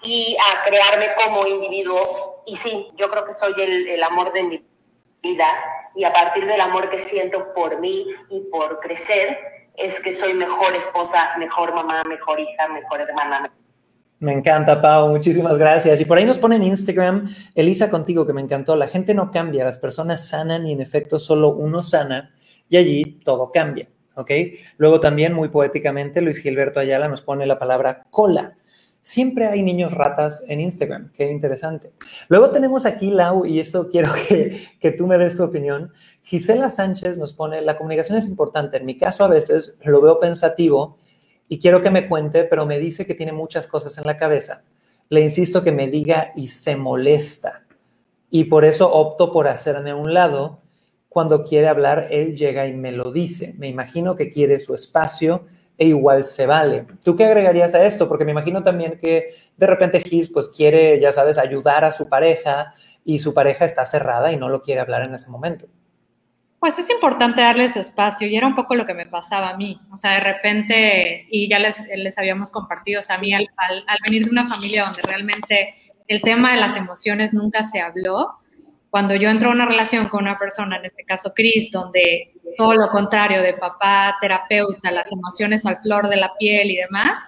y 0.02 0.36
a 0.36 0.64
crearme 0.64 1.08
como 1.22 1.46
individuo. 1.46 2.42
Y 2.46 2.56
sí, 2.56 2.90
yo 2.96 3.10
creo 3.10 3.24
que 3.24 3.32
soy 3.32 3.54
el, 3.58 3.88
el 3.88 4.02
amor 4.02 4.32
de 4.32 4.42
mi 4.42 4.66
vida 5.22 5.46
y 5.94 6.04
a 6.04 6.12
partir 6.12 6.46
del 6.46 6.60
amor 6.60 6.90
que 6.90 6.98
siento 6.98 7.54
por 7.54 7.78
mí 7.80 8.06
y 8.28 8.40
por 8.50 8.80
crecer, 8.80 9.38
es 9.76 10.00
que 10.00 10.12
soy 10.12 10.34
mejor 10.34 10.74
esposa, 10.74 11.34
mejor 11.38 11.74
mamá, 11.74 12.02
mejor 12.04 12.40
hija, 12.40 12.68
mejor 12.68 13.02
hermana. 13.02 13.42
Me 14.18 14.32
encanta, 14.32 14.80
Pau, 14.80 15.08
muchísimas 15.10 15.58
gracias. 15.58 16.00
Y 16.00 16.06
por 16.06 16.16
ahí 16.16 16.24
nos 16.24 16.38
pone 16.38 16.56
en 16.56 16.64
Instagram, 16.64 17.28
Elisa 17.54 17.90
contigo, 17.90 18.26
que 18.26 18.32
me 18.32 18.40
encantó, 18.40 18.74
la 18.74 18.88
gente 18.88 19.12
no 19.12 19.30
cambia, 19.30 19.64
las 19.64 19.78
personas 19.78 20.26
sanan 20.26 20.66
y 20.66 20.72
en 20.72 20.80
efecto 20.80 21.18
solo 21.18 21.50
uno 21.50 21.82
sana 21.82 22.34
y 22.68 22.78
allí 22.78 23.20
todo 23.24 23.52
cambia, 23.52 23.88
¿ok? 24.14 24.30
Luego 24.78 25.00
también, 25.00 25.34
muy 25.34 25.50
poéticamente, 25.50 26.22
Luis 26.22 26.38
Gilberto 26.38 26.80
Ayala 26.80 27.08
nos 27.08 27.20
pone 27.20 27.46
la 27.46 27.58
palabra 27.58 28.06
cola 28.10 28.56
siempre 29.06 29.46
hay 29.46 29.62
niños 29.62 29.92
ratas 29.92 30.42
en 30.48 30.60
Instagram. 30.60 31.12
Qué 31.12 31.30
interesante. 31.30 31.92
Luego 32.26 32.50
tenemos 32.50 32.86
aquí, 32.86 33.12
Lau, 33.12 33.46
y 33.46 33.60
esto 33.60 33.88
quiero 33.88 34.08
que, 34.28 34.66
que, 34.80 34.90
tú 34.90 35.06
me 35.06 35.16
des 35.16 35.36
tu 35.36 35.44
opinión. 35.44 35.92
Gisela 36.22 36.70
Sánchez 36.70 37.16
nos 37.16 37.32
pone, 37.32 37.62
la 37.62 37.76
comunicación 37.76 38.18
es 38.18 38.26
importante. 38.26 38.78
En 38.78 38.84
mi 38.84 38.98
caso 38.98 39.24
a 39.24 39.28
veces 39.28 39.78
lo 39.84 40.00
veo 40.00 40.18
pensativo 40.18 40.96
y 41.48 41.58
quiero 41.58 41.80
que 41.80 41.90
me 41.90 42.08
cuente, 42.08 42.44
pero 42.44 42.66
me 42.66 42.78
dice 42.78 43.06
que 43.06 43.14
tiene 43.14 43.32
muchas 43.32 43.66
cosas 43.66 43.96
en 43.98 44.06
la 44.06 44.18
cabeza. 44.18 44.64
Le 45.08 45.20
insisto 45.20 45.62
que 45.62 45.72
me 45.72 45.86
diga 45.86 46.32
y 46.34 46.48
se 46.48 46.76
molesta. 46.76 47.64
Y 48.30 48.44
por 48.44 48.64
eso 48.64 48.92
opto 48.92 49.30
por 49.30 49.46
hacerme 49.48 49.90
a 49.90 49.96
un 49.96 50.12
lado. 50.12 50.58
Cuando 51.08 51.44
quiere 51.44 51.68
hablar, 51.68 52.08
él 52.10 52.36
llega 52.36 52.66
y 52.66 52.72
me 52.74 52.92
lo 52.92 53.12
dice. 53.12 53.54
Me 53.58 53.68
imagino 53.68 54.16
que 54.16 54.28
quiere 54.28 54.58
su 54.58 54.74
espacio 54.74 55.44
e 55.78 55.86
igual 55.86 56.24
se 56.24 56.46
vale. 56.46 56.86
¿Tú 57.04 57.16
qué 57.16 57.24
agregarías 57.24 57.74
a 57.74 57.84
esto? 57.84 58.08
Porque 58.08 58.24
me 58.24 58.32
imagino 58.32 58.62
también 58.62 58.98
que 58.98 59.28
de 59.56 59.66
repente 59.66 60.00
Gis 60.00 60.28
pues 60.28 60.48
quiere, 60.48 60.98
ya 61.00 61.12
sabes, 61.12 61.38
ayudar 61.38 61.84
a 61.84 61.92
su 61.92 62.08
pareja 62.08 62.72
y 63.04 63.18
su 63.18 63.32
pareja 63.34 63.64
está 63.64 63.84
cerrada 63.84 64.32
y 64.32 64.36
no 64.36 64.48
lo 64.48 64.62
quiere 64.62 64.80
hablar 64.80 65.02
en 65.04 65.14
ese 65.14 65.30
momento. 65.30 65.66
Pues 66.66 66.80
es 66.80 66.90
importante 66.90 67.40
darle 67.42 67.68
su 67.68 67.78
espacio 67.78 68.26
y 68.26 68.34
era 68.34 68.44
un 68.44 68.56
poco 68.56 68.74
lo 68.74 68.84
que 68.84 68.92
me 68.92 69.06
pasaba 69.06 69.50
a 69.50 69.56
mí. 69.56 69.78
O 69.92 69.96
sea, 69.96 70.14
de 70.14 70.20
repente, 70.20 71.28
y 71.30 71.48
ya 71.48 71.60
les, 71.60 71.80
les 71.94 72.18
habíamos 72.18 72.50
compartido, 72.50 72.98
o 72.98 73.02
sea, 73.04 73.14
a 73.14 73.18
mí 73.20 73.32
al, 73.32 73.48
al 73.86 73.98
venir 74.02 74.24
de 74.24 74.32
una 74.32 74.48
familia 74.48 74.86
donde 74.86 75.00
realmente 75.02 75.76
el 76.08 76.20
tema 76.22 76.50
de 76.50 76.56
las 76.56 76.74
emociones 76.74 77.32
nunca 77.32 77.62
se 77.62 77.80
habló, 77.80 78.32
cuando 78.90 79.14
yo 79.14 79.30
entro 79.30 79.50
a 79.50 79.52
una 79.52 79.66
relación 79.66 80.08
con 80.08 80.24
una 80.24 80.40
persona, 80.40 80.78
en 80.78 80.86
este 80.86 81.04
caso 81.04 81.32
Chris, 81.36 81.70
donde 81.70 82.32
todo 82.56 82.74
lo 82.74 82.90
contrario 82.90 83.42
de 83.42 83.52
papá, 83.52 84.16
terapeuta, 84.20 84.90
las 84.90 85.12
emociones 85.12 85.64
al 85.66 85.78
flor 85.78 86.08
de 86.08 86.16
la 86.16 86.32
piel 86.36 86.68
y 86.68 86.78
demás, 86.78 87.24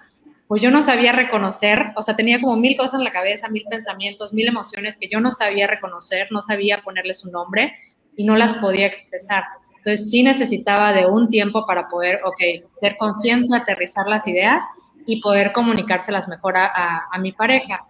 pues 0.49 0.61
yo 0.61 0.73
no 0.73 0.83
sabía 0.83 1.13
reconocer, 1.13 1.93
o 1.95 2.03
sea, 2.03 2.17
tenía 2.17 2.41
como 2.41 2.57
mil 2.57 2.77
cosas 2.77 2.95
en 2.95 3.05
la 3.05 3.13
cabeza, 3.13 3.49
mil 3.49 3.67
pensamientos, 3.71 4.33
mil 4.33 4.49
emociones 4.49 4.97
que 4.97 5.09
yo 5.09 5.21
no 5.21 5.31
sabía 5.31 5.69
reconocer, 5.69 6.27
no 6.33 6.43
sabía 6.43 6.83
ponerles 6.83 7.25
un 7.25 7.31
nombre 7.31 7.73
y 8.19 8.25
no 8.25 8.37
las 8.37 8.53
podía 8.55 8.87
expresar. 8.87 9.45
Entonces 9.77 10.11
sí 10.11 10.25
necesitaba 10.25 10.93
de 10.93 11.07
un 11.07 11.31
tiempo 11.31 11.65
para 11.65 11.89
poder, 11.89 12.21
ok, 12.25 12.69
ser 12.81 12.97
consciente, 12.99 13.57
aterrizar 13.57 14.09
las 14.09 14.27
ideas 14.27 14.63
y 15.07 15.23
poder 15.23 15.53
comunicárselas 15.53 16.27
mejor 16.27 16.55
a, 16.57 17.09
mi 17.21 17.33
pareja. 17.33 17.87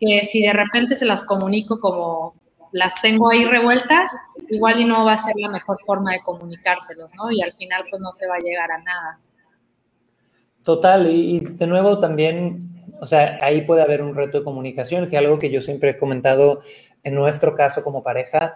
Que 0.00 0.22
si 0.22 0.40
de 0.40 0.52
repente 0.52 0.94
se 0.94 1.04
las 1.04 1.24
comunico 1.24 1.80
como 1.80 2.34
las 2.70 2.94
tengo 3.02 3.28
ahí 3.30 3.44
revueltas, 3.44 4.10
igual 4.48 4.80
y 4.80 4.84
no 4.84 5.04
va 5.04 5.14
a 5.14 5.18
ser 5.18 5.34
la 5.36 5.50
mejor 5.50 5.78
forma 5.84 6.12
de 6.12 6.22
comunicárselos, 6.22 7.10
¿no? 7.16 7.32
Y 7.32 7.42
al 7.42 7.52
final 7.54 7.84
pues 7.90 8.00
no 8.00 8.10
se 8.12 8.28
va 8.28 8.36
a 8.36 8.40
llegar 8.40 8.70
a 8.70 8.78
nada. 8.78 9.18
Total, 10.62 11.08
y, 11.10 11.40
de 11.40 11.66
nuevo 11.66 11.98
también, 11.98 12.84
o 13.00 13.06
sea, 13.06 13.36
ahí 13.42 13.62
puede 13.62 13.82
haber 13.82 14.00
un 14.00 14.14
reto 14.14 14.38
de 14.38 14.44
comunicación, 14.44 15.08
que 15.10 15.18
algo 15.18 15.40
que 15.40 15.50
yo 15.50 15.60
siempre 15.60 15.90
he 15.90 15.98
comentado 15.98 16.60
en 17.02 17.16
nuestro 17.16 17.56
caso 17.56 17.82
como 17.82 18.04
pareja, 18.04 18.54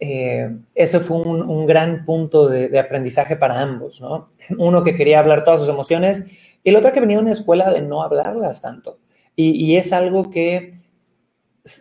eh, 0.00 0.54
ese 0.74 1.00
fue 1.00 1.18
un, 1.18 1.66
gran 1.66 2.04
punto 2.04 2.48
de, 2.48 2.78
aprendizaje 2.78 3.36
para 3.36 3.60
ambos, 3.60 4.00
¿no? 4.00 4.28
Uno 4.58 4.82
que 4.82 4.94
quería 4.94 5.20
hablar 5.20 5.44
todas 5.44 5.60
sus 5.60 5.68
emociones 5.68 6.26
y 6.62 6.70
el 6.70 6.76
otro 6.76 6.92
que 6.92 7.00
venía 7.00 7.16
de 7.16 7.22
una 7.22 7.32
escuela 7.32 7.70
de 7.70 7.82
no 7.82 8.02
hablarlas 8.02 8.60
tanto. 8.60 8.98
y 9.36 9.76
es 9.76 9.92
algo 9.92 10.30
que 10.30 10.76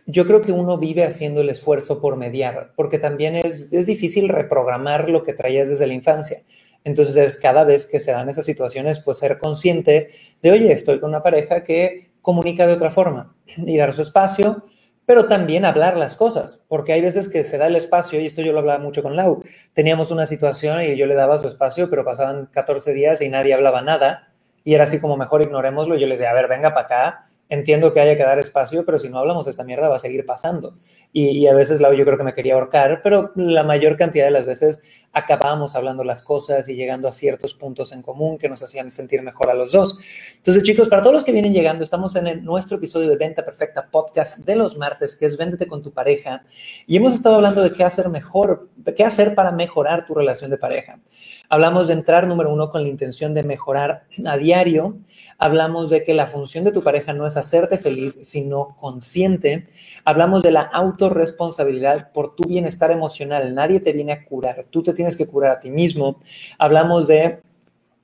yo 0.08 0.26
creo 0.26 0.42
que 0.42 0.52
uno 0.52 0.78
vive 0.78 1.04
haciendo 1.04 1.42
el 1.42 1.50
esfuerzo 1.50 2.02
por 2.02 2.16
mediar, 2.16 2.74
porque 2.76 2.98
también 2.98 3.36
es, 3.36 3.70
difícil 3.86 4.30
reprogramar 4.30 5.10
lo 5.10 5.24
que 5.24 5.34
traías 5.34 5.70
desde 5.70 5.88
la 5.88 5.94
infancia. 5.94 6.42
Entonces, 6.84 7.16
es 7.18 7.38
cada 7.38 7.64
vez 7.64 7.86
que 7.86 8.00
se 8.00 8.12
dan 8.12 8.30
esas 8.30 8.46
situaciones, 8.46 9.00
pues 9.00 9.20
ser 9.20 9.38
consciente 9.38 10.10
de, 10.42 10.52
oye, 10.52 10.72
estoy 10.72 11.00
con 11.00 11.10
una 11.10 11.24
pareja 11.24 11.64
que 11.64 12.12
comunica 12.22 12.66
de 12.66 12.74
otra 12.74 12.90
forma 12.90 13.36
y 13.58 13.78
dar 13.78 13.94
su 13.94 14.02
espacio, 14.02 14.66
pero 15.06 15.28
también 15.28 15.66
hablar 15.66 15.98
las 15.98 16.16
cosas, 16.16 16.64
porque 16.68 16.94
hay 16.94 17.02
veces 17.02 17.30
que 17.30 17.44
se 17.44 17.58
da 17.58 17.68
el 17.68 17.76
espacio, 17.76 18.20
y 18.20 18.26
esto 18.26 18.42
yo 18.42 18.54
lo 18.54 18.60
hablaba 18.60 18.80
mucho 18.80 19.04
con 19.04 19.16
Lau, 19.16 19.44
teníamos 19.74 20.12
una 20.12 20.26
situación 20.26 20.82
y 20.82 20.98
yo 20.98 21.06
le 21.06 21.16
daba 21.16 21.40
su 21.40 21.48
espacio, 21.48 21.90
pero 21.90 22.04
pasaban 22.04 22.48
14 22.48 22.94
días 22.94 23.22
y 23.22 23.30
nadie 23.30 23.54
hablaba 23.54 23.82
nada, 23.82 24.30
y 24.64 24.74
era 24.74 24.86
así 24.86 25.00
como 25.00 25.18
mejor 25.18 25.42
ignorémoslo, 25.42 25.96
y 25.96 26.02
yo 26.02 26.08
les 26.08 26.20
decía, 26.20 26.32
a 26.32 26.36
ver, 26.36 26.48
venga 26.48 26.74
para 26.74 26.86
acá, 26.86 27.24
entiendo 27.50 27.94
que 27.94 28.00
haya 28.00 28.18
que 28.18 28.24
dar 28.24 28.40
espacio, 28.40 28.86
pero 28.86 28.98
si 28.98 29.10
no 29.10 29.20
hablamos 29.20 29.46
de 29.46 29.52
esta 29.52 29.64
mierda 29.64 29.88
va 29.88 29.98
a 29.98 30.00
seguir 30.00 30.26
pasando. 30.26 30.76
Y, 31.14 31.46
a 31.48 31.54
veces, 31.54 31.80
yo 31.80 32.06
creo 32.06 32.18
que 32.18 32.24
me 32.24 32.34
quería 32.34 32.56
ahorcar, 32.56 33.02
pero 33.04 33.32
la 33.36 33.64
mayor 33.64 33.96
cantidad 33.96 34.26
de 34.26 34.32
las 34.32 34.46
veces 34.46 34.82
acabábamos 35.14 35.76
hablando 35.76 36.04
las 36.04 36.24
cosas 36.24 36.68
y 36.68 36.76
llegando 36.76 37.08
a 37.08 37.14
ciertos 37.14 37.54
puntos 37.54 37.92
en 37.92 38.02
común 38.02 38.38
que 38.38 38.50
nos 38.50 38.62
hacían 38.64 38.90
sentir 38.92 39.22
mejor 39.22 39.50
a 39.50 39.54
los 39.54 39.72
dos. 39.72 39.98
Entonces, 40.38 40.64
chicos, 40.64 40.90
para 40.90 41.02
todos 41.02 41.14
los 41.14 41.24
que 41.24 41.32
vienen 41.32 41.54
llegando, 41.54 41.84
estamos 41.84 42.16
en 42.16 42.44
nuestro 42.44 42.78
episodio 42.78 43.08
de 43.10 43.16
Venta 43.16 43.46
Perfecta 43.46 43.88
Podcast 43.90 44.40
de 44.40 44.56
los 44.56 44.78
martes, 44.78 45.16
que 45.16 45.26
es 45.26 45.38
Véndete 45.38 45.68
con 45.68 45.82
tu 45.82 45.92
pareja. 45.92 46.44
Y 46.88 46.98
hemos 46.98 47.14
estado 47.14 47.36
hablando 47.36 47.62
de 47.62 47.72
qué 47.72 47.84
hacer 47.84 48.10
mejor, 48.10 48.70
qué 48.96 49.04
hacer 49.04 49.36
para 49.36 49.52
mejorar 49.52 50.06
tu 50.06 50.14
relación 50.14 50.52
de 50.52 50.58
pareja. 50.58 51.00
Hablamos 51.48 51.88
de 51.88 51.94
entrar, 51.94 52.28
número 52.28 52.52
uno, 52.52 52.72
con 52.72 52.84
la 52.84 52.90
intención 52.90 53.34
de 53.34 53.44
mejorar 53.44 54.06
a 54.26 54.38
diario. 54.38 54.98
Hablamos 55.38 55.90
de 55.90 56.04
que 56.04 56.14
la 56.14 56.28
función 56.28 56.64
de 56.64 56.72
tu 56.72 56.82
pareja 56.82 57.14
no 57.14 57.28
es 57.28 57.35
hacerte 57.38 57.78
feliz, 57.78 58.20
sino 58.22 58.76
consciente. 58.80 59.68
Hablamos 60.04 60.44
de 60.44 60.52
la 60.52 60.62
autorresponsabilidad 60.62 62.12
por 62.12 62.36
tu 62.36 62.44
bienestar 62.44 62.92
emocional. 62.92 63.54
Nadie 63.54 63.80
te 63.80 63.94
viene 63.94 64.14
a 64.14 64.26
curar, 64.26 64.66
tú 64.70 64.84
te 64.84 64.94
tienes 64.94 65.18
que 65.18 65.28
curar 65.28 65.52
a 65.52 65.60
ti 65.60 65.70
mismo. 65.70 66.20
Hablamos 66.58 67.08
de 67.08 67.40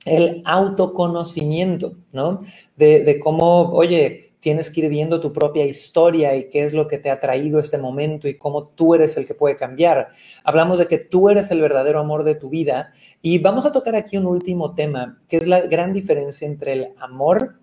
el 0.04 0.42
autoconocimiento, 0.44 1.94
¿no? 2.12 2.38
De, 2.76 3.04
de 3.04 3.20
cómo, 3.20 3.70
oye, 3.70 4.32
tienes 4.42 4.70
que 4.70 4.80
ir 4.80 4.88
viendo 4.88 5.20
tu 5.20 5.32
propia 5.32 5.64
historia 5.64 6.34
y 6.34 6.50
qué 6.50 6.64
es 6.64 6.74
lo 6.74 6.88
que 6.88 6.98
te 6.98 7.10
ha 7.10 7.20
traído 7.20 7.60
este 7.60 7.78
momento 7.78 8.26
y 8.26 8.34
cómo 8.34 8.66
tú 8.66 8.94
eres 8.94 9.16
el 9.16 9.24
que 9.24 9.34
puede 9.34 9.54
cambiar. 9.54 10.08
Hablamos 10.42 10.80
de 10.80 10.88
que 10.88 10.98
tú 10.98 11.30
eres 11.30 11.52
el 11.52 11.60
verdadero 11.60 12.00
amor 12.00 12.24
de 12.24 12.34
tu 12.34 12.50
vida 12.50 12.90
y 13.22 13.38
vamos 13.38 13.66
a 13.66 13.72
tocar 13.72 13.94
aquí 13.94 14.16
un 14.16 14.26
último 14.26 14.74
tema, 14.74 15.22
que 15.28 15.36
es 15.36 15.46
la 15.46 15.60
gran 15.60 15.92
diferencia 15.92 16.46
entre 16.46 16.72
el 16.72 16.88
amor 16.98 17.54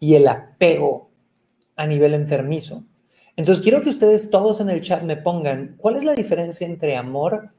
y 0.00 0.14
el 0.14 0.28
apego 0.28 1.10
a 1.76 1.86
nivel 1.86 2.14
enfermizo. 2.14 2.84
Entonces, 3.36 3.62
quiero 3.62 3.82
que 3.82 3.90
ustedes 3.90 4.30
todos 4.30 4.60
en 4.60 4.68
el 4.68 4.80
chat 4.80 5.02
me 5.02 5.16
pongan 5.16 5.76
cuál 5.78 5.96
es 5.96 6.04
la 6.04 6.14
diferencia 6.14 6.66
entre 6.66 6.96
amor 6.96 7.52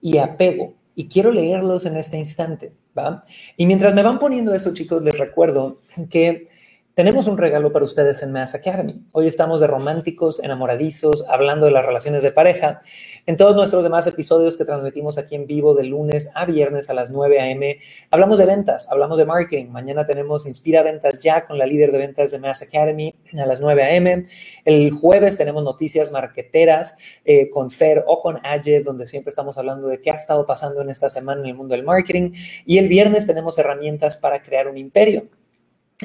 y 0.00 0.18
apego. 0.18 0.74
Y 0.94 1.08
quiero 1.08 1.32
leerlos 1.32 1.86
en 1.86 1.96
este 1.96 2.16
instante, 2.16 2.72
¿va? 2.96 3.24
Y 3.56 3.66
mientras 3.66 3.94
me 3.94 4.02
van 4.04 4.20
poniendo 4.20 4.54
eso, 4.54 4.72
chicos, 4.72 5.02
les 5.02 5.18
recuerdo 5.18 5.80
que 6.08 6.46
tenemos 6.94 7.26
un 7.26 7.36
regalo 7.36 7.72
para 7.72 7.84
ustedes 7.84 8.22
en 8.22 8.30
Mass 8.30 8.54
Academy. 8.54 9.02
Hoy 9.10 9.26
estamos 9.26 9.60
de 9.60 9.66
románticos, 9.66 10.38
enamoradizos, 10.38 11.24
hablando 11.28 11.66
de 11.66 11.72
las 11.72 11.84
relaciones 11.84 12.22
de 12.22 12.30
pareja. 12.30 12.80
En 13.26 13.36
todos 13.36 13.56
nuestros 13.56 13.82
demás 13.82 14.06
episodios 14.06 14.56
que 14.56 14.64
transmitimos 14.64 15.18
aquí 15.18 15.34
en 15.34 15.48
vivo 15.48 15.74
de 15.74 15.82
lunes 15.82 16.30
a 16.36 16.46
viernes 16.46 16.90
a 16.90 16.94
las 16.94 17.10
9 17.10 17.40
a.m., 17.40 17.80
hablamos 18.12 18.38
de 18.38 18.46
ventas, 18.46 18.86
hablamos 18.88 19.18
de 19.18 19.24
marketing. 19.24 19.70
Mañana 19.70 20.06
tenemos 20.06 20.46
Inspira 20.46 20.84
Ventas 20.84 21.18
Ya 21.18 21.46
con 21.46 21.58
la 21.58 21.66
líder 21.66 21.90
de 21.90 21.98
ventas 21.98 22.30
de 22.30 22.38
Mass 22.38 22.62
Academy 22.62 23.12
a 23.36 23.44
las 23.44 23.60
9 23.60 23.82
a.m. 23.82 24.24
El 24.64 24.92
jueves 24.92 25.36
tenemos 25.36 25.64
noticias 25.64 26.12
marqueteras 26.12 26.96
eh, 27.24 27.50
con 27.50 27.72
Fer 27.72 28.04
o 28.06 28.22
con 28.22 28.38
Aye, 28.44 28.82
donde 28.82 29.06
siempre 29.06 29.30
estamos 29.30 29.58
hablando 29.58 29.88
de 29.88 30.00
qué 30.00 30.12
ha 30.12 30.14
estado 30.14 30.46
pasando 30.46 30.80
en 30.80 30.90
esta 30.90 31.08
semana 31.08 31.40
en 31.40 31.48
el 31.48 31.54
mundo 31.56 31.74
del 31.74 31.82
marketing. 31.82 32.30
Y 32.64 32.78
el 32.78 32.86
viernes 32.86 33.26
tenemos 33.26 33.58
herramientas 33.58 34.16
para 34.16 34.40
crear 34.42 34.68
un 34.68 34.78
imperio 34.78 35.24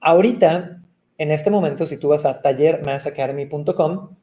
ahorita, 0.01 0.83
en 1.19 1.31
este 1.31 1.51
momento, 1.51 1.87
si 1.87 1.97
tú 1.97 2.09
vas 2.09 2.25
a 2.25 2.41
tallermasacademy.com, 2.41 4.17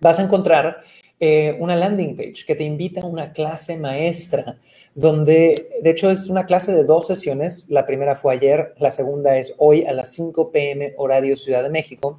vas 0.00 0.18
a 0.18 0.24
encontrar 0.24 0.80
eh, 1.20 1.56
una 1.60 1.76
landing 1.76 2.16
page 2.16 2.44
que 2.46 2.56
te 2.56 2.64
invita 2.64 3.00
a 3.00 3.06
una 3.06 3.32
clase 3.32 3.78
maestra, 3.78 4.58
donde 4.94 5.78
de 5.80 5.90
hecho 5.90 6.10
es 6.10 6.28
una 6.28 6.44
clase 6.44 6.72
de 6.72 6.84
dos 6.84 7.06
sesiones. 7.06 7.66
La 7.68 7.86
primera 7.86 8.14
fue 8.14 8.34
ayer, 8.34 8.74
la 8.78 8.90
segunda 8.90 9.38
es 9.38 9.54
hoy 9.58 9.86
a 9.86 9.92
las 9.92 10.12
5 10.12 10.50
pm 10.50 10.94
horario 10.98 11.36
Ciudad 11.36 11.62
de 11.62 11.70
México. 11.70 12.18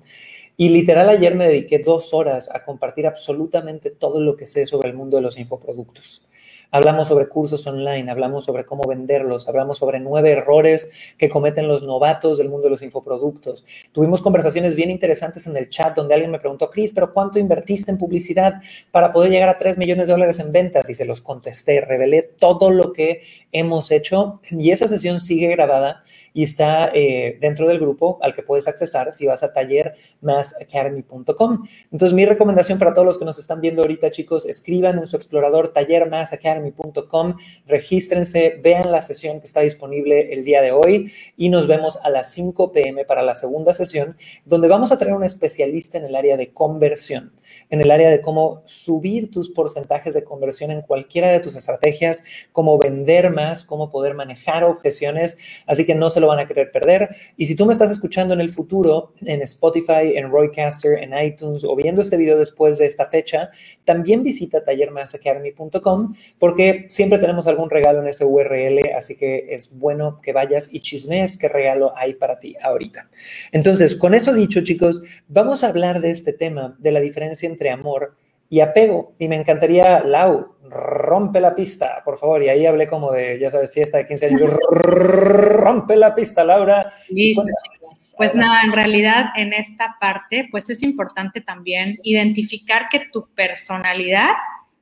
Y 0.57 0.69
literal 0.69 1.09
ayer 1.09 1.35
me 1.35 1.47
dediqué 1.47 1.79
dos 1.79 2.13
horas 2.13 2.49
a 2.53 2.63
compartir 2.63 3.07
absolutamente 3.07 3.89
todo 3.91 4.21
lo 4.21 4.37
que 4.37 4.47
sé 4.47 4.65
sobre 4.65 4.89
el 4.89 4.95
mundo 4.95 5.17
de 5.17 5.23
los 5.23 5.37
infoproductos. 5.37 6.25
Hablamos 6.71 7.07
sobre 7.07 7.27
cursos 7.27 7.65
online, 7.67 8.09
hablamos 8.09 8.45
sobre 8.45 8.65
cómo 8.65 8.87
venderlos, 8.87 9.47
hablamos 9.47 9.77
sobre 9.77 9.99
nueve 9.99 10.31
errores 10.31 11.13
que 11.17 11.29
cometen 11.29 11.67
los 11.67 11.83
novatos 11.83 12.37
del 12.37 12.49
mundo 12.49 12.65
de 12.65 12.71
los 12.71 12.81
infoproductos. 12.81 13.65
Tuvimos 13.91 14.21
conversaciones 14.21 14.75
bien 14.75 14.91
interesantes 14.91 15.47
en 15.47 15.55
el 15.55 15.69
chat 15.69 15.95
donde 15.95 16.13
alguien 16.13 16.31
me 16.31 16.39
preguntó, 16.39 16.69
Cris, 16.69 16.91
¿pero 16.91 17.13
cuánto 17.13 17.39
invertiste 17.39 17.91
en 17.91 17.97
publicidad 17.97 18.55
para 18.91 19.11
poder 19.11 19.31
llegar 19.31 19.49
a 19.49 19.57
3 19.57 19.77
millones 19.77 20.07
de 20.07 20.13
dólares 20.13 20.39
en 20.39 20.51
ventas? 20.51 20.89
Y 20.89 20.93
se 20.93 21.05
los 21.05 21.21
contesté, 21.21 21.81
revelé 21.81 22.23
todo 22.23 22.71
lo 22.71 22.91
que 22.91 23.21
hemos 23.51 23.91
hecho 23.91 24.41
y 24.49 24.71
esa 24.71 24.87
sesión 24.87 25.19
sigue 25.19 25.47
grabada 25.47 26.01
y 26.35 26.43
está 26.43 26.91
eh, 26.93 27.39
dentro 27.39 27.67
del 27.69 27.79
grupo 27.79 28.19
al 28.21 28.35
que 28.35 28.43
puedes 28.43 28.67
accesar 28.67 29.13
si 29.13 29.25
vas 29.25 29.41
a 29.41 29.53
tallermasacademy.com. 29.53 31.63
Entonces, 31.91 32.13
mi 32.13 32.25
recomendación 32.25 32.77
para 32.77 32.93
todos 32.93 33.05
los 33.05 33.17
que 33.17 33.23
nos 33.23 33.39
están 33.39 33.61
viendo 33.61 33.81
ahorita, 33.81 34.11
chicos, 34.11 34.45
escriban 34.45 34.99
en 34.99 35.07
su 35.07 35.15
explorador 35.15 35.69
tallermasacademy.com, 35.69 37.37
regístrense, 37.65 38.59
vean 38.61 38.91
la 38.91 39.01
sesión 39.01 39.39
que 39.39 39.45
está 39.45 39.61
disponible 39.61 40.33
el 40.33 40.43
día 40.43 40.61
de 40.61 40.73
hoy 40.73 41.09
y 41.37 41.47
nos 41.47 41.67
vemos 41.67 41.97
a 42.03 42.09
las 42.09 42.33
5 42.33 42.73
pm 42.73 43.05
para 43.05 43.23
la 43.23 43.33
segunda 43.33 43.73
sesión, 43.73 44.17
donde 44.43 44.67
vamos 44.67 44.91
a 44.91 44.97
traer 44.97 45.15
un 45.15 45.23
especialista 45.23 45.97
en 45.97 46.03
el 46.03 46.17
área 46.17 46.35
de 46.35 46.51
conversión, 46.51 47.31
en 47.69 47.79
el 47.79 47.91
área 47.91 48.09
de 48.09 48.19
cómo 48.19 48.61
subir 48.65 49.31
tus 49.31 49.49
porcentajes 49.49 50.13
de 50.13 50.25
conversión 50.25 50.71
en 50.71 50.81
cualquiera 50.81 51.29
de 51.29 51.39
tus 51.39 51.55
estrategias, 51.55 52.25
cómo 52.51 52.77
vender 52.77 53.31
más, 53.31 53.63
cómo 53.63 53.89
poder 53.89 54.15
manejar 54.15 54.65
objeciones. 54.65 55.37
Así 55.65 55.85
que 55.85 55.95
no 55.95 56.09
se 56.09 56.19
lo 56.19 56.24
van 56.27 56.39
a 56.39 56.47
querer 56.47 56.71
perder. 56.71 57.09
Y 57.37 57.45
si 57.47 57.55
tú 57.55 57.65
me 57.65 57.73
estás 57.73 57.91
escuchando 57.91 58.33
en 58.33 58.41
el 58.41 58.49
futuro, 58.49 59.13
en 59.21 59.41
Spotify, 59.41 60.15
en 60.15 60.29
Roycaster, 60.29 61.01
en 61.01 61.17
iTunes 61.17 61.63
o 61.63 61.75
viendo 61.75 62.01
este 62.01 62.17
video 62.17 62.37
después 62.37 62.77
de 62.77 62.85
esta 62.85 63.07
fecha, 63.07 63.49
también 63.83 64.23
visita 64.23 64.63
tallermasacademy.com 64.63 66.15
porque 66.39 66.85
siempre 66.89 67.19
tenemos 67.19 67.47
algún 67.47 67.69
regalo 67.69 68.01
en 68.01 68.07
ese 68.07 68.25
URL, 68.25 68.79
así 68.97 69.15
que 69.15 69.47
es 69.49 69.77
bueno 69.77 70.17
que 70.21 70.33
vayas 70.33 70.69
y 70.71 70.79
chismees 70.79 71.37
qué 71.37 71.47
regalo 71.47 71.93
hay 71.95 72.13
para 72.13 72.39
ti 72.39 72.55
ahorita. 72.61 73.07
Entonces, 73.51 73.95
con 73.95 74.13
eso 74.13 74.33
dicho, 74.33 74.61
chicos, 74.61 75.03
vamos 75.27 75.63
a 75.63 75.69
hablar 75.69 76.01
de 76.01 76.11
este 76.11 76.33
tema, 76.33 76.75
de 76.79 76.91
la 76.91 76.99
diferencia 76.99 77.47
entre 77.47 77.69
amor 77.69 78.15
y 78.49 78.59
apego. 78.59 79.13
Y 79.19 79.27
me 79.27 79.35
encantaría, 79.35 80.03
Lau, 80.03 80.54
rompe 80.69 81.39
la 81.39 81.55
pista, 81.55 82.01
por 82.03 82.17
favor. 82.17 82.43
Y 82.43 82.49
ahí 82.49 82.65
hablé 82.65 82.87
como 82.87 83.11
de, 83.11 83.39
ya 83.39 83.49
sabes, 83.49 83.73
fiesta 83.73 83.97
de 83.97 84.05
15 84.05 84.25
años. 84.27 84.49
rompe 84.69 85.95
la 85.95 86.15
pista, 86.15 86.43
Laura. 86.43 86.91
Listo, 87.09 87.43
chicos. 87.43 88.13
Pues 88.17 88.33
nada, 88.33 88.61
en 88.63 88.71
realidad 88.71 89.25
en 89.35 89.53
esta 89.53 89.97
parte, 89.99 90.47
pues 90.51 90.69
es 90.69 90.83
importante 90.83 91.41
también 91.41 91.99
identificar 92.03 92.87
que 92.89 93.07
tu 93.11 93.27
personalidad 93.33 94.29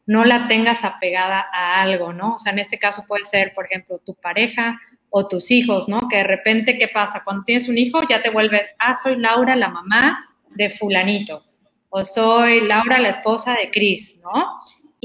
no 0.06 0.26
la 0.26 0.48
tengas 0.48 0.84
apegada 0.84 1.46
a 1.54 1.82
algo, 1.82 2.14
¿no? 2.14 2.36
O 2.36 2.40
sea, 2.40 2.52
en 2.52 2.60
este 2.60 2.78
caso 2.78 3.06
puede 3.08 3.24
ser, 3.24 3.54
por 3.54 3.66
ejemplo, 3.66 4.00
tu 4.06 4.16
pareja 4.16 4.80
o 5.10 5.28
tus 5.28 5.50
hijos, 5.52 5.88
¿no? 5.88 6.00
Que 6.10 6.18
de 6.18 6.24
repente, 6.24 6.78
¿qué 6.78 6.88
pasa? 6.88 7.22
Cuando 7.24 7.44
tienes 7.46 7.70
un 7.70 7.78
hijo, 7.78 8.00
ya 8.10 8.22
te 8.22 8.30
vuelves, 8.30 8.76
ah, 8.80 8.96
soy 9.02 9.16
Laura, 9.16 9.56
la 9.56 9.70
mamá 9.70 10.30
de 10.56 10.70
fulanito 10.72 11.44
o 11.96 12.02
soy 12.02 12.62
Laura, 12.62 12.98
la 12.98 13.10
esposa 13.10 13.54
de 13.54 13.70
Cris, 13.70 14.20
¿no? 14.24 14.56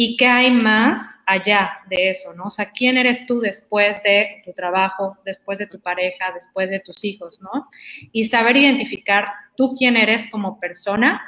¿Y 0.00 0.16
qué 0.16 0.26
hay 0.28 0.52
más 0.52 1.18
allá 1.26 1.80
de 1.90 2.10
eso, 2.10 2.32
no? 2.32 2.44
O 2.44 2.50
sea, 2.50 2.70
¿quién 2.70 2.96
eres 2.96 3.26
tú 3.26 3.40
después 3.40 4.00
de 4.04 4.42
tu 4.44 4.52
trabajo, 4.52 5.18
después 5.24 5.58
de 5.58 5.66
tu 5.66 5.80
pareja, 5.80 6.26
después 6.32 6.70
de 6.70 6.78
tus 6.78 7.02
hijos, 7.02 7.40
no? 7.40 7.68
Y 8.12 8.26
saber 8.26 8.56
identificar 8.56 9.26
tú 9.56 9.74
quién 9.76 9.96
eres 9.96 10.30
como 10.30 10.60
persona, 10.60 11.20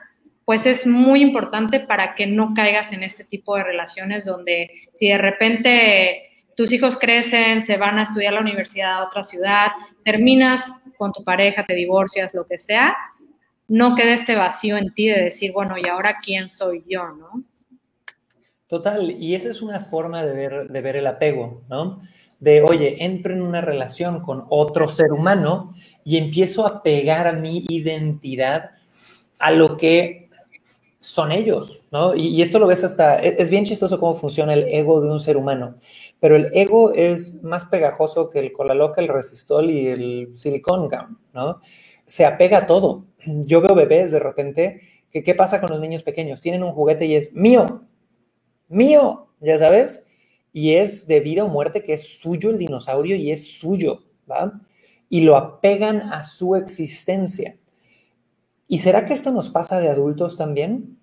pues 0.44 0.66
es 0.66 0.86
muy 0.86 1.20
importante 1.20 1.80
para 1.80 2.14
que 2.14 2.28
no 2.28 2.54
caigas 2.54 2.92
en 2.92 3.02
este 3.02 3.24
tipo 3.24 3.56
de 3.56 3.64
relaciones 3.64 4.24
donde 4.24 4.70
si 4.94 5.08
de 5.08 5.18
repente 5.18 6.30
tus 6.56 6.70
hijos 6.70 6.96
crecen, 6.96 7.62
se 7.62 7.76
van 7.76 7.98
a 7.98 8.04
estudiar 8.04 8.34
a 8.34 8.36
la 8.36 8.42
universidad 8.42 8.92
a 8.92 9.04
otra 9.04 9.24
ciudad, 9.24 9.72
terminas 10.04 10.72
con 10.96 11.10
tu 11.10 11.24
pareja, 11.24 11.66
te 11.66 11.74
divorcias, 11.74 12.34
lo 12.34 12.46
que 12.46 12.58
sea, 12.58 12.96
no 13.66 13.96
quede 13.96 14.12
este 14.12 14.36
vacío 14.36 14.76
en 14.76 14.94
ti 14.94 15.08
de 15.08 15.24
decir, 15.24 15.50
bueno, 15.50 15.76
¿y 15.76 15.88
ahora 15.88 16.18
quién 16.22 16.48
soy 16.48 16.84
yo, 16.86 17.08
no? 17.08 17.49
Total, 18.70 19.10
y 19.10 19.34
esa 19.34 19.50
es 19.50 19.62
una 19.62 19.80
forma 19.80 20.22
de 20.22 20.32
ver, 20.32 20.68
de 20.68 20.80
ver 20.80 20.94
el 20.94 21.08
apego, 21.08 21.62
¿no? 21.68 22.00
De, 22.38 22.62
oye, 22.62 23.04
entro 23.04 23.34
en 23.34 23.42
una 23.42 23.60
relación 23.60 24.20
con 24.20 24.44
otro 24.48 24.86
ser 24.86 25.10
humano 25.10 25.74
y 26.04 26.18
empiezo 26.18 26.64
a 26.64 26.80
pegar 26.80 27.40
mi 27.40 27.66
identidad 27.68 28.70
a 29.40 29.50
lo 29.50 29.76
que 29.76 30.30
son 31.00 31.32
ellos, 31.32 31.88
¿no? 31.90 32.14
Y, 32.14 32.40
esto 32.42 32.60
lo 32.60 32.68
ves 32.68 32.84
hasta, 32.84 33.16
es, 33.16 33.50
bien 33.50 33.64
chistoso 33.64 33.98
cómo 33.98 34.14
funciona 34.14 34.54
el 34.54 34.68
ego 34.68 35.00
de 35.00 35.10
un 35.10 35.18
ser 35.18 35.36
humano, 35.36 35.74
pero 36.20 36.36
el 36.36 36.50
ego 36.52 36.92
es 36.92 37.42
más 37.42 37.64
pegajoso 37.64 38.30
que 38.30 38.38
el 38.38 38.52
cola 38.52 38.74
loca, 38.74 39.00
el 39.00 39.08
resistol 39.08 39.68
y 39.68 39.88
el 39.88 40.28
silicon 40.36 40.88
gum, 40.88 41.18
¿no? 41.34 41.60
Se 42.06 42.24
apega 42.24 42.58
a 42.58 42.66
todo. 42.68 43.06
Yo 43.26 43.60
veo 43.62 43.74
bebés 43.74 44.12
de 44.12 44.20
repente 44.20 44.80
que 45.10 45.24
qué 45.24 45.34
pasa 45.34 45.60
con 45.60 45.70
los 45.70 45.80
niños 45.80 46.04
pequeños, 46.04 46.40
tienen 46.40 46.62
un 46.62 46.70
juguete 46.70 47.06
y 47.06 47.16
es 47.16 47.32
mío, 47.32 47.82
mío, 48.70 49.28
ya 49.40 49.58
sabes, 49.58 50.06
y 50.52 50.74
es 50.74 51.06
de 51.06 51.20
vida 51.20 51.44
o 51.44 51.48
muerte 51.48 51.82
que 51.82 51.94
es 51.94 52.18
suyo 52.18 52.50
el 52.50 52.58
dinosaurio 52.58 53.16
y 53.16 53.30
es 53.30 53.58
suyo, 53.58 54.04
¿va? 54.30 54.60
Y 55.08 55.20
lo 55.20 55.36
apegan 55.36 56.00
a 56.02 56.22
su 56.22 56.56
existencia. 56.56 57.56
¿Y 58.66 58.78
será 58.78 59.04
que 59.04 59.14
esto 59.14 59.32
nos 59.32 59.48
pasa 59.48 59.78
de 59.80 59.88
adultos 59.88 60.36
también? 60.36 60.98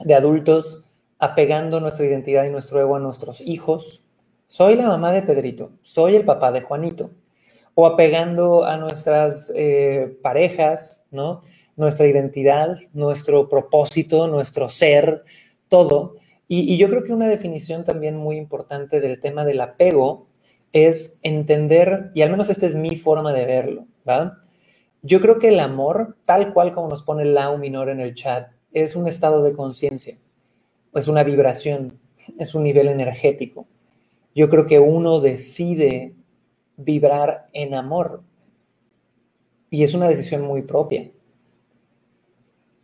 De 0.00 0.14
adultos 0.14 0.84
apegando 1.18 1.80
nuestra 1.80 2.04
identidad 2.04 2.44
y 2.44 2.50
nuestro 2.50 2.80
ego 2.80 2.96
a 2.96 3.00
nuestros 3.00 3.40
hijos. 3.40 4.08
Soy 4.44 4.74
la 4.74 4.88
mamá 4.88 5.12
de 5.12 5.22
Pedrito, 5.22 5.72
soy 5.80 6.16
el 6.16 6.24
papá 6.24 6.52
de 6.52 6.62
Juanito. 6.62 7.12
O 7.74 7.86
apegando 7.86 8.64
a 8.64 8.76
nuestras 8.76 9.50
eh, 9.56 10.18
parejas, 10.22 11.02
¿no? 11.10 11.40
Nuestra 11.76 12.06
identidad, 12.06 12.76
nuestro 12.92 13.48
propósito, 13.48 14.28
nuestro 14.28 14.68
ser, 14.68 15.24
todo. 15.68 16.16
Y, 16.54 16.76
yo 16.76 16.90
creo 16.90 17.02
que 17.02 17.14
una 17.14 17.28
definición 17.28 17.82
también 17.82 18.14
muy 18.14 18.36
importante 18.36 19.00
del 19.00 19.20
tema 19.20 19.46
del 19.46 19.58
apego 19.62 20.26
es 20.74 21.18
entender, 21.22 22.10
y 22.14 22.20
al 22.20 22.30
menos 22.30 22.50
esta 22.50 22.66
es 22.66 22.74
mi 22.74 22.94
forma 22.94 23.32
de 23.32 23.46
verlo, 23.46 23.86
¿va? 24.06 24.38
Yo 25.00 25.22
creo 25.22 25.38
que 25.38 25.48
el 25.48 25.60
amor, 25.60 26.18
tal 26.26 26.52
cual 26.52 26.74
como 26.74 26.90
nos 26.90 27.02
pone 27.02 27.24
Lau 27.24 27.56
Minor 27.56 27.88
en 27.88 28.00
el 28.00 28.12
chat, 28.12 28.50
es 28.70 28.96
un 28.96 29.08
estado 29.08 29.42
de 29.42 29.54
conciencia, 29.54 30.18
es 30.92 31.08
una 31.08 31.24
vibración, 31.24 31.98
es 32.38 32.54
un 32.54 32.64
nivel 32.64 32.88
energético. 32.88 33.66
Yo 34.34 34.50
creo 34.50 34.66
que 34.66 34.78
uno 34.78 35.20
decide 35.20 36.14
vibrar 36.76 37.48
en 37.54 37.72
amor 37.72 38.24
y 39.70 39.84
es 39.84 39.94
una 39.94 40.06
decisión 40.06 40.42
muy 40.42 40.60
propia. 40.60 41.10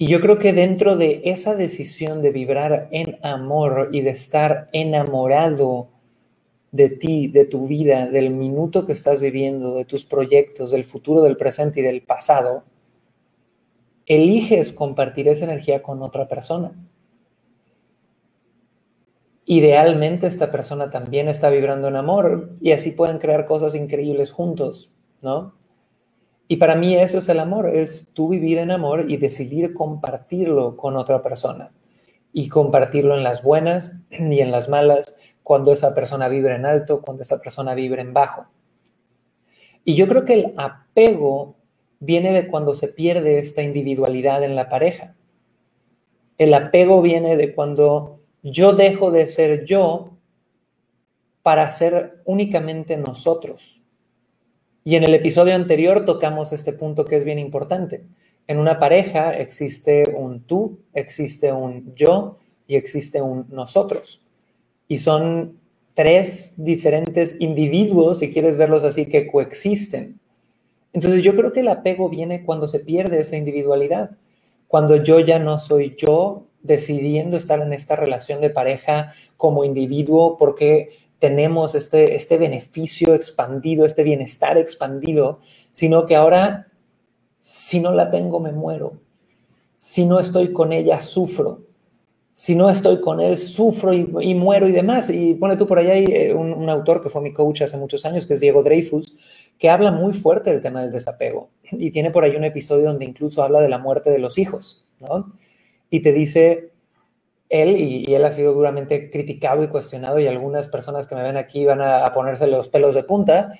Y 0.01 0.07
yo 0.07 0.21
creo 0.21 0.39
que 0.39 0.53
dentro 0.53 0.95
de 0.95 1.23
esa 1.25 1.57
decisión 1.57 2.23
de 2.23 2.31
vibrar 2.31 2.89
en 2.93 3.19
amor 3.23 3.89
y 3.93 4.01
de 4.01 4.11
estar 4.11 4.69
enamorado 4.73 5.89
de 6.71 6.89
ti, 6.89 7.27
de 7.27 7.45
tu 7.45 7.67
vida, 7.67 8.07
del 8.07 8.31
minuto 8.31 8.87
que 8.87 8.93
estás 8.93 9.21
viviendo, 9.21 9.75
de 9.75 9.85
tus 9.85 10.05
proyectos, 10.05 10.71
del 10.71 10.85
futuro, 10.85 11.23
del 11.23 11.37
presente 11.37 11.81
y 11.81 11.83
del 11.83 12.03
pasado, 12.03 12.63
eliges 14.07 14.73
compartir 14.73 15.27
esa 15.27 15.47
energía 15.47 15.83
con 15.83 16.01
otra 16.01 16.29
persona. 16.29 16.73
Idealmente 19.47 20.29
esta 20.29 20.53
persona 20.53 20.91
también 20.91 21.29
está 21.29 21.51
vibrando 21.51 21.89
en 21.89 21.97
amor 21.97 22.53
y 22.61 22.71
así 22.71 22.93
pueden 22.93 23.19
crear 23.19 23.47
cosas 23.47 23.75
increíbles 23.75 24.31
juntos, 24.31 24.93
¿no? 25.23 25.55
Y 26.49 26.57
para 26.57 26.75
mí 26.75 26.97
eso 26.97 27.19
es 27.19 27.29
el 27.29 27.41
amor, 27.41 27.69
es 27.69 28.09
tú 28.15 28.31
vivir 28.31 28.57
en 28.57 28.71
amor 28.71 29.05
y 29.11 29.19
decidir 29.19 29.75
compartirlo 29.75 30.77
con 30.77 30.97
otra 30.97 31.23
persona. 31.23 31.73
Y 32.33 32.49
compartirlo 32.49 33.17
en 33.17 33.23
las 33.23 33.43
buenas 33.43 33.97
y 34.11 34.41
en 34.41 34.51
las 34.51 34.69
malas, 34.71 35.15
cuando 35.43 35.73
esa 35.73 35.95
persona 35.95 36.29
vibra 36.29 36.57
en 36.57 36.65
alto, 36.67 37.03
cuando 37.03 37.23
esa 37.23 37.41
persona 37.41 37.75
vibra 37.75 38.01
en 38.01 38.15
bajo. 38.15 38.47
Y 39.85 39.95
yo 39.95 40.09
creo 40.09 40.25
que 40.25 40.35
el 40.35 40.55
apego 40.57 41.57
viene 42.01 42.33
de 42.33 42.49
cuando 42.49 42.75
se 42.75 42.89
pierde 42.89 43.39
esta 43.39 43.63
individualidad 43.63 44.43
en 44.43 44.57
la 44.57 44.69
pareja. 44.69 45.15
El 46.39 46.55
apego 46.55 47.03
viene 47.03 47.37
de 47.37 47.55
cuando 47.55 48.17
yo 48.43 48.73
dejo 48.73 49.11
de 49.11 49.27
ser 49.27 49.65
yo 49.65 50.17
para 51.43 51.69
ser 51.71 52.23
únicamente 52.25 52.97
nosotros. 52.97 53.88
Y 54.89 54.97
en 54.97 55.05
el 55.05 55.13
episodio 55.13 55.55
anterior 55.55 56.07
tocamos 56.07 56.55
este 56.55 56.73
punto 56.73 57.05
que 57.05 57.17
es 57.17 57.25
bien 57.27 57.39
importante. 57.39 58.07
En 58.47 58.59
una 58.59 58.79
pareja 58.79 59.33
existe 59.33 60.15
un 60.17 60.41
tú, 60.41 60.79
existe 60.95 61.53
un 61.53 61.95
yo 61.95 62.39
y 62.67 62.77
existe 62.77 63.21
un 63.21 63.45
nosotros 63.51 64.23
y 64.89 64.97
son 64.97 65.59
tres 65.93 66.55
diferentes 66.57 67.37
individuos, 67.39 68.21
si 68.21 68.31
quieres 68.31 68.57
verlos 68.57 68.83
así, 68.83 69.05
que 69.05 69.27
coexisten. 69.27 70.19
Entonces 70.95 71.23
yo 71.23 71.37
creo 71.37 71.53
que 71.53 71.61
el 71.61 71.69
apego 71.69 72.09
viene 72.09 72.43
cuando 72.47 72.67
se 72.67 72.81
pierde 72.81 73.21
esa 73.21 73.37
individualidad, 73.37 74.13
cuando 74.69 74.97
yo 74.97 75.21
ya 75.21 75.39
no 75.39 75.59
soy 75.59 75.97
yo 75.99 76.47
decidiendo 76.63 77.37
estar 77.37 77.61
en 77.61 77.75
esta 77.75 77.95
relación 77.95 78.41
de 78.41 78.49
pareja 78.49 79.13
como 79.37 79.65
individuo 79.65 80.39
porque 80.39 81.08
tenemos 81.19 81.75
este, 81.75 82.15
este 82.15 82.39
beneficio 82.39 83.15
expandido, 83.15 83.85
este 83.85 84.03
bienestar 84.03 84.57
expandido, 84.59 85.41
sino 85.73 86.07
que 86.07 86.17
ahora 86.17 86.69
si 87.39 87.81
no 87.81 87.93
la 87.93 88.11
tengo 88.11 88.41
me 88.41 88.53
muero, 88.53 88.95
si 89.77 90.05
no 90.05 90.19
estoy 90.19 90.53
con 90.53 90.73
ella 90.73 91.01
sufro, 91.01 91.63
si 92.35 92.55
no 92.55 92.71
estoy 92.71 93.01
con 93.01 93.21
él, 93.21 93.37
sufro 93.37 93.93
y, 93.93 94.35
muero 94.35 94.69
y 94.69 94.73
demás. 94.73 95.11
Y 95.11 95.35
pone 95.35 95.57
tú 95.57 95.67
por 95.67 95.79
allá 95.79 95.95
hay 95.95 96.05
eh, 96.05 96.35
un, 96.35 96.69
autor 96.69 97.03
que 97.03 97.09
fue 97.09 97.21
mi 97.21 97.33
coach 97.33 97.63
hace 97.63 97.77
muchos 97.77 98.05
años, 98.05 98.27
que 98.27 98.35
es 98.35 98.41
Diego 98.41 98.63
Dreyfus, 98.63 99.17
que 99.59 99.69
habla 99.69 99.91
muy 99.91 100.13
fuerte 100.13 100.51
del 100.51 100.61
tema 100.61 100.83
del 100.83 100.93
desapego. 100.93 101.49
Y 101.73 101.91
tiene 101.91 102.13
por 102.13 102.23
ahí 102.23 102.37
un 102.37 102.45
episodio 102.45 102.87
donde 102.87 103.07
incluso 103.07 103.43
habla 103.43 103.61
de 103.61 103.69
la 103.69 103.79
muerte 103.79 104.11
de 104.11 104.19
los 104.19 104.39
hijos, 104.39 104.85
¿no? 105.01 105.33
Y 105.91 106.01
te 106.01 106.13
dice, 106.13 106.71
él, 107.49 107.77
y, 107.77 108.15
él 108.15 108.25
ha 108.25 108.33
sido 108.33 108.53
duramente 108.53 109.11
criticado 109.11 109.63
y 109.63 109.69
cuestionado, 109.69 110.19
y 110.19 110.27
algunas 110.27 110.69
personas 110.69 111.07
que 111.07 111.15
me 111.15 111.23
ven 111.23 111.37
aquí 111.37 111.65
van 111.65 111.81
a, 111.81 112.05
ponerse 112.15 112.47
los 112.47 112.69
pelos 112.69 112.95
de 112.95 113.05
punta, 113.05 113.53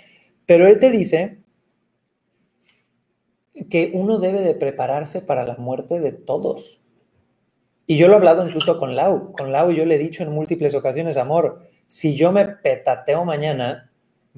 pero 0.47 0.67
él 0.67 0.79
te 0.79 0.91
dice 0.91 1.39
que 3.71 3.91
uno 3.95 4.19
debe 4.19 4.41
de 4.41 4.55
prepararse 4.55 5.21
para 5.21 5.45
la 5.45 5.57
muerte 5.57 6.01
de 6.01 6.13
todos 6.13 6.89
y 7.91 7.97
yo 7.97 8.07
lo 8.07 8.13
he 8.13 8.17
hablado 8.17 8.47
incluso 8.47 8.79
con 8.79 8.95
Lau. 8.95 9.33
Con 9.33 9.51
Lau 9.51 9.73
yo 9.73 9.87
le 9.87 9.95
he 9.95 9.99
dicho 9.99 10.23
en 10.23 10.31
múltiples 10.31 10.75
ocasiones, 10.75 11.17
amor, 11.17 11.61
si 11.87 12.15
yo 12.15 12.33
me 12.33 12.45
petateo 12.45 13.25
mañana, 13.25 13.88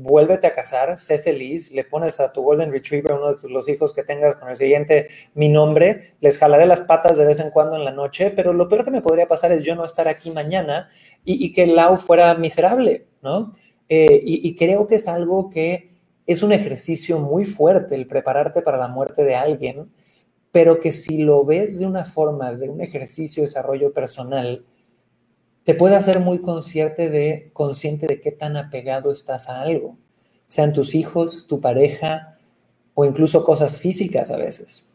vuélvete 0.02 0.46
a 0.46 0.54
casar, 0.54 0.98
sé 0.98 1.18
feliz, 1.18 1.70
le 1.72 1.84
pones 1.84 2.20
a 2.20 2.32
tu 2.32 2.42
Golden 2.42 2.72
Retriever, 2.72 3.12
uno 3.12 3.34
de 3.34 3.48
los 3.48 3.68
hijos 3.68 3.92
que 3.92 4.02
tengas 4.02 4.36
con 4.36 4.48
el 4.48 4.56
siguiente, 4.56 5.08
mi 5.34 5.48
nombre, 5.48 6.14
les 6.20 6.38
jalaré 6.38 6.66
las 6.66 6.80
patas 6.80 7.18
de 7.18 7.26
vez 7.26 7.40
en 7.40 7.50
cuando 7.50 7.76
en 7.76 7.84
la 7.84 7.92
noche, 7.92 8.30
pero 8.30 8.52
lo 8.52 8.68
peor 8.68 8.84
que 8.84 8.90
me 8.90 9.02
podría 9.02 9.28
pasar 9.28 9.52
es 9.52 9.64
yo 9.64 9.74
no 9.74 9.84
estar 9.84 10.08
aquí 10.08 10.30
mañana 10.30 10.88
y, 11.24 11.52
que 11.52 11.66
Lau 11.66 11.96
fuera 11.96 12.34
miserable, 12.34 13.06
¿no? 13.22 13.54
Eh, 13.88 14.20
y, 14.24 14.48
y 14.48 14.54
creo 14.56 14.86
que 14.86 14.96
es 14.96 15.08
algo 15.08 15.50
que 15.50 15.90
es 16.26 16.42
un 16.42 16.52
ejercicio 16.52 17.18
muy 17.18 17.44
fuerte 17.44 17.94
el 17.94 18.06
prepararte 18.06 18.62
para 18.62 18.78
la 18.78 18.88
muerte 18.88 19.24
de 19.24 19.34
alguien 19.34 19.90
pero 20.52 20.80
que 20.80 20.92
si 20.92 21.18
lo 21.18 21.44
ves 21.44 21.78
de 21.78 21.86
una 21.86 22.04
forma, 22.04 22.52
de 22.52 22.68
un 22.68 22.80
ejercicio 22.80 23.42
de 23.42 23.46
desarrollo 23.46 23.92
personal, 23.92 24.64
te 25.70 25.76
puede 25.76 25.94
hacer 25.94 26.18
muy 26.18 26.40
consciente 26.40 27.10
de, 27.10 27.50
consciente 27.52 28.08
de 28.08 28.20
qué 28.20 28.32
tan 28.32 28.56
apegado 28.56 29.12
estás 29.12 29.48
a 29.48 29.60
algo, 29.60 29.96
sean 30.48 30.72
tus 30.72 30.96
hijos, 30.96 31.46
tu 31.46 31.60
pareja 31.60 32.36
o 32.94 33.04
incluso 33.04 33.44
cosas 33.44 33.78
físicas 33.78 34.32
a 34.32 34.36
veces. 34.36 34.90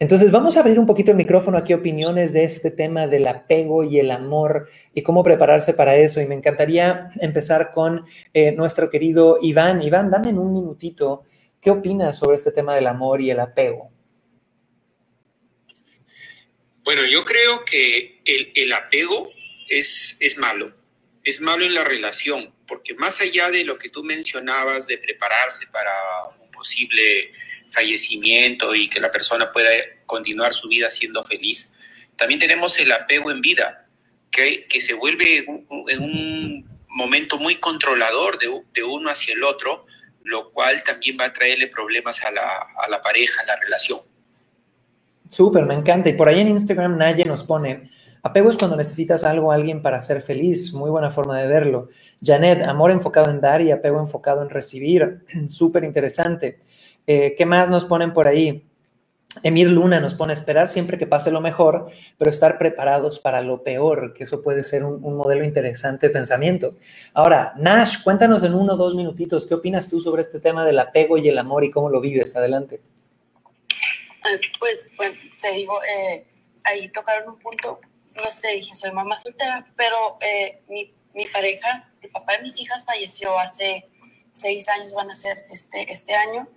Entonces 0.00 0.32
vamos 0.32 0.56
a 0.56 0.60
abrir 0.60 0.80
un 0.80 0.86
poquito 0.86 1.12
el 1.12 1.16
micrófono 1.16 1.56
aquí, 1.56 1.72
opiniones 1.72 2.32
de 2.32 2.42
este 2.42 2.72
tema 2.72 3.06
del 3.06 3.28
apego 3.28 3.84
y 3.84 4.00
el 4.00 4.10
amor 4.10 4.68
y 4.92 5.02
cómo 5.02 5.22
prepararse 5.22 5.72
para 5.72 5.94
eso. 5.94 6.20
Y 6.20 6.26
me 6.26 6.34
encantaría 6.34 7.10
empezar 7.20 7.70
con 7.70 8.04
eh, 8.34 8.50
nuestro 8.50 8.90
querido 8.90 9.38
Iván. 9.40 9.82
Iván, 9.82 10.10
dame 10.10 10.30
en 10.30 10.40
un 10.40 10.52
minutito, 10.52 11.22
¿qué 11.60 11.70
opinas 11.70 12.18
sobre 12.18 12.38
este 12.38 12.50
tema 12.50 12.74
del 12.74 12.88
amor 12.88 13.20
y 13.20 13.30
el 13.30 13.38
apego? 13.38 13.92
Bueno, 16.86 17.02
yo 17.04 17.24
creo 17.24 17.64
que 17.68 18.20
el, 18.24 18.72
apego 18.72 19.28
es, 19.68 20.16
es 20.20 20.38
malo, 20.38 20.72
es 21.24 21.40
malo 21.40 21.64
en 21.64 21.74
la 21.74 21.84
relación, 21.84 22.54
porque 22.66 22.94
más 22.94 23.20
allá 23.20 23.50
de 23.50 23.64
lo 23.64 23.76
que 23.78 23.88
tú 23.88 24.02
mencionabas 24.02 24.86
de 24.86 24.98
prepararse 24.98 25.66
para 25.68 25.92
un 26.40 26.50
posible 26.50 27.32
fallecimiento 27.70 28.74
y 28.74 28.88
que 28.88 29.00
la 29.00 29.10
persona 29.10 29.50
pueda 29.50 29.70
continuar 30.06 30.52
su 30.52 30.68
vida 30.68 30.88
siendo 30.88 31.24
feliz, 31.24 31.74
también 32.16 32.40
tenemos 32.40 32.78
el 32.78 32.92
apego 32.92 33.30
en 33.30 33.40
vida, 33.40 33.88
que, 34.30 34.66
que 34.68 34.80
se 34.80 34.94
vuelve 34.94 35.38
en 35.88 36.02
un 36.02 36.86
momento 36.88 37.38
muy 37.38 37.56
controlador 37.56 38.38
de, 38.38 38.50
de, 38.72 38.82
uno 38.82 39.10
hacia 39.10 39.34
el 39.34 39.44
otro, 39.44 39.86
lo 40.22 40.50
cual 40.50 40.82
también 40.82 41.16
va 41.18 41.26
a 41.26 41.32
traerle 41.32 41.68
problemas 41.68 42.22
a 42.22 42.30
la, 42.30 42.66
a 42.84 42.88
la 42.88 43.00
pareja, 43.00 43.42
a 43.42 43.46
la 43.46 43.56
relación. 43.56 44.00
Súper, 45.30 45.66
me 45.66 45.74
encanta. 45.74 46.08
Y 46.08 46.14
por 46.14 46.28
ahí 46.28 46.40
en 46.40 46.48
Instagram 46.48 46.96
Naye 46.96 47.24
nos 47.24 47.44
pone, 47.44 47.88
apego 48.22 48.48
es 48.48 48.56
cuando 48.56 48.76
necesitas 48.76 49.24
algo 49.24 49.52
alguien 49.52 49.82
para 49.82 50.00
ser 50.02 50.22
feliz. 50.22 50.72
Muy 50.72 50.90
buena 50.90 51.10
forma 51.10 51.38
de 51.38 51.48
verlo. 51.48 51.88
Janet, 52.22 52.62
amor 52.62 52.90
enfocado 52.90 53.30
en 53.30 53.40
dar 53.40 53.60
y 53.60 53.70
apego 53.70 54.00
enfocado 54.00 54.42
en 54.42 54.50
recibir. 54.50 55.24
Súper 55.46 55.84
interesante. 55.84 56.60
Eh, 57.06 57.34
¿Qué 57.36 57.46
más 57.46 57.68
nos 57.70 57.84
ponen 57.84 58.12
por 58.12 58.26
ahí? 58.26 58.64
Emir 59.42 59.70
Luna 59.70 60.00
nos 60.00 60.14
pone 60.14 60.32
esperar 60.32 60.68
siempre 60.68 60.98
que 60.98 61.06
pase 61.06 61.30
lo 61.30 61.40
mejor, 61.40 61.88
pero 62.16 62.30
estar 62.30 62.58
preparados 62.58 63.18
para 63.18 63.42
lo 63.42 63.62
peor, 63.62 64.12
que 64.14 64.24
eso 64.24 64.40
puede 64.40 64.64
ser 64.64 64.84
un, 64.84 65.00
modelo 65.16 65.44
interesante 65.44 66.06
de 66.06 66.12
pensamiento. 66.12 66.76
Ahora, 67.12 67.52
Nash, 67.58 68.02
cuéntanos 68.02 68.42
en 68.44 68.54
uno 68.54 68.74
o 68.74 68.76
dos 68.76 68.94
minutitos, 68.94 69.46
¿qué 69.46 69.54
opinas 69.54 69.88
tú 69.88 69.98
sobre 70.00 70.22
este 70.22 70.40
tema 70.40 70.64
del 70.64 70.78
apego 70.78 71.18
y 71.18 71.28
el 71.28 71.38
amor 71.38 71.64
y 71.64 71.70
cómo 71.70 71.90
lo 71.90 72.00
vives? 72.00 72.34
Adelante. 72.36 72.80
Pues, 74.58 74.94
bueno, 74.96 75.14
te 75.40 75.52
digo, 75.52 75.82
eh, 75.84 76.26
ahí 76.64 76.88
tocaron 76.88 77.28
un 77.30 77.38
punto, 77.38 77.80
no 78.14 78.30
sé, 78.30 78.48
dije, 78.48 78.74
soy 78.74 78.92
mamá 78.92 79.18
soltera, 79.18 79.66
pero 79.76 80.18
eh, 80.20 80.62
mi, 80.68 80.92
mi, 81.14 81.26
pareja, 81.26 81.90
el 82.02 82.10
papá 82.10 82.36
de 82.36 82.42
mis 82.42 82.58
hijas 82.58 82.84
falleció 82.84 83.38
hace 83.38 83.88
seis 84.32 84.68
años, 84.68 84.92
van 84.92 85.10
a 85.10 85.14
ser 85.14 85.46
este, 85.50 85.92
este 85.92 86.14
año, 86.14 86.48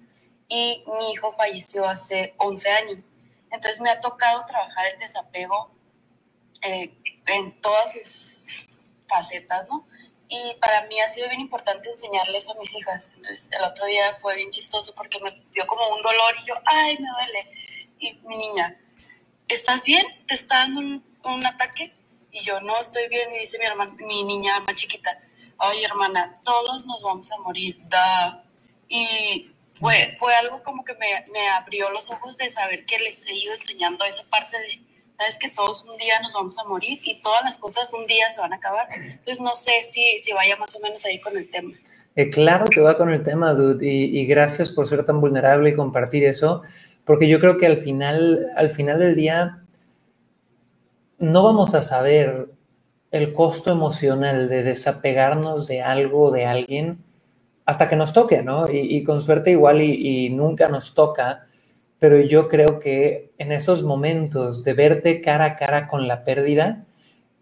y 0.48 0.84
mi 0.98 1.12
hijo 1.12 1.32
falleció 1.34 1.88
hace 1.88 2.34
11 2.38 2.72
años. 2.72 3.12
Entonces 3.52 3.80
me 3.82 3.90
ha 3.90 4.00
tocado 4.00 4.44
trabajar 4.46 4.88
el 4.88 5.00
desapego 5.00 5.72
eh, 6.62 6.92
en 7.28 7.62
todas 7.62 7.94
sus 7.94 8.68
facetas, 9.08 9.68
¿no? 9.70 9.88
Y 10.32 10.54
para 10.62 10.86
mí 10.86 11.00
ha 11.00 11.10
sido 11.10 11.28
bien 11.28 11.42
importante 11.42 11.90
enseñarle 11.90 12.38
eso 12.38 12.52
a 12.52 12.60
mis 12.60 12.76
hijas. 12.76 13.12
Entonces 13.16 13.50
el 13.52 13.64
otro 13.64 13.86
día 13.88 14.16
fue 14.22 14.36
bien 14.36 14.52
chistoso 14.52 14.94
porque 14.96 15.20
me 15.20 15.32
dio 15.52 15.66
como 15.66 15.90
un 15.90 16.02
dolor 16.04 16.36
y 16.44 16.48
yo, 16.48 16.54
ay, 16.66 16.98
me 17.00 17.10
duele. 17.10 17.52
Y 18.00 18.14
mi 18.28 18.38
niña, 18.38 18.80
¿estás 19.48 19.84
bien? 19.86 20.06
¿Te 20.28 20.36
está 20.36 20.60
dando 20.60 20.82
un, 20.82 21.18
un 21.24 21.46
ataque? 21.46 21.92
Y 22.32 22.44
yo, 22.44 22.62
no 22.62 22.80
estoy 22.80 23.08
bien. 23.10 23.34
Y 23.34 23.40
dice 23.40 23.58
mi, 23.58 23.66
hermana, 23.66 23.92
mi 23.98 24.24
niña 24.24 24.60
más 24.60 24.76
chiquita, 24.76 25.20
ay, 25.58 25.84
hermana, 25.84 26.40
todos 26.44 26.86
nos 26.86 27.02
vamos 27.02 27.32
a 27.32 27.38
morir, 27.40 27.76
da. 27.88 28.44
Y 28.88 29.52
fue, 29.72 30.16
fue 30.20 30.36
algo 30.36 30.62
como 30.62 30.84
que 30.84 30.94
me, 30.94 31.26
me, 31.32 31.50
abrió 31.50 31.90
los 31.90 32.12
ojos 32.12 32.38
de 32.38 32.50
saber 32.50 32.86
que 32.86 33.00
les 33.00 33.26
he 33.26 33.34
ido 33.34 33.54
enseñando 33.56 34.06
esa 34.06 34.24
parte 34.30 34.60
de, 34.60 34.80
sabes 35.20 35.38
que 35.38 35.50
todos 35.50 35.84
un 35.84 35.98
día 35.98 36.20
nos 36.22 36.34
vamos 36.34 36.58
a 36.58 36.64
morir 36.64 36.98
y 37.04 37.22
todas 37.22 37.42
las 37.44 37.58
cosas 37.58 37.92
un 37.94 38.08
día 38.08 38.30
se 38.30 38.40
van 38.40 38.54
a 38.54 38.56
acabar. 38.56 38.88
Entonces 38.94 39.42
no 39.42 39.54
sé 39.54 39.84
si, 39.84 40.18
si 40.18 40.32
vaya 40.32 40.56
más 40.56 40.74
o 40.76 40.80
menos 40.80 41.06
ahí 41.06 41.20
con 41.20 41.38
el 41.38 41.50
tema. 41.50 41.74
Eh, 42.16 42.30
claro 42.30 42.66
que 42.66 42.80
va 42.80 42.98
con 42.98 43.12
el 43.12 43.22
tema, 43.22 43.54
dude, 43.54 43.86
y, 43.86 44.20
y, 44.20 44.26
gracias 44.26 44.70
por 44.70 44.88
ser 44.88 45.06
tan 45.06 45.22
vulnerable 45.22 45.70
y 45.70 45.76
compartir 45.76 46.24
eso, 46.24 46.64
porque 47.06 47.28
yo 47.28 47.40
creo 47.40 47.58
que 47.58 47.66
al 47.68 47.78
final, 47.78 48.48
al 48.56 48.72
final 48.72 49.00
del 49.00 49.16
día 49.16 49.64
no 51.20 51.44
vamos 51.44 51.76
a 51.76 51.82
saber 51.82 52.50
el 53.12 53.34
costo 53.34 53.72
emocional 53.72 54.50
de 54.50 54.64
desapegarnos 54.64 55.68
de 55.68 55.82
algo, 55.82 56.32
de 56.32 56.46
alguien, 56.46 57.04
hasta 57.66 57.90
que 57.90 57.96
nos 57.96 58.14
toque, 58.14 58.42
¿no? 58.42 58.66
Y, 58.72 59.04
con 59.04 59.22
suerte 59.22 59.52
igual 59.52 59.82
y, 59.82 60.30
nunca 60.30 60.70
nos 60.70 60.94
toca, 60.94 61.48
pero 62.00 62.20
yo 62.22 62.48
creo 62.48 62.80
que 62.80 63.32
en 63.38 63.52
esos 63.52 63.84
momentos 63.84 64.64
de 64.64 64.74
verte 64.74 65.22
cara 65.22 65.46
a 65.46 65.56
cara 65.58 65.88
con 65.88 66.08
la 66.08 66.24
pérdida 66.24 66.86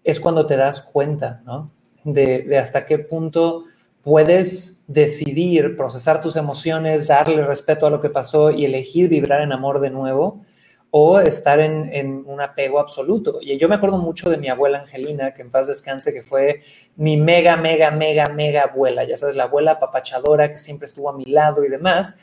es 0.04 0.20
cuando 0.20 0.46
te 0.46 0.58
das 0.58 0.82
cuenta, 0.82 1.42
¿no? 1.46 1.72
De, 2.04 2.58
hasta 2.58 2.86
qué 2.86 2.98
punto 2.98 3.66
puedes 4.02 4.84
decidir 4.88 5.76
procesar 5.76 6.22
tus 6.22 6.38
emociones, 6.38 7.08
darle 7.08 7.46
respeto 7.46 7.86
a 7.86 7.90
lo 7.90 8.00
que 8.00 8.10
pasó 8.10 8.52
y 8.52 8.66
elegir 8.66 9.10
vibrar 9.10 9.42
en 9.42 9.52
amor 9.52 9.82
de 9.82 9.90
nuevo 9.90 10.42
o 10.90 11.20
estar 11.20 11.60
en, 11.60 12.24
un 12.26 12.40
apego 12.40 12.80
absoluto. 12.80 13.40
Y 13.42 13.58
yo 13.58 13.68
me 13.68 13.76
acuerdo 13.76 13.98
mucho 13.98 14.30
de 14.30 14.38
mi 14.38 14.48
abuela 14.48 14.80
Angelina, 14.80 15.34
que 15.34 15.42
en 15.42 15.52
paz 15.52 15.68
descanse, 15.68 16.14
que 16.14 16.24
fue 16.24 16.62
mi 16.96 17.18
mega, 17.18 17.58
mega, 17.58 17.92
mega, 17.92 18.30
mega 18.30 18.64
abuela, 18.64 19.04
ya 19.04 19.18
sabes, 19.18 19.36
la 19.36 19.44
abuela 19.44 19.80
papachadora 19.80 20.50
que 20.50 20.58
siempre 20.58 20.86
estuvo 20.86 21.10
a 21.10 21.18
mi 21.18 21.26
lado 21.26 21.66
y 21.66 21.70
demás. 21.70 22.18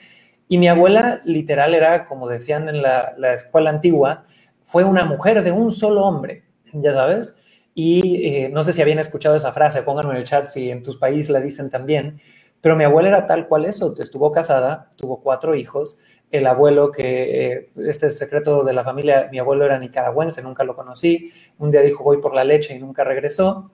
Y 0.48 0.58
mi 0.58 0.68
abuela 0.68 1.20
literal 1.24 1.74
era, 1.74 2.04
como 2.04 2.28
decían 2.28 2.68
en 2.68 2.82
la, 2.82 3.14
escuela 3.32 3.70
antigua, 3.70 4.24
fue 4.62 4.84
una 4.84 5.04
mujer 5.04 5.42
de 5.42 5.52
un 5.52 5.70
solo 5.70 6.04
hombre, 6.04 6.44
ya 6.72 6.92
sabes. 6.92 7.36
Y 7.74 8.26
eh, 8.26 8.48
no 8.50 8.62
sé 8.62 8.72
si 8.72 8.82
habían 8.82 8.98
escuchado 8.98 9.34
esa 9.34 9.52
frase, 9.52 9.82
pónganme 9.82 10.12
en 10.12 10.18
el 10.18 10.24
chat 10.24 10.46
si 10.46 10.70
en 10.70 10.82
tus 10.82 10.96
países 10.96 11.30
la 11.30 11.40
dicen 11.40 11.70
también, 11.70 12.20
pero 12.60 12.76
mi 12.76 12.84
abuela 12.84 13.08
era 13.08 13.26
tal 13.26 13.46
cual 13.46 13.66
eso, 13.66 13.94
estuvo 13.98 14.32
casada, 14.32 14.88
tuvo 14.96 15.20
cuatro 15.20 15.54
hijos, 15.54 15.98
el 16.30 16.46
abuelo 16.46 16.92
que, 16.92 17.52
eh, 17.52 17.70
este 17.86 18.06
es 18.06 18.16
secreto 18.16 18.64
de 18.64 18.72
la 18.72 18.84
familia, 18.84 19.28
mi 19.30 19.38
abuelo 19.38 19.66
era 19.66 19.78
nicaragüense, 19.78 20.40
nunca 20.40 20.64
lo 20.64 20.74
conocí, 20.74 21.30
un 21.58 21.70
día 21.70 21.82
dijo 21.82 22.02
voy 22.04 22.22
por 22.22 22.34
la 22.34 22.42
leche 22.42 22.74
y 22.74 22.78
nunca 22.78 23.04
regresó, 23.04 23.70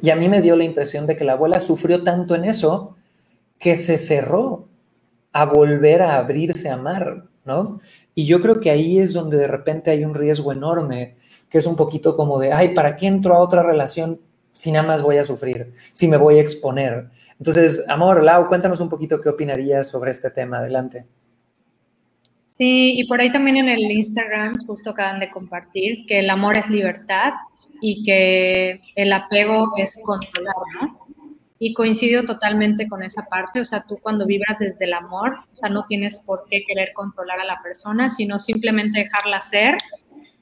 y 0.00 0.10
a 0.10 0.16
mí 0.16 0.28
me 0.28 0.40
dio 0.40 0.56
la 0.56 0.64
impresión 0.64 1.06
de 1.06 1.14
que 1.16 1.24
la 1.24 1.32
abuela 1.32 1.60
sufrió 1.60 2.02
tanto 2.02 2.34
en 2.34 2.44
eso 2.44 2.96
que 3.58 3.76
se 3.76 3.98
cerró 3.98 4.66
a 5.36 5.44
volver 5.44 6.00
a 6.00 6.16
abrirse 6.16 6.70
a 6.70 6.74
amar, 6.74 7.24
¿no? 7.44 7.78
Y 8.14 8.24
yo 8.24 8.40
creo 8.40 8.58
que 8.58 8.70
ahí 8.70 8.98
es 8.98 9.12
donde 9.12 9.36
de 9.36 9.46
repente 9.46 9.90
hay 9.90 10.02
un 10.02 10.14
riesgo 10.14 10.50
enorme, 10.50 11.16
que 11.50 11.58
es 11.58 11.66
un 11.66 11.76
poquito 11.76 12.16
como 12.16 12.38
de, 12.38 12.54
ay, 12.54 12.72
¿para 12.72 12.96
qué 12.96 13.06
entro 13.06 13.34
a 13.34 13.40
otra 13.40 13.62
relación 13.62 14.18
si 14.50 14.72
nada 14.72 14.86
más 14.86 15.02
voy 15.02 15.18
a 15.18 15.24
sufrir, 15.24 15.74
si 15.92 16.08
me 16.08 16.16
voy 16.16 16.38
a 16.38 16.40
exponer? 16.40 17.10
Entonces, 17.38 17.84
amor, 17.86 18.24
Lau, 18.24 18.48
cuéntanos 18.48 18.80
un 18.80 18.88
poquito 18.88 19.20
qué 19.20 19.28
opinarías 19.28 19.90
sobre 19.90 20.10
este 20.10 20.30
tema. 20.30 20.58
Adelante. 20.58 21.04
Sí, 22.44 22.98
y 22.98 23.06
por 23.06 23.20
ahí 23.20 23.30
también 23.30 23.58
en 23.58 23.68
el 23.68 23.82
Instagram 23.90 24.54
justo 24.66 24.88
acaban 24.88 25.20
de 25.20 25.30
compartir 25.30 26.06
que 26.06 26.20
el 26.20 26.30
amor 26.30 26.56
es 26.56 26.70
libertad 26.70 27.34
y 27.82 28.02
que 28.04 28.80
el 28.94 29.12
apego 29.12 29.72
es 29.76 30.00
controlar, 30.02 30.54
¿no? 30.80 31.05
Y 31.58 31.72
coincido 31.72 32.24
totalmente 32.24 32.88
con 32.88 33.02
esa 33.02 33.22
parte, 33.26 33.60
o 33.60 33.64
sea, 33.64 33.84
tú 33.88 33.98
cuando 34.02 34.26
vibras 34.26 34.58
desde 34.58 34.84
el 34.84 34.92
amor, 34.92 35.38
o 35.52 35.56
sea, 35.56 35.70
no 35.70 35.84
tienes 35.84 36.20
por 36.20 36.44
qué 36.50 36.64
querer 36.66 36.92
controlar 36.92 37.40
a 37.40 37.44
la 37.44 37.62
persona, 37.62 38.10
sino 38.10 38.38
simplemente 38.38 39.00
dejarla 39.00 39.40
ser, 39.40 39.76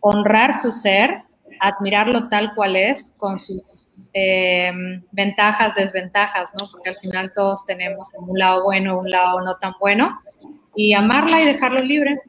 honrar 0.01 0.55
su 0.55 0.73
ser, 0.73 1.23
admirarlo 1.61 2.29
tal 2.29 2.53
cual 2.55 2.75
es, 2.75 3.15
con 3.17 3.39
sus 3.39 3.85
Em, 4.17 5.03
ventajas, 5.11 5.75
desventajas, 5.75 6.51
¿no? 6.59 6.69
Porque 6.71 6.91
al 6.91 6.97
final 6.99 7.33
todos 7.35 7.65
tenemos 7.65 8.12
un 8.17 8.39
lado 8.39 8.62
bueno, 8.62 9.01
un 9.01 9.11
lado 9.11 9.41
no 9.41 9.57
tan 9.57 9.73
bueno, 9.81 10.21
y 10.77 10.93
amarla 10.93 11.43
y 11.43 11.47
dejarlo 11.47 11.81
libre. 11.81 12.21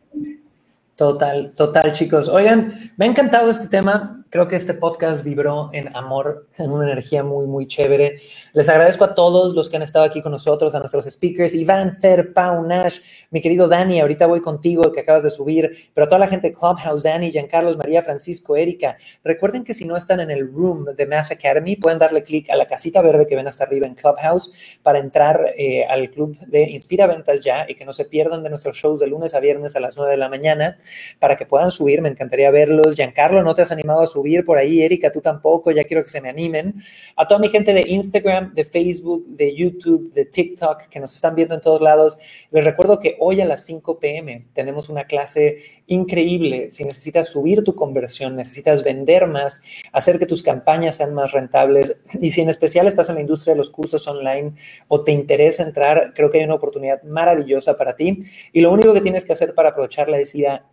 Total, 0.95 1.53
total, 1.55 1.91
chicos. 1.91 2.27
Oigan, 2.27 2.73
me 2.97 3.05
ha 3.05 3.09
encantado 3.09 3.51
este 3.51 3.67
tema. 3.67 4.24
Creo 4.35 4.49
que 4.49 4.57
este 4.57 4.73
podcast 4.73 5.23
vibró 5.23 5.69
en 5.71 5.95
amor, 5.95 6.49
en 6.57 6.69
una 6.69 6.83
energía 6.83 7.23
muy, 7.23 7.47
muy 7.47 7.67
chévere. 7.67 8.17
Les 8.51 8.67
agradezco 8.67 9.05
a 9.05 9.15
todos 9.15 9.53
los 9.53 9.69
que 9.69 9.77
han 9.77 9.81
estado 9.81 10.03
aquí 10.03 10.21
con 10.21 10.33
nosotros, 10.33 10.75
a 10.75 10.79
nuestros 10.79 11.05
speakers, 11.05 11.55
Iván, 11.55 11.95
Fer, 12.01 12.33
Pau, 12.33 12.61
Nash, 12.67 12.99
mi 13.31 13.39
querido 13.39 13.69
Dani, 13.69 14.01
ahorita 14.01 14.27
voy 14.27 14.41
contigo 14.41 14.91
que 14.91 14.99
acabas 14.99 15.23
de 15.23 15.29
subir, 15.29 15.71
pero 15.93 16.03
a 16.03 16.09
toda 16.09 16.19
la 16.19 16.27
gente 16.27 16.49
de 16.49 16.53
Clubhouse, 16.53 17.03
Dani, 17.03 17.31
Giancarlos, 17.31 17.77
María, 17.77 18.03
Francisco, 18.03 18.57
Erika. 18.57 18.97
Recuerden 19.23 19.63
que 19.63 19.73
si 19.73 19.85
no 19.85 19.95
están 19.95 20.19
en 20.19 20.29
el 20.29 20.51
room 20.51 20.83
de 20.83 21.05
Mass 21.05 21.31
Academy, 21.31 21.77
pueden 21.77 21.97
darle 21.97 22.21
clic 22.21 22.49
a 22.49 22.57
la 22.57 22.67
casita 22.67 23.01
verde 23.01 23.27
que 23.27 23.37
ven 23.37 23.47
hasta 23.47 23.63
arriba 23.63 23.87
en 23.87 23.95
Clubhouse 23.95 24.79
para 24.83 24.99
entrar 24.99 25.53
eh, 25.57 25.85
al 25.85 26.11
club 26.11 26.37
de 26.39 26.63
Inspira 26.71 27.07
Ventas 27.07 27.39
ya 27.39 27.65
y 27.69 27.75
que 27.75 27.85
no 27.85 27.93
se 27.93 28.03
pierdan 28.03 28.43
de 28.43 28.49
nuestros 28.49 28.75
shows 28.75 28.99
de 28.99 29.07
lunes 29.07 29.33
a 29.33 29.39
viernes 29.39 29.77
a 29.77 29.79
las 29.79 29.95
9 29.95 30.11
de 30.11 30.17
la 30.17 30.27
mañana 30.27 30.77
para 31.19 31.37
que 31.37 31.45
puedan 31.45 31.71
subir. 31.71 32.01
Me 32.01 32.09
encantaría 32.09 32.51
verlos. 32.51 32.95
Giancarlo, 32.95 33.41
¿no 33.41 33.55
te 33.55 33.61
has 33.61 33.71
animado 33.71 34.01
a 34.01 34.07
subir? 34.07 34.24
Por 34.43 34.57
ahí, 34.57 34.81
Erika, 34.81 35.11
tú 35.11 35.21
tampoco, 35.21 35.71
ya 35.71 35.83
quiero 35.83 36.03
que 36.03 36.09
se 36.09 36.21
me 36.21 36.29
animen. 36.29 36.75
A 37.15 37.27
toda 37.27 37.39
mi 37.39 37.49
gente 37.49 37.73
de 37.73 37.81
Instagram, 37.87 38.53
de 38.53 38.65
Facebook, 38.65 39.25
de 39.27 39.55
YouTube, 39.55 40.11
de 40.13 40.25
TikTok, 40.25 40.83
que 40.83 40.99
nos 40.99 41.13
están 41.15 41.35
viendo 41.35 41.55
en 41.55 41.61
todos 41.61 41.81
lados, 41.81 42.17
les 42.51 42.63
recuerdo 42.63 42.99
que 42.99 43.15
hoy 43.19 43.41
a 43.41 43.45
las 43.45 43.65
5 43.65 43.99
pm 43.99 44.47
tenemos 44.53 44.89
una 44.89 45.05
clase 45.05 45.57
increíble. 45.87 46.71
Si 46.71 46.83
necesitas 46.83 47.29
subir 47.29 47.63
tu 47.63 47.75
conversión, 47.75 48.35
necesitas 48.35 48.83
vender 48.83 49.27
más, 49.27 49.61
hacer 49.91 50.19
que 50.19 50.25
tus 50.25 50.43
campañas 50.43 50.97
sean 50.97 51.13
más 51.13 51.31
rentables 51.31 52.01
y 52.19 52.31
si 52.31 52.41
en 52.41 52.49
especial 52.49 52.87
estás 52.87 53.09
en 53.09 53.15
la 53.15 53.21
industria 53.21 53.53
de 53.53 53.59
los 53.59 53.69
cursos 53.69 54.07
online 54.07 54.53
o 54.87 55.03
te 55.03 55.11
interesa 55.11 55.63
entrar, 55.63 56.13
creo 56.15 56.29
que 56.29 56.39
hay 56.39 56.45
una 56.45 56.55
oportunidad 56.55 57.03
maravillosa 57.03 57.77
para 57.77 57.95
ti. 57.95 58.19
Y 58.53 58.61
lo 58.61 58.71
único 58.71 58.93
que 58.93 59.01
tienes 59.01 59.25
que 59.25 59.33
hacer 59.33 59.53
para 59.53 59.69
aprovecharla 59.69 60.17
es 60.17 60.33
ir 60.35 60.47
a 60.47 60.65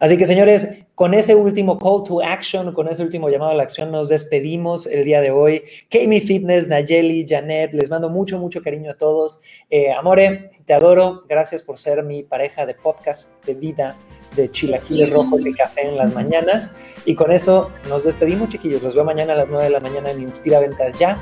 Así 0.00 0.16
que 0.16 0.26
señores, 0.26 0.68
con 0.94 1.14
ese 1.14 1.34
último 1.34 1.78
call 1.78 2.02
to 2.04 2.20
action, 2.22 2.72
con 2.72 2.88
ese 2.88 3.02
último 3.02 3.30
llamado 3.30 3.52
a 3.52 3.54
la 3.54 3.62
acción, 3.62 3.90
nos 3.90 4.08
despedimos 4.08 4.86
el 4.86 5.04
día 5.04 5.20
de 5.20 5.30
hoy. 5.30 5.62
Kami 5.90 6.20
Fitness, 6.20 6.68
Nayeli, 6.68 7.24
Janet, 7.26 7.72
les 7.72 7.88
mando 7.88 8.10
mucho, 8.10 8.38
mucho 8.38 8.60
cariño 8.62 8.90
a 8.90 8.94
todos. 8.94 9.40
Eh, 9.70 9.92
amore, 9.92 10.50
te 10.66 10.74
adoro. 10.74 11.22
Gracias 11.28 11.62
por 11.62 11.78
ser 11.78 12.02
mi 12.02 12.22
pareja 12.24 12.66
de 12.66 12.74
podcast 12.74 13.30
de 13.46 13.54
vida 13.54 13.96
de 14.36 14.50
chilaquiles 14.50 15.10
rojos 15.10 15.46
y 15.46 15.54
café 15.54 15.88
en 15.88 15.96
las 15.96 16.14
mañanas. 16.14 16.72
Y 17.04 17.14
con 17.14 17.30
eso 17.32 17.70
nos 17.88 18.04
despedimos, 18.04 18.48
chiquillos. 18.48 18.82
Los 18.82 18.94
veo 18.94 19.04
mañana 19.04 19.34
a 19.34 19.36
las 19.36 19.48
9 19.48 19.64
de 19.64 19.70
la 19.70 19.80
mañana 19.80 20.10
en 20.10 20.20
Inspira 20.20 20.60
Ventas 20.60 20.98
Ya. 20.98 21.16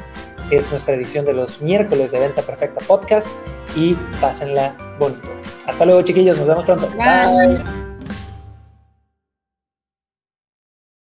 Es 0.51 0.71
nuestra 0.71 0.95
edición 0.95 1.25
de 1.25 1.35
los 1.35 1.61
miércoles 1.61 2.13
de 2.13 2.19
Venta 2.19 2.43
Perfecta 2.43 2.81
Podcast. 2.87 3.29
Y 3.77 3.95
pásenla 4.21 4.75
bonito. 4.99 5.31
Hasta 5.67 5.85
luego, 5.85 6.03
chiquillos. 6.03 6.39
Nos 6.39 6.49
vemos 6.49 6.65
pronto. 6.65 6.89
Bye. 6.97 7.90